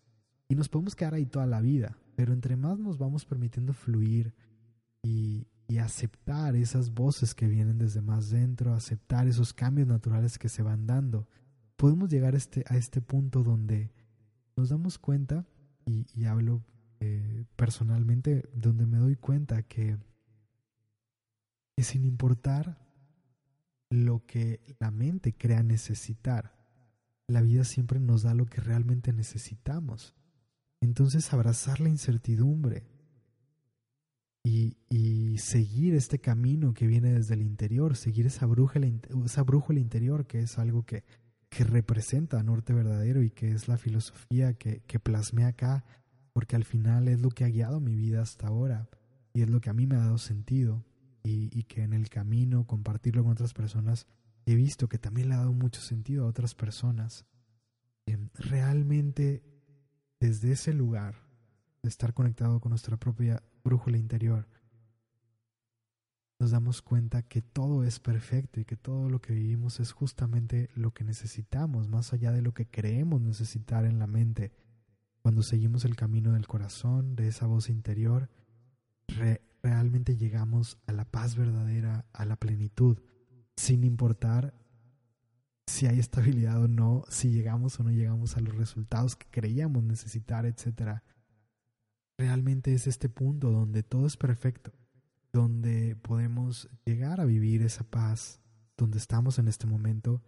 Y 0.47 0.55
nos 0.55 0.69
podemos 0.69 0.95
quedar 0.95 1.13
ahí 1.13 1.25
toda 1.25 1.45
la 1.45 1.59
vida, 1.59 1.97
pero 2.19 2.33
entre 2.33 2.57
más 2.57 2.77
nos 2.77 2.97
vamos 2.97 3.23
permitiendo 3.23 3.71
fluir 3.71 4.33
y, 5.01 5.47
aceptar 5.79 6.57
esas 6.57 6.93
voces 6.93 7.33
que 7.33 7.47
vienen 7.47 7.77
desde 7.77 8.01
más 8.01 8.29
dentro, 8.29 8.73
aceptar 8.73 9.25
esos 9.29 9.53
cambios 9.53 9.87
naturales 9.87 10.37
que 10.37 10.49
se 10.49 10.61
van 10.61 10.85
dando, 10.85 11.29
podemos 11.77 12.09
llegar 12.09 12.33
a 12.33 12.37
este, 12.37 12.65
a 12.67 12.75
este 12.75 12.99
punto 12.99 13.41
donde 13.41 13.93
nos 14.57 14.67
damos 14.67 14.97
cuenta, 14.97 15.45
y, 15.85 16.25
hablo 16.25 16.61
eh, 16.99 17.45
personalmente, 17.55 18.49
donde 18.53 18.85
me 18.85 18.97
doy 18.97 19.15
cuenta 19.15 19.63
que, 19.63 19.97
que 21.77 21.83
sin 21.83 22.03
importar 22.03 22.77
lo 23.89 24.25
que 24.25 24.75
la 24.77 24.91
mente 24.91 25.31
crea 25.31 25.63
necesitar, 25.63 26.53
la 27.27 27.41
vida 27.41 27.63
siempre 27.63 28.01
nos 28.01 28.23
da 28.23 28.33
lo 28.33 28.45
que 28.45 28.59
realmente 28.59 29.13
necesitamos. 29.13 30.18
Entonces 30.81 31.33
abrazar 31.33 31.79
la 31.79 31.89
incertidumbre 31.89 32.83
y, 34.43 34.77
y, 34.89 35.37
seguir 35.37 35.95
este 35.95 36.19
camino 36.19 36.73
que 36.73 36.87
viene 36.87 37.11
desde 37.11 37.33
el 37.33 37.41
interior, 37.41 37.97
seguir 37.97 38.25
esa 38.25 38.45
brújula, 38.45 38.87
esa 39.25 39.43
interior 39.77 40.25
que 40.25 40.39
es 40.39 40.57
algo 40.57 40.83
que, 40.83 41.03
que 41.49 41.65
representa 41.65 42.39
a 42.39 42.43
Norte 42.43 42.73
Verdadero 42.73 43.21
y 43.21 43.31
que 43.31 43.51
es 43.51 43.67
la 43.67 43.77
filosofía 43.77 44.53
que, 44.53 44.81
que 44.87 44.99
plasmé 44.99 45.43
acá, 45.43 45.83
porque 46.31 46.55
al 46.55 46.63
final 46.63 47.09
es 47.09 47.19
lo 47.19 47.29
que 47.29 47.43
ha 47.43 47.49
guiado 47.49 47.81
mi 47.81 47.95
vida 47.95 48.21
hasta 48.21 48.47
ahora 48.47 48.89
y 49.33 49.41
es 49.41 49.49
lo 49.49 49.59
que 49.59 49.69
a 49.69 49.73
mí 49.73 49.85
me 49.85 49.95
ha 49.95 49.99
dado 49.99 50.17
sentido 50.17 50.85
y, 51.23 51.49
y 51.57 51.63
que 51.63 51.83
en 51.83 51.93
el 51.93 52.09
camino 52.09 52.65
compartirlo 52.65 53.23
con 53.23 53.33
otras 53.33 53.53
personas 53.53 54.07
he 54.45 54.55
visto 54.55 54.87
que 54.87 54.97
también 54.97 55.29
le 55.29 55.35
ha 55.35 55.39
dado 55.39 55.53
mucho 55.53 55.81
sentido 55.81 56.25
a 56.25 56.27
otras 56.27 56.55
personas. 56.55 57.25
Em, 58.05 58.29
realmente 58.33 59.43
desde 60.19 60.51
ese 60.51 60.73
lugar 60.73 61.15
de 61.81 61.89
estar 61.89 62.13
conectado 62.13 62.59
con 62.59 62.71
nuestra 62.71 62.97
propia 62.97 63.41
brújula 63.63 63.97
interior, 63.97 64.47
nos 66.39 66.51
damos 66.51 66.81
cuenta 66.81 67.21
que 67.21 67.41
todo 67.41 67.83
es 67.83 67.99
perfecto 67.99 68.61
y 68.61 68.65
que 68.65 68.77
todo 68.77 69.09
lo 69.09 69.19
que 69.21 69.33
vivimos 69.33 69.79
es 69.81 69.91
justamente 69.91 70.69
lo 70.73 70.91
que 70.93 71.03
necesitamos, 71.03 71.89
más 71.89 72.13
allá 72.13 72.31
de 72.31 72.41
lo 72.41 72.53
que 72.53 72.65
creemos 72.65 73.21
necesitar 73.21 73.83
en 73.83 73.99
la 73.99 74.07
mente. 74.07 74.53
Cuando 75.21 75.43
seguimos 75.43 75.83
el 75.83 75.97
camino 75.97 76.31
del 76.31 76.47
corazón, 76.47 77.17
de 77.17 77.27
esa 77.27 77.45
voz 77.45 77.69
interior, 77.69 78.29
realmente 79.61 80.15
llegamos 80.15 80.77
a 80.87 80.93
la 80.93 81.03
paz 81.03 81.35
verdadera, 81.35 82.05
a 82.13 82.23
la 82.23 82.37
plenitud, 82.37 83.01
sin 83.57 83.83
importar 83.83 84.53
si 85.69 85.85
hay 85.85 85.99
estabilidad 85.99 86.61
o 86.61 86.67
no, 86.67 87.03
si 87.09 87.29
llegamos 87.29 87.79
o 87.79 87.83
no 87.83 87.91
llegamos 87.91 88.35
a 88.35 88.41
los 88.41 88.55
resultados 88.55 89.15
que 89.15 89.27
creíamos 89.29 89.83
necesitar, 89.83 90.45
etc. 90.45 91.01
Realmente 92.17 92.73
es 92.73 92.87
este 92.87 93.07
punto 93.07 93.51
donde 93.51 93.83
todo 93.83 94.07
es 94.07 94.17
perfecto, 94.17 94.73
donde 95.31 95.95
podemos 95.95 96.69
llegar 96.85 97.21
a 97.21 97.25
vivir 97.25 97.61
esa 97.61 97.83
paz, 97.83 98.41
donde 98.75 98.97
estamos 98.97 99.39
en 99.39 99.47
este 99.47 99.67
momento, 99.67 100.21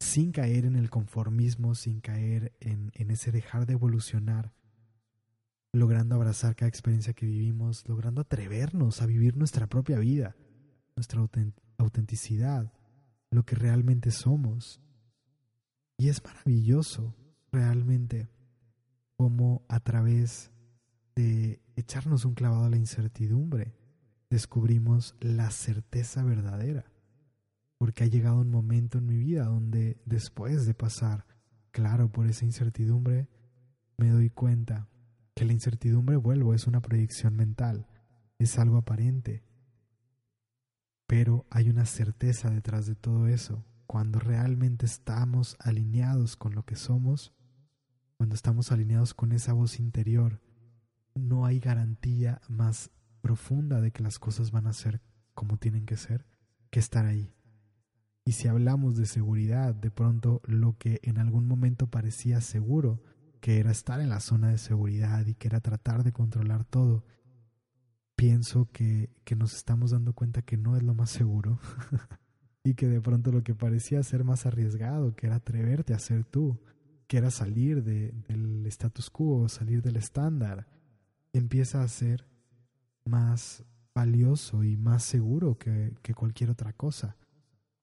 sin 0.00 0.32
caer 0.32 0.64
en 0.64 0.76
el 0.76 0.90
conformismo, 0.90 1.74
sin 1.74 2.00
caer 2.00 2.52
en, 2.60 2.90
en 2.94 3.10
ese 3.12 3.30
dejar 3.30 3.66
de 3.66 3.74
evolucionar, 3.74 4.52
logrando 5.72 6.16
abrazar 6.16 6.56
cada 6.56 6.68
experiencia 6.68 7.14
que 7.14 7.24
vivimos, 7.24 7.88
logrando 7.88 8.20
atrevernos 8.20 9.00
a 9.00 9.06
vivir 9.06 9.36
nuestra 9.36 9.68
propia 9.68 9.98
vida, 9.98 10.34
nuestra 10.96 11.24
autenticidad, 11.78 12.72
lo 13.32 13.44
que 13.44 13.56
realmente 13.56 14.10
somos. 14.10 14.80
Y 15.96 16.08
es 16.08 16.22
maravilloso 16.22 17.16
realmente 17.50 18.28
cómo 19.16 19.64
a 19.68 19.80
través 19.80 20.52
de 21.16 21.60
echarnos 21.74 22.24
un 22.24 22.34
clavado 22.34 22.64
a 22.64 22.70
la 22.70 22.76
incertidumbre, 22.76 23.74
descubrimos 24.30 25.16
la 25.20 25.50
certeza 25.50 26.22
verdadera. 26.22 26.84
Porque 27.78 28.04
ha 28.04 28.06
llegado 28.06 28.40
un 28.40 28.50
momento 28.50 28.98
en 28.98 29.06
mi 29.06 29.16
vida 29.16 29.46
donde 29.46 30.00
después 30.04 30.66
de 30.66 30.74
pasar, 30.74 31.26
claro, 31.70 32.12
por 32.12 32.26
esa 32.26 32.44
incertidumbre, 32.44 33.28
me 33.96 34.10
doy 34.10 34.28
cuenta 34.28 34.88
que 35.34 35.46
la 35.46 35.52
incertidumbre, 35.52 36.16
vuelvo, 36.16 36.52
es 36.54 36.66
una 36.66 36.82
proyección 36.82 37.34
mental, 37.34 37.86
es 38.38 38.58
algo 38.58 38.76
aparente. 38.76 39.42
Pero 41.12 41.44
hay 41.50 41.68
una 41.68 41.84
certeza 41.84 42.48
detrás 42.48 42.86
de 42.86 42.94
todo 42.94 43.28
eso. 43.28 43.66
Cuando 43.86 44.18
realmente 44.18 44.86
estamos 44.86 45.56
alineados 45.58 46.36
con 46.36 46.54
lo 46.54 46.64
que 46.64 46.74
somos, 46.74 47.34
cuando 48.16 48.34
estamos 48.34 48.72
alineados 48.72 49.12
con 49.12 49.32
esa 49.32 49.52
voz 49.52 49.78
interior, 49.78 50.40
no 51.14 51.44
hay 51.44 51.60
garantía 51.60 52.40
más 52.48 52.90
profunda 53.20 53.82
de 53.82 53.90
que 53.90 54.02
las 54.02 54.18
cosas 54.18 54.52
van 54.52 54.66
a 54.66 54.72
ser 54.72 55.02
como 55.34 55.58
tienen 55.58 55.84
que 55.84 55.98
ser 55.98 56.24
que 56.70 56.80
estar 56.80 57.04
ahí. 57.04 57.34
Y 58.24 58.32
si 58.32 58.48
hablamos 58.48 58.96
de 58.96 59.04
seguridad, 59.04 59.74
de 59.74 59.90
pronto 59.90 60.40
lo 60.46 60.78
que 60.78 60.98
en 61.02 61.18
algún 61.18 61.46
momento 61.46 61.88
parecía 61.88 62.40
seguro 62.40 63.02
que 63.42 63.58
era 63.58 63.70
estar 63.70 64.00
en 64.00 64.08
la 64.08 64.20
zona 64.20 64.48
de 64.48 64.56
seguridad 64.56 65.26
y 65.26 65.34
que 65.34 65.48
era 65.48 65.60
tratar 65.60 66.04
de 66.04 66.12
controlar 66.12 66.64
todo, 66.64 67.04
pienso 68.22 68.68
que, 68.70 69.10
que 69.24 69.34
nos 69.34 69.52
estamos 69.56 69.90
dando 69.90 70.12
cuenta 70.12 70.42
que 70.42 70.56
no 70.56 70.76
es 70.76 70.84
lo 70.84 70.94
más 70.94 71.10
seguro 71.10 71.58
y 72.62 72.74
que 72.74 72.86
de 72.86 73.00
pronto 73.00 73.32
lo 73.32 73.42
que 73.42 73.52
parecía 73.52 74.00
ser 74.04 74.22
más 74.22 74.46
arriesgado, 74.46 75.16
que 75.16 75.26
era 75.26 75.34
atreverte 75.34 75.92
a 75.92 75.98
ser 75.98 76.24
tú, 76.24 76.60
que 77.08 77.16
era 77.16 77.32
salir 77.32 77.82
de, 77.82 78.12
del 78.28 78.64
status 78.66 79.10
quo, 79.10 79.48
salir 79.48 79.82
del 79.82 79.96
estándar, 79.96 80.68
empieza 81.32 81.82
a 81.82 81.88
ser 81.88 82.28
más 83.04 83.64
valioso 83.92 84.62
y 84.62 84.76
más 84.76 85.02
seguro 85.02 85.58
que, 85.58 85.92
que 86.02 86.14
cualquier 86.14 86.50
otra 86.50 86.72
cosa. 86.72 87.16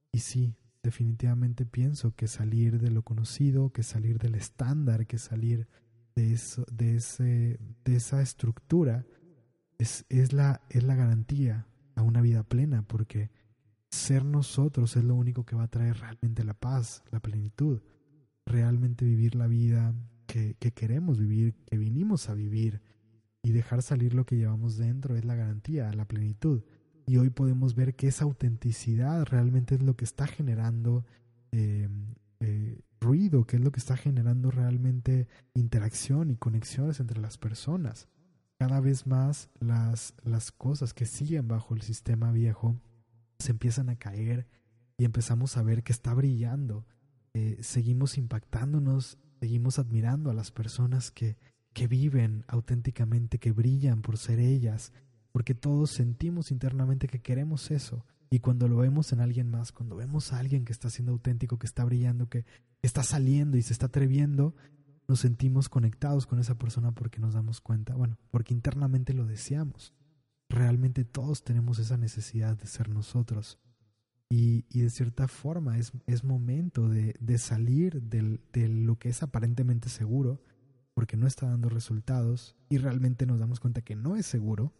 Y 0.09 0.19
sí, 0.19 0.55
definitivamente 0.81 1.65
pienso 1.65 2.15
que 2.15 2.27
salir 2.27 2.79
de 2.79 2.91
lo 2.91 3.03
conocido, 3.03 3.73
que 3.73 3.83
salir 3.83 4.19
del 4.19 4.35
estándar, 4.35 5.05
que 5.05 5.17
salir 5.17 5.67
de, 6.15 6.31
eso, 6.31 6.65
de, 6.71 6.95
ese, 6.95 7.59
de 7.83 7.95
esa 7.97 8.21
estructura 8.21 9.05
es, 9.80 10.05
es, 10.09 10.32
la, 10.34 10.61
es 10.69 10.84
la 10.84 10.95
garantía 10.95 11.65
a 11.95 12.03
una 12.03 12.21
vida 12.21 12.43
plena, 12.43 12.84
porque 12.84 13.32
ser 13.89 14.23
nosotros 14.23 14.95
es 14.95 15.03
lo 15.03 15.15
único 15.15 15.45
que 15.45 15.55
va 15.55 15.63
a 15.63 15.71
traer 15.71 15.97
realmente 15.97 16.43
la 16.43 16.53
paz, 16.53 17.03
la 17.09 17.19
plenitud, 17.19 17.82
realmente 18.45 19.03
vivir 19.03 19.34
la 19.34 19.47
vida 19.47 19.95
que, 20.27 20.55
que 20.59 20.71
queremos 20.71 21.17
vivir, 21.17 21.55
que 21.65 21.77
vinimos 21.80 22.30
a 22.30 22.36
vivir, 22.36 22.82
y 23.41 23.51
dejar 23.51 23.82
salir 23.82 24.13
lo 24.13 24.25
que 24.25 24.36
llevamos 24.36 24.77
dentro 24.77 25.15
es 25.15 25.25
la 25.25 25.34
garantía, 25.34 25.91
la 25.93 26.05
plenitud 26.05 26.61
y 27.09 27.17
hoy 27.17 27.32
podemos 27.32 27.73
ver 27.73 27.95
que 27.95 28.07
esa 28.07 28.25
autenticidad 28.25 29.25
realmente 29.25 29.73
es 29.73 29.82
lo 29.82 29.95
que 29.95 30.05
está 30.05 30.27
generando 30.27 31.07
em, 31.51 32.13
eh, 32.39 32.82
ruido, 33.01 33.47
que 33.47 33.55
es 33.55 33.63
lo 33.63 33.71
que 33.71 33.80
está 33.80 33.97
generando 33.97 34.51
realmente 34.51 35.27
interacción 35.55 36.30
y 36.30 36.36
conexiones 36.36 36.99
entre 36.99 37.19
las 37.19 37.39
personas. 37.39 38.07
Cada 38.60 38.82
vez 38.82 39.07
más 39.07 39.49
las, 39.62 40.14
las 40.26 40.51
cosas 40.51 40.93
que 40.93 41.05
siguen 41.05 41.47
bajo 41.47 41.76
el 41.76 41.82
sistema 41.82 42.34
viejo 42.34 42.76
se 43.39 43.51
empiezan 43.51 43.88
a 43.88 43.95
caer 43.95 44.47
y 44.97 45.05
empezamos 45.05 45.55
a 45.55 45.64
ver 45.64 45.82
que 45.82 45.93
está 45.93 46.14
brillando. 46.14 46.86
Eh, 47.34 47.57
seguimos 47.62 48.18
impactándonos, 48.18 49.18
seguimos 49.39 49.80
admirando 49.80 50.30
a 50.30 50.34
las 50.34 50.51
personas 50.51 51.10
que, 51.10 51.38
que 51.72 51.88
viven 51.88 52.43
auténticamente, 52.49 53.39
que 53.39 53.53
brillan 53.53 54.01
por 54.01 54.18
ser 54.18 54.39
ellas, 54.39 54.91
porque 55.32 55.55
todos 55.55 55.91
sentimos 55.91 56.51
internamente 56.51 57.07
que 57.07 57.22
queremos 57.22 57.72
eso. 57.72 58.05
Y 58.30 58.39
cuando 58.39 58.68
lo 58.68 58.76
vemos 58.76 59.14
en 59.14 59.22
alguien 59.22 59.49
más, 59.49 59.72
cuando 59.72 59.95
vemos 59.95 60.34
a 60.34 60.39
alguien 60.39 60.66
que 60.66 60.74
está 60.74 60.89
siendo 60.89 61.14
auténtico, 61.14 61.57
que 61.57 61.66
está 61.66 61.86
brillando, 61.86 62.28
que 62.28 62.43
está 62.82 63.03
saliendo 63.03 63.55
y 63.55 63.62
se 63.62 63.72
está 63.72 63.86
atreviendo, 63.86 64.53
nos 65.10 65.22
sentimos 65.22 65.70
conectados 65.70 66.28
con 66.28 66.39
esa 66.39 66.60
persona 66.60 66.91
porque 66.91 67.20
nos 67.20 67.34
damos 67.34 67.62
cuenta, 67.62 67.95
bueno, 67.95 68.20
porque 68.30 68.53
internamente 68.53 69.16
lo 69.16 69.26
deseamos. 69.26 69.91
Realmente 70.49 71.03
todos 71.03 71.43
tenemos 71.43 71.80
esa 71.80 71.97
necesidad 71.97 72.55
de 72.55 72.68
ser 72.68 72.89
nosotros. 72.89 73.57
Y, 74.30 74.66
y 74.70 74.82
de 74.82 74.91
cierta 74.91 75.28
forma 75.28 75.80
es, 75.80 75.93
es 76.05 76.24
momento 76.24 76.88
de, 76.88 77.16
de 77.20 77.39
salir 77.39 78.03
del, 78.03 78.39
de 78.53 78.70
lo 78.70 78.99
que 78.99 79.10
es 79.10 79.24
aparentemente 79.24 79.89
seguro, 79.89 80.43
porque 80.93 81.18
no 81.18 81.26
está 81.26 81.47
dando 81.47 81.70
resultados, 81.70 82.55
y 82.70 82.78
realmente 82.78 83.26
nos 83.26 83.39
damos 83.39 83.60
cuenta 83.60 83.82
que 83.82 83.95
no 83.95 84.16
es 84.16 84.28
seguro, 84.28 84.74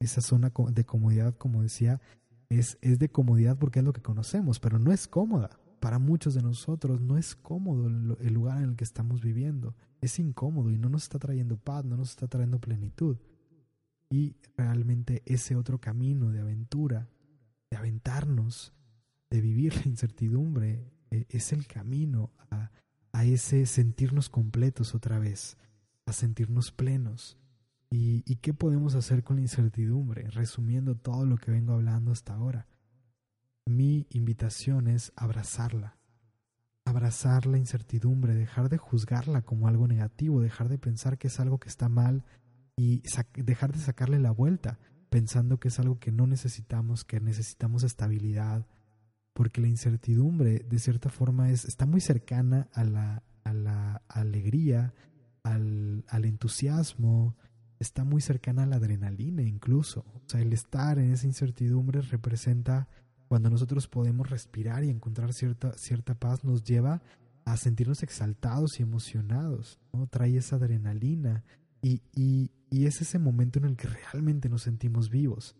esa 0.00 0.20
zona 0.20 0.52
de 0.72 0.84
comodidad, 0.84 1.36
como 1.38 1.62
decía, 1.62 2.00
es, 2.48 2.76
es 2.80 2.98
de 2.98 3.08
comodidad 3.08 3.56
porque 3.56 3.78
es 3.78 3.84
lo 3.84 3.92
que 3.92 4.02
conocemos, 4.02 4.58
pero 4.58 4.80
no 4.80 4.90
es 4.90 5.06
cómoda. 5.06 5.60
Para 5.86 6.00
muchos 6.00 6.34
de 6.34 6.42
nosotros 6.42 7.00
no 7.00 7.16
es 7.16 7.36
cómodo 7.36 7.86
el 7.86 8.34
lugar 8.34 8.60
en 8.60 8.70
el 8.70 8.74
que 8.74 8.82
estamos 8.82 9.20
viviendo. 9.20 9.76
Es 10.00 10.18
incómodo 10.18 10.72
y 10.72 10.78
no 10.78 10.88
nos 10.88 11.04
está 11.04 11.20
trayendo 11.20 11.58
paz, 11.58 11.84
no 11.84 11.96
nos 11.96 12.10
está 12.10 12.26
trayendo 12.26 12.58
plenitud. 12.58 13.18
Y 14.10 14.34
realmente 14.56 15.22
ese 15.26 15.54
otro 15.54 15.78
camino 15.78 16.32
de 16.32 16.40
aventura, 16.40 17.08
de 17.70 17.76
aventarnos, 17.76 18.72
de 19.30 19.40
vivir 19.40 19.76
la 19.76 19.82
incertidumbre, 19.86 20.90
e, 21.12 21.24
es 21.28 21.52
el 21.52 21.68
camino 21.68 22.32
a 23.12 23.24
ese 23.24 23.64
sentirnos 23.64 24.28
completos 24.28 24.92
otra 24.92 25.20
vez, 25.20 25.56
a 26.04 26.12
sentirnos 26.12 26.72
plenos, 26.72 27.38
¿Y, 27.90 28.22
qué 28.42 28.52
podemos 28.52 28.96
hacer 28.96 29.22
con 29.22 29.36
la 29.36 29.42
incertidumbre? 29.42 30.28
Resumiendo 30.30 30.96
todo 30.96 31.24
lo 31.24 31.36
que 31.36 31.52
vengo 31.52 31.74
hablando 31.74 32.10
hasta 32.10 32.34
ahora. 32.34 32.66
Mi 33.66 34.06
invitación 34.10 34.86
es 34.86 35.12
abrazarla. 35.16 35.98
Abrazar 36.84 37.46
la 37.46 37.58
incertidumbre, 37.58 38.34
dejar 38.34 38.68
de 38.68 38.78
juzgarla 38.78 39.42
como 39.42 39.66
algo 39.66 39.88
negativo, 39.88 40.40
dejar 40.40 40.68
de 40.68 40.78
pensar 40.78 41.18
que 41.18 41.26
es 41.26 41.40
algo 41.40 41.58
que 41.58 41.68
está 41.68 41.88
mal 41.88 42.24
y 42.76 43.02
dejar 43.34 43.72
de 43.72 43.80
sacarle 43.80 44.20
la 44.20 44.30
vuelta, 44.30 44.78
pensando 45.10 45.58
que 45.58 45.68
es 45.68 45.80
algo 45.80 45.98
que 45.98 46.12
no 46.12 46.28
necesitamos, 46.28 47.04
que 47.04 47.20
necesitamos 47.20 47.82
estabilidad, 47.82 48.66
porque 49.32 49.60
la 49.60 49.68
incertidumbre 49.68 50.60
de 50.60 50.78
cierta 50.78 51.10
forma 51.10 51.50
es, 51.50 51.64
está 51.64 51.86
muy 51.86 52.00
cercana 52.00 52.68
a 52.72 52.84
la, 52.84 53.24
a 53.42 53.52
la 53.52 54.02
alegría, 54.08 54.94
al, 55.42 56.04
al 56.08 56.24
entusiasmo, 56.24 57.36
está 57.80 58.04
muy 58.04 58.20
cercana 58.20 58.62
a 58.62 58.66
la 58.66 58.76
adrenalina 58.76 59.42
incluso. 59.42 60.04
O 60.14 60.22
sea, 60.28 60.40
el 60.40 60.52
estar 60.52 60.98
en 60.98 61.12
esa 61.12 61.26
incertidumbre 61.26 62.00
representa 62.02 62.88
cuando 63.28 63.50
nosotros 63.50 63.88
podemos 63.88 64.28
respirar 64.30 64.84
y 64.84 64.90
encontrar 64.90 65.32
cierta, 65.32 65.72
cierta 65.76 66.14
paz, 66.14 66.44
nos 66.44 66.62
lleva 66.64 67.02
a 67.44 67.56
sentirnos 67.56 68.02
exaltados 68.02 68.78
y 68.78 68.82
emocionados, 68.82 69.78
¿no? 69.92 70.06
Trae 70.06 70.36
esa 70.36 70.56
adrenalina 70.56 71.44
y, 71.82 72.02
y, 72.14 72.50
y 72.70 72.86
es 72.86 73.00
ese 73.00 73.18
momento 73.18 73.58
en 73.58 73.66
el 73.66 73.76
que 73.76 73.88
realmente 73.88 74.48
nos 74.48 74.62
sentimos 74.62 75.10
vivos. 75.10 75.56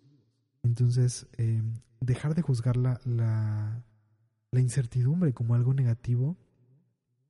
Entonces, 0.63 1.29
eh, 1.37 1.63
dejar 2.01 2.35
de 2.35 2.43
juzgar 2.43 2.77
la, 2.77 3.01
la, 3.05 3.85
la 4.51 4.61
incertidumbre 4.61 5.33
como 5.33 5.55
algo 5.55 5.75
negativo 5.75 6.37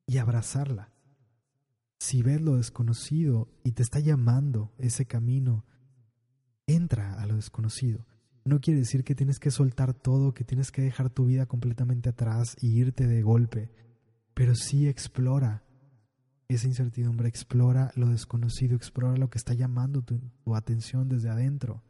y 0.07 0.19
abrazarla 0.19 0.91
si 1.99 2.23
ves 2.23 2.41
lo 2.41 2.57
desconocido 2.57 3.49
y 3.65 3.73
te 3.73 3.83
está 3.83 4.01
llamando 4.01 4.73
ese 4.79 5.07
camino, 5.07 5.65
entra 6.67 7.15
a 7.21 7.27
lo 7.27 7.37
desconocido. 7.37 8.07
No 8.47 8.61
quiere 8.61 8.81
decir 8.81 9.03
que 9.03 9.15
tienes 9.15 9.39
que 9.39 9.51
soltar 9.51 9.93
todo, 9.93 10.33
que 10.33 10.45
tienes 10.45 10.71
que 10.71 10.83
dejar 10.83 11.11
tu 11.11 11.27
vida 11.27 11.47
completamente 11.47 12.09
atrás 12.09 12.57
y 12.61 12.79
irte 12.79 13.07
de 13.07 13.23
golpe, 13.23 13.73
pero 14.35 14.55
sí 14.55 14.87
explora 14.87 15.65
esa 16.49 16.69
incertidumbre, 16.69 17.29
explora 17.29 17.91
lo 17.97 18.09
desconocido, 18.09 18.77
explora 18.77 19.17
lo 19.17 19.31
que 19.31 19.39
está 19.39 19.53
llamando 19.53 20.03
tu, 20.03 20.21
atención 20.55 21.09
desde 21.09 21.29
adentro. 21.29 21.83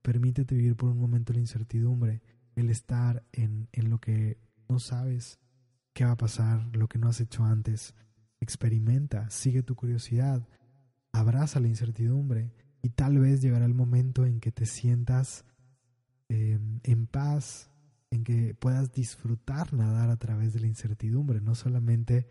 Permítete 0.00 0.54
vivir 0.54 0.76
por 0.76 0.90
un 0.90 0.98
momento 0.98 1.34
la 1.34 1.40
incertidumbre, 1.40 2.22
el 2.56 2.70
estar 2.70 3.22
en, 3.32 3.68
en 3.72 3.90
lo 3.90 3.98
que 3.98 4.38
no 4.68 4.78
sabes 4.78 5.38
qué 5.92 6.06
va 6.06 6.12
a 6.12 6.16
pasar, 6.16 6.74
lo 6.74 6.88
que 6.88 6.98
no 6.98 7.08
has 7.08 7.20
hecho 7.20 7.44
antes. 7.44 7.94
Experimenta, 8.40 9.28
sigue 9.28 9.62
tu 9.62 9.74
curiosidad, 9.74 10.48
abraza 11.12 11.60
la 11.60 11.68
incertidumbre 11.68 12.54
y 12.80 12.90
tal 12.90 13.18
vez 13.18 13.42
llegará 13.42 13.66
el 13.66 13.74
momento 13.74 14.24
en 14.24 14.40
que 14.40 14.52
te 14.52 14.64
sientas 14.64 15.44
em, 16.28 16.80
en 16.82 17.06
paz, 17.06 17.70
en 18.10 18.24
que 18.24 18.54
puedas 18.54 18.92
disfrutar 18.92 19.72
nadar 19.72 20.10
a 20.10 20.16
través 20.16 20.52
de 20.52 20.60
la 20.60 20.66
incertidumbre, 20.66 21.40
no 21.40 21.54
solamente 21.54 22.26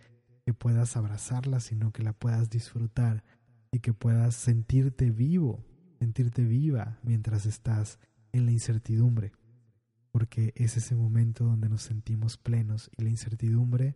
que 0.45 0.53
puedas 0.53 0.95
abrazarla, 0.97 1.59
sino 1.59 1.91
que 1.91 2.03
la 2.03 2.13
puedas 2.13 2.49
disfrutar 2.49 3.23
y 3.71 3.79
que 3.79 3.93
puedas 3.93 4.35
sentirte 4.35 5.11
vivo, 5.11 5.65
sentirte 5.99 6.43
viva 6.43 6.99
mientras 7.03 7.45
estás 7.45 7.99
en 8.31 8.45
la 8.45 8.51
incertidumbre, 8.51 9.33
porque 10.11 10.53
es 10.55 10.77
ese 10.77 10.95
momento 10.95 11.43
donde 11.43 11.69
nos 11.69 11.81
sentimos 11.83 12.37
plenos 12.37 12.89
y 12.97 13.03
la 13.03 13.09
incertidumbre 13.09 13.95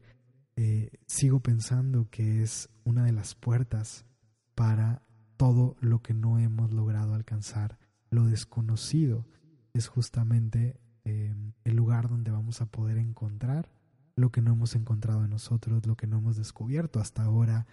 eh, 0.56 0.92
sigo 1.08 1.40
pensando 1.40 2.10
que 2.10 2.44
es 2.44 2.70
una 2.84 3.06
de 3.06 3.14
las 3.14 3.36
puertas 3.36 4.06
para 4.54 5.02
todo 5.38 5.76
lo 5.80 6.02
que 6.02 6.14
no 6.14 6.38
hemos 6.38 6.72
logrado 6.72 7.14
alcanzar. 7.14 7.80
Lo 8.10 8.26
desconocido 8.26 9.26
es 9.74 9.88
justamente 9.88 10.80
eh, 11.06 11.34
el 11.64 11.76
lugar 11.76 12.10
donde 12.10 12.32
vamos 12.32 12.62
a 12.62 12.66
poder 12.66 12.98
encontrar 12.98 13.70
lo 14.16 14.32
que 14.32 14.42
no 14.42 14.52
hemos 14.52 14.76
encontrado 14.76 15.24
en 15.24 15.30
nosotros, 15.30 15.86
lo 15.86 15.96
que 15.96 16.08
no 16.08 16.18
hemos 16.18 16.38
descubierto 16.38 17.00
hasta 17.00 17.24
ahora, 17.24 17.66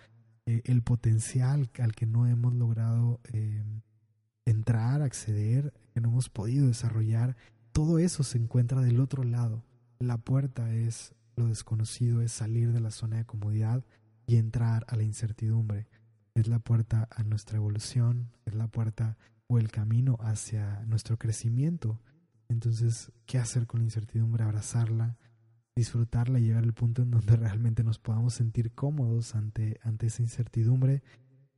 eh, 0.46 0.62
el 0.64 0.82
potencial 0.82 1.70
al 1.78 1.94
que 1.94 2.06
no 2.06 2.26
hemos 2.26 2.54
logrado 2.54 3.20
eh, 3.32 3.62
entrar, 4.44 5.02
acceder, 5.02 5.74
que 5.94 6.00
no 6.00 6.08
hemos 6.08 6.28
podido 6.28 6.68
desarrollar, 6.68 7.36
todo 7.72 7.98
eso 7.98 8.22
se 8.22 8.38
encuentra 8.38 8.80
del 8.80 9.00
otro 9.00 9.24
lado. 9.24 9.64
La 9.98 10.18
puerta 10.18 10.72
es 10.72 11.14
lo 11.36 11.48
desconocido, 11.48 12.22
es 12.22 12.32
salir 12.32 12.72
de 12.72 12.80
la 12.80 12.90
zona 12.90 13.18
de 13.18 13.24
comodidad 13.24 13.84
y 14.26 14.36
entrar 14.36 14.84
a 14.88 14.96
la 14.96 15.02
incertidumbre 15.02 15.86
es 16.40 16.48
la 16.48 16.58
puerta 16.58 17.08
a 17.10 17.22
nuestra 17.24 17.56
evolución, 17.56 18.30
es 18.46 18.54
la 18.54 18.68
puerta 18.68 19.16
o 19.48 19.58
el 19.58 19.70
camino 19.70 20.16
hacia 20.20 20.84
nuestro 20.86 21.18
crecimiento. 21.18 22.00
Entonces, 22.48 23.12
¿qué 23.26 23.38
hacer 23.38 23.66
con 23.66 23.80
la 23.80 23.84
incertidumbre? 23.84 24.44
Abrazarla, 24.44 25.16
disfrutarla 25.74 26.38
y 26.38 26.44
llegar 26.44 26.64
al 26.64 26.74
punto 26.74 27.02
en 27.02 27.10
donde 27.10 27.36
realmente 27.36 27.82
nos 27.82 27.98
podamos 27.98 28.34
sentir 28.34 28.72
cómodos 28.72 29.34
ante, 29.34 29.80
ante 29.82 30.06
esa 30.06 30.22
incertidumbre 30.22 31.02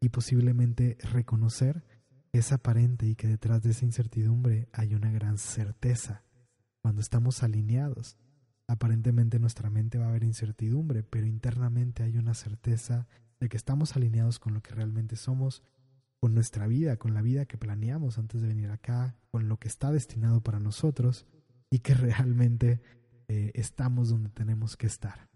y 0.01 0.09
posiblemente 0.09 0.97
reconocer 1.13 1.85
que 2.33 2.39
es 2.39 2.53
aparente 2.53 3.07
y 3.07 3.17
que 3.17 3.27
detrás 3.27 3.63
de 3.63 3.71
esa 3.71 3.85
incertidumbre 3.85 4.69
hay 4.73 4.95
una 4.95 5.11
gran 5.11 5.37
certeza. 5.37 6.23
Cuando 6.83 7.01
estamos 7.01 7.43
alineados, 7.43 8.17
aparentemente 8.69 9.39
nuestra 9.41 9.69
mente 9.69 9.99
va 9.99 10.07
a 10.07 10.09
haber 10.11 10.23
incertidumbre, 10.23 11.03
pero 11.03 11.27
internamente 11.27 12.05
hay 12.05 12.17
una 12.17 12.35
certeza 12.35 13.09
de 13.41 13.49
que 13.49 13.57
estamos 13.57 13.97
alineados 13.97 14.39
con 14.39 14.55
lo 14.55 14.63
que 14.63 14.75
realmente 14.75 15.17
somos, 15.17 15.63
con 16.21 16.35
nuestra 16.35 16.67
vida, 16.67 16.99
con 16.99 17.15
la 17.15 17.23
vida 17.23 17.47
que 17.47 17.57
planeamos 17.57 18.19
antes 18.19 18.43
de 18.43 18.49
venir 18.49 18.71
acá, 18.71 19.17
con 19.31 19.49
lo 19.49 19.59
que 19.59 19.69
está 19.69 19.91
destinado 19.91 20.43
para 20.43 20.61
nosotros 20.61 21.27
y 21.71 21.79
que 21.79 21.95
realmente 21.95 22.81
eh, 23.29 23.51
estamos 23.55 24.11
donde 24.11 24.29
tenemos 24.29 24.77
que 24.77 24.87
estar. 24.87 25.29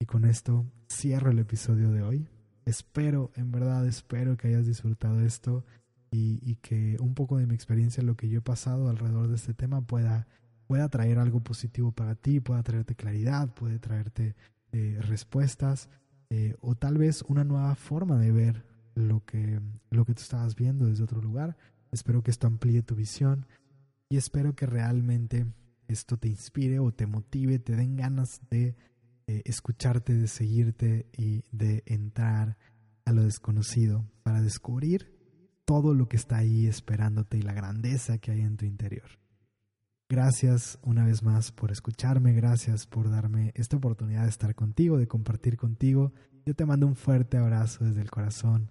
Y 0.00 0.06
con 0.06 0.24
esto 0.24 0.66
cierro 0.90 1.30
el 1.30 1.40
episodio 1.40 1.90
de 1.90 2.02
hoy. 2.02 2.28
Espero, 2.64 3.32
en 3.34 3.50
verdad, 3.50 3.86
espero 3.86 4.36
que 4.36 4.48
hayas 4.48 4.66
disfrutado 4.66 5.20
esto 5.20 5.64
y, 6.10 6.56
que 6.56 6.96
un 7.00 7.14
poco 7.14 7.38
de 7.38 7.46
mi 7.46 7.54
experiencia, 7.54 8.02
lo 8.02 8.16
que 8.16 8.28
yo 8.28 8.40
he 8.40 8.42
pasado 8.42 8.90
alrededor 8.90 9.28
de 9.28 9.36
este 9.36 9.54
tema 9.54 9.80
pueda, 9.80 10.26
pueda 10.66 10.88
traer 10.90 11.18
algo 11.18 11.40
positivo 11.40 11.90
para 11.92 12.14
ti, 12.14 12.38
pueda 12.38 12.62
traerte 12.62 12.94
claridad, 12.94 13.52
puede 13.54 13.78
traerte 13.78 14.36
eh, 14.72 14.98
respuestas 15.00 15.88
eh, 16.28 16.54
o 16.60 16.74
tal 16.74 16.98
vez 16.98 17.22
una 17.22 17.44
nueva 17.44 17.74
forma 17.74 18.18
de 18.18 18.30
ver 18.30 18.71
lo 18.94 19.24
que, 19.24 19.60
lo 19.90 20.04
que 20.04 20.14
tú 20.14 20.22
estabas 20.22 20.54
viendo 20.54 20.86
desde 20.86 21.04
otro 21.04 21.20
lugar. 21.20 21.56
Espero 21.90 22.22
que 22.22 22.30
esto 22.30 22.46
amplíe 22.46 22.82
tu 22.82 22.94
visión 22.94 23.46
y 24.08 24.16
espero 24.16 24.54
que 24.54 24.66
realmente 24.66 25.46
esto 25.88 26.16
te 26.16 26.28
inspire 26.28 26.78
o 26.78 26.92
te 26.92 27.06
motive, 27.06 27.58
te 27.58 27.76
den 27.76 27.96
ganas 27.96 28.40
de 28.50 28.76
eh, 29.26 29.42
escucharte, 29.44 30.14
de 30.14 30.26
seguirte 30.26 31.06
y 31.16 31.44
de 31.52 31.82
entrar 31.86 32.56
a 33.04 33.12
lo 33.12 33.22
desconocido 33.22 34.04
para 34.22 34.40
descubrir 34.40 35.12
todo 35.64 35.94
lo 35.94 36.08
que 36.08 36.16
está 36.16 36.38
ahí 36.38 36.66
esperándote 36.66 37.38
y 37.38 37.42
la 37.42 37.52
grandeza 37.52 38.18
que 38.18 38.32
hay 38.32 38.40
en 38.40 38.56
tu 38.56 38.64
interior. 38.64 39.08
Gracias 40.08 40.78
una 40.82 41.06
vez 41.06 41.22
más 41.22 41.52
por 41.52 41.72
escucharme, 41.72 42.32
gracias 42.32 42.86
por 42.86 43.10
darme 43.10 43.52
esta 43.54 43.78
oportunidad 43.78 44.24
de 44.24 44.28
estar 44.28 44.54
contigo, 44.54 44.98
de 44.98 45.08
compartir 45.08 45.56
contigo. 45.56 46.12
Yo 46.44 46.54
te 46.54 46.66
mando 46.66 46.86
un 46.86 46.96
fuerte 46.96 47.38
abrazo 47.38 47.84
desde 47.84 48.02
el 48.02 48.10
corazón 48.10 48.70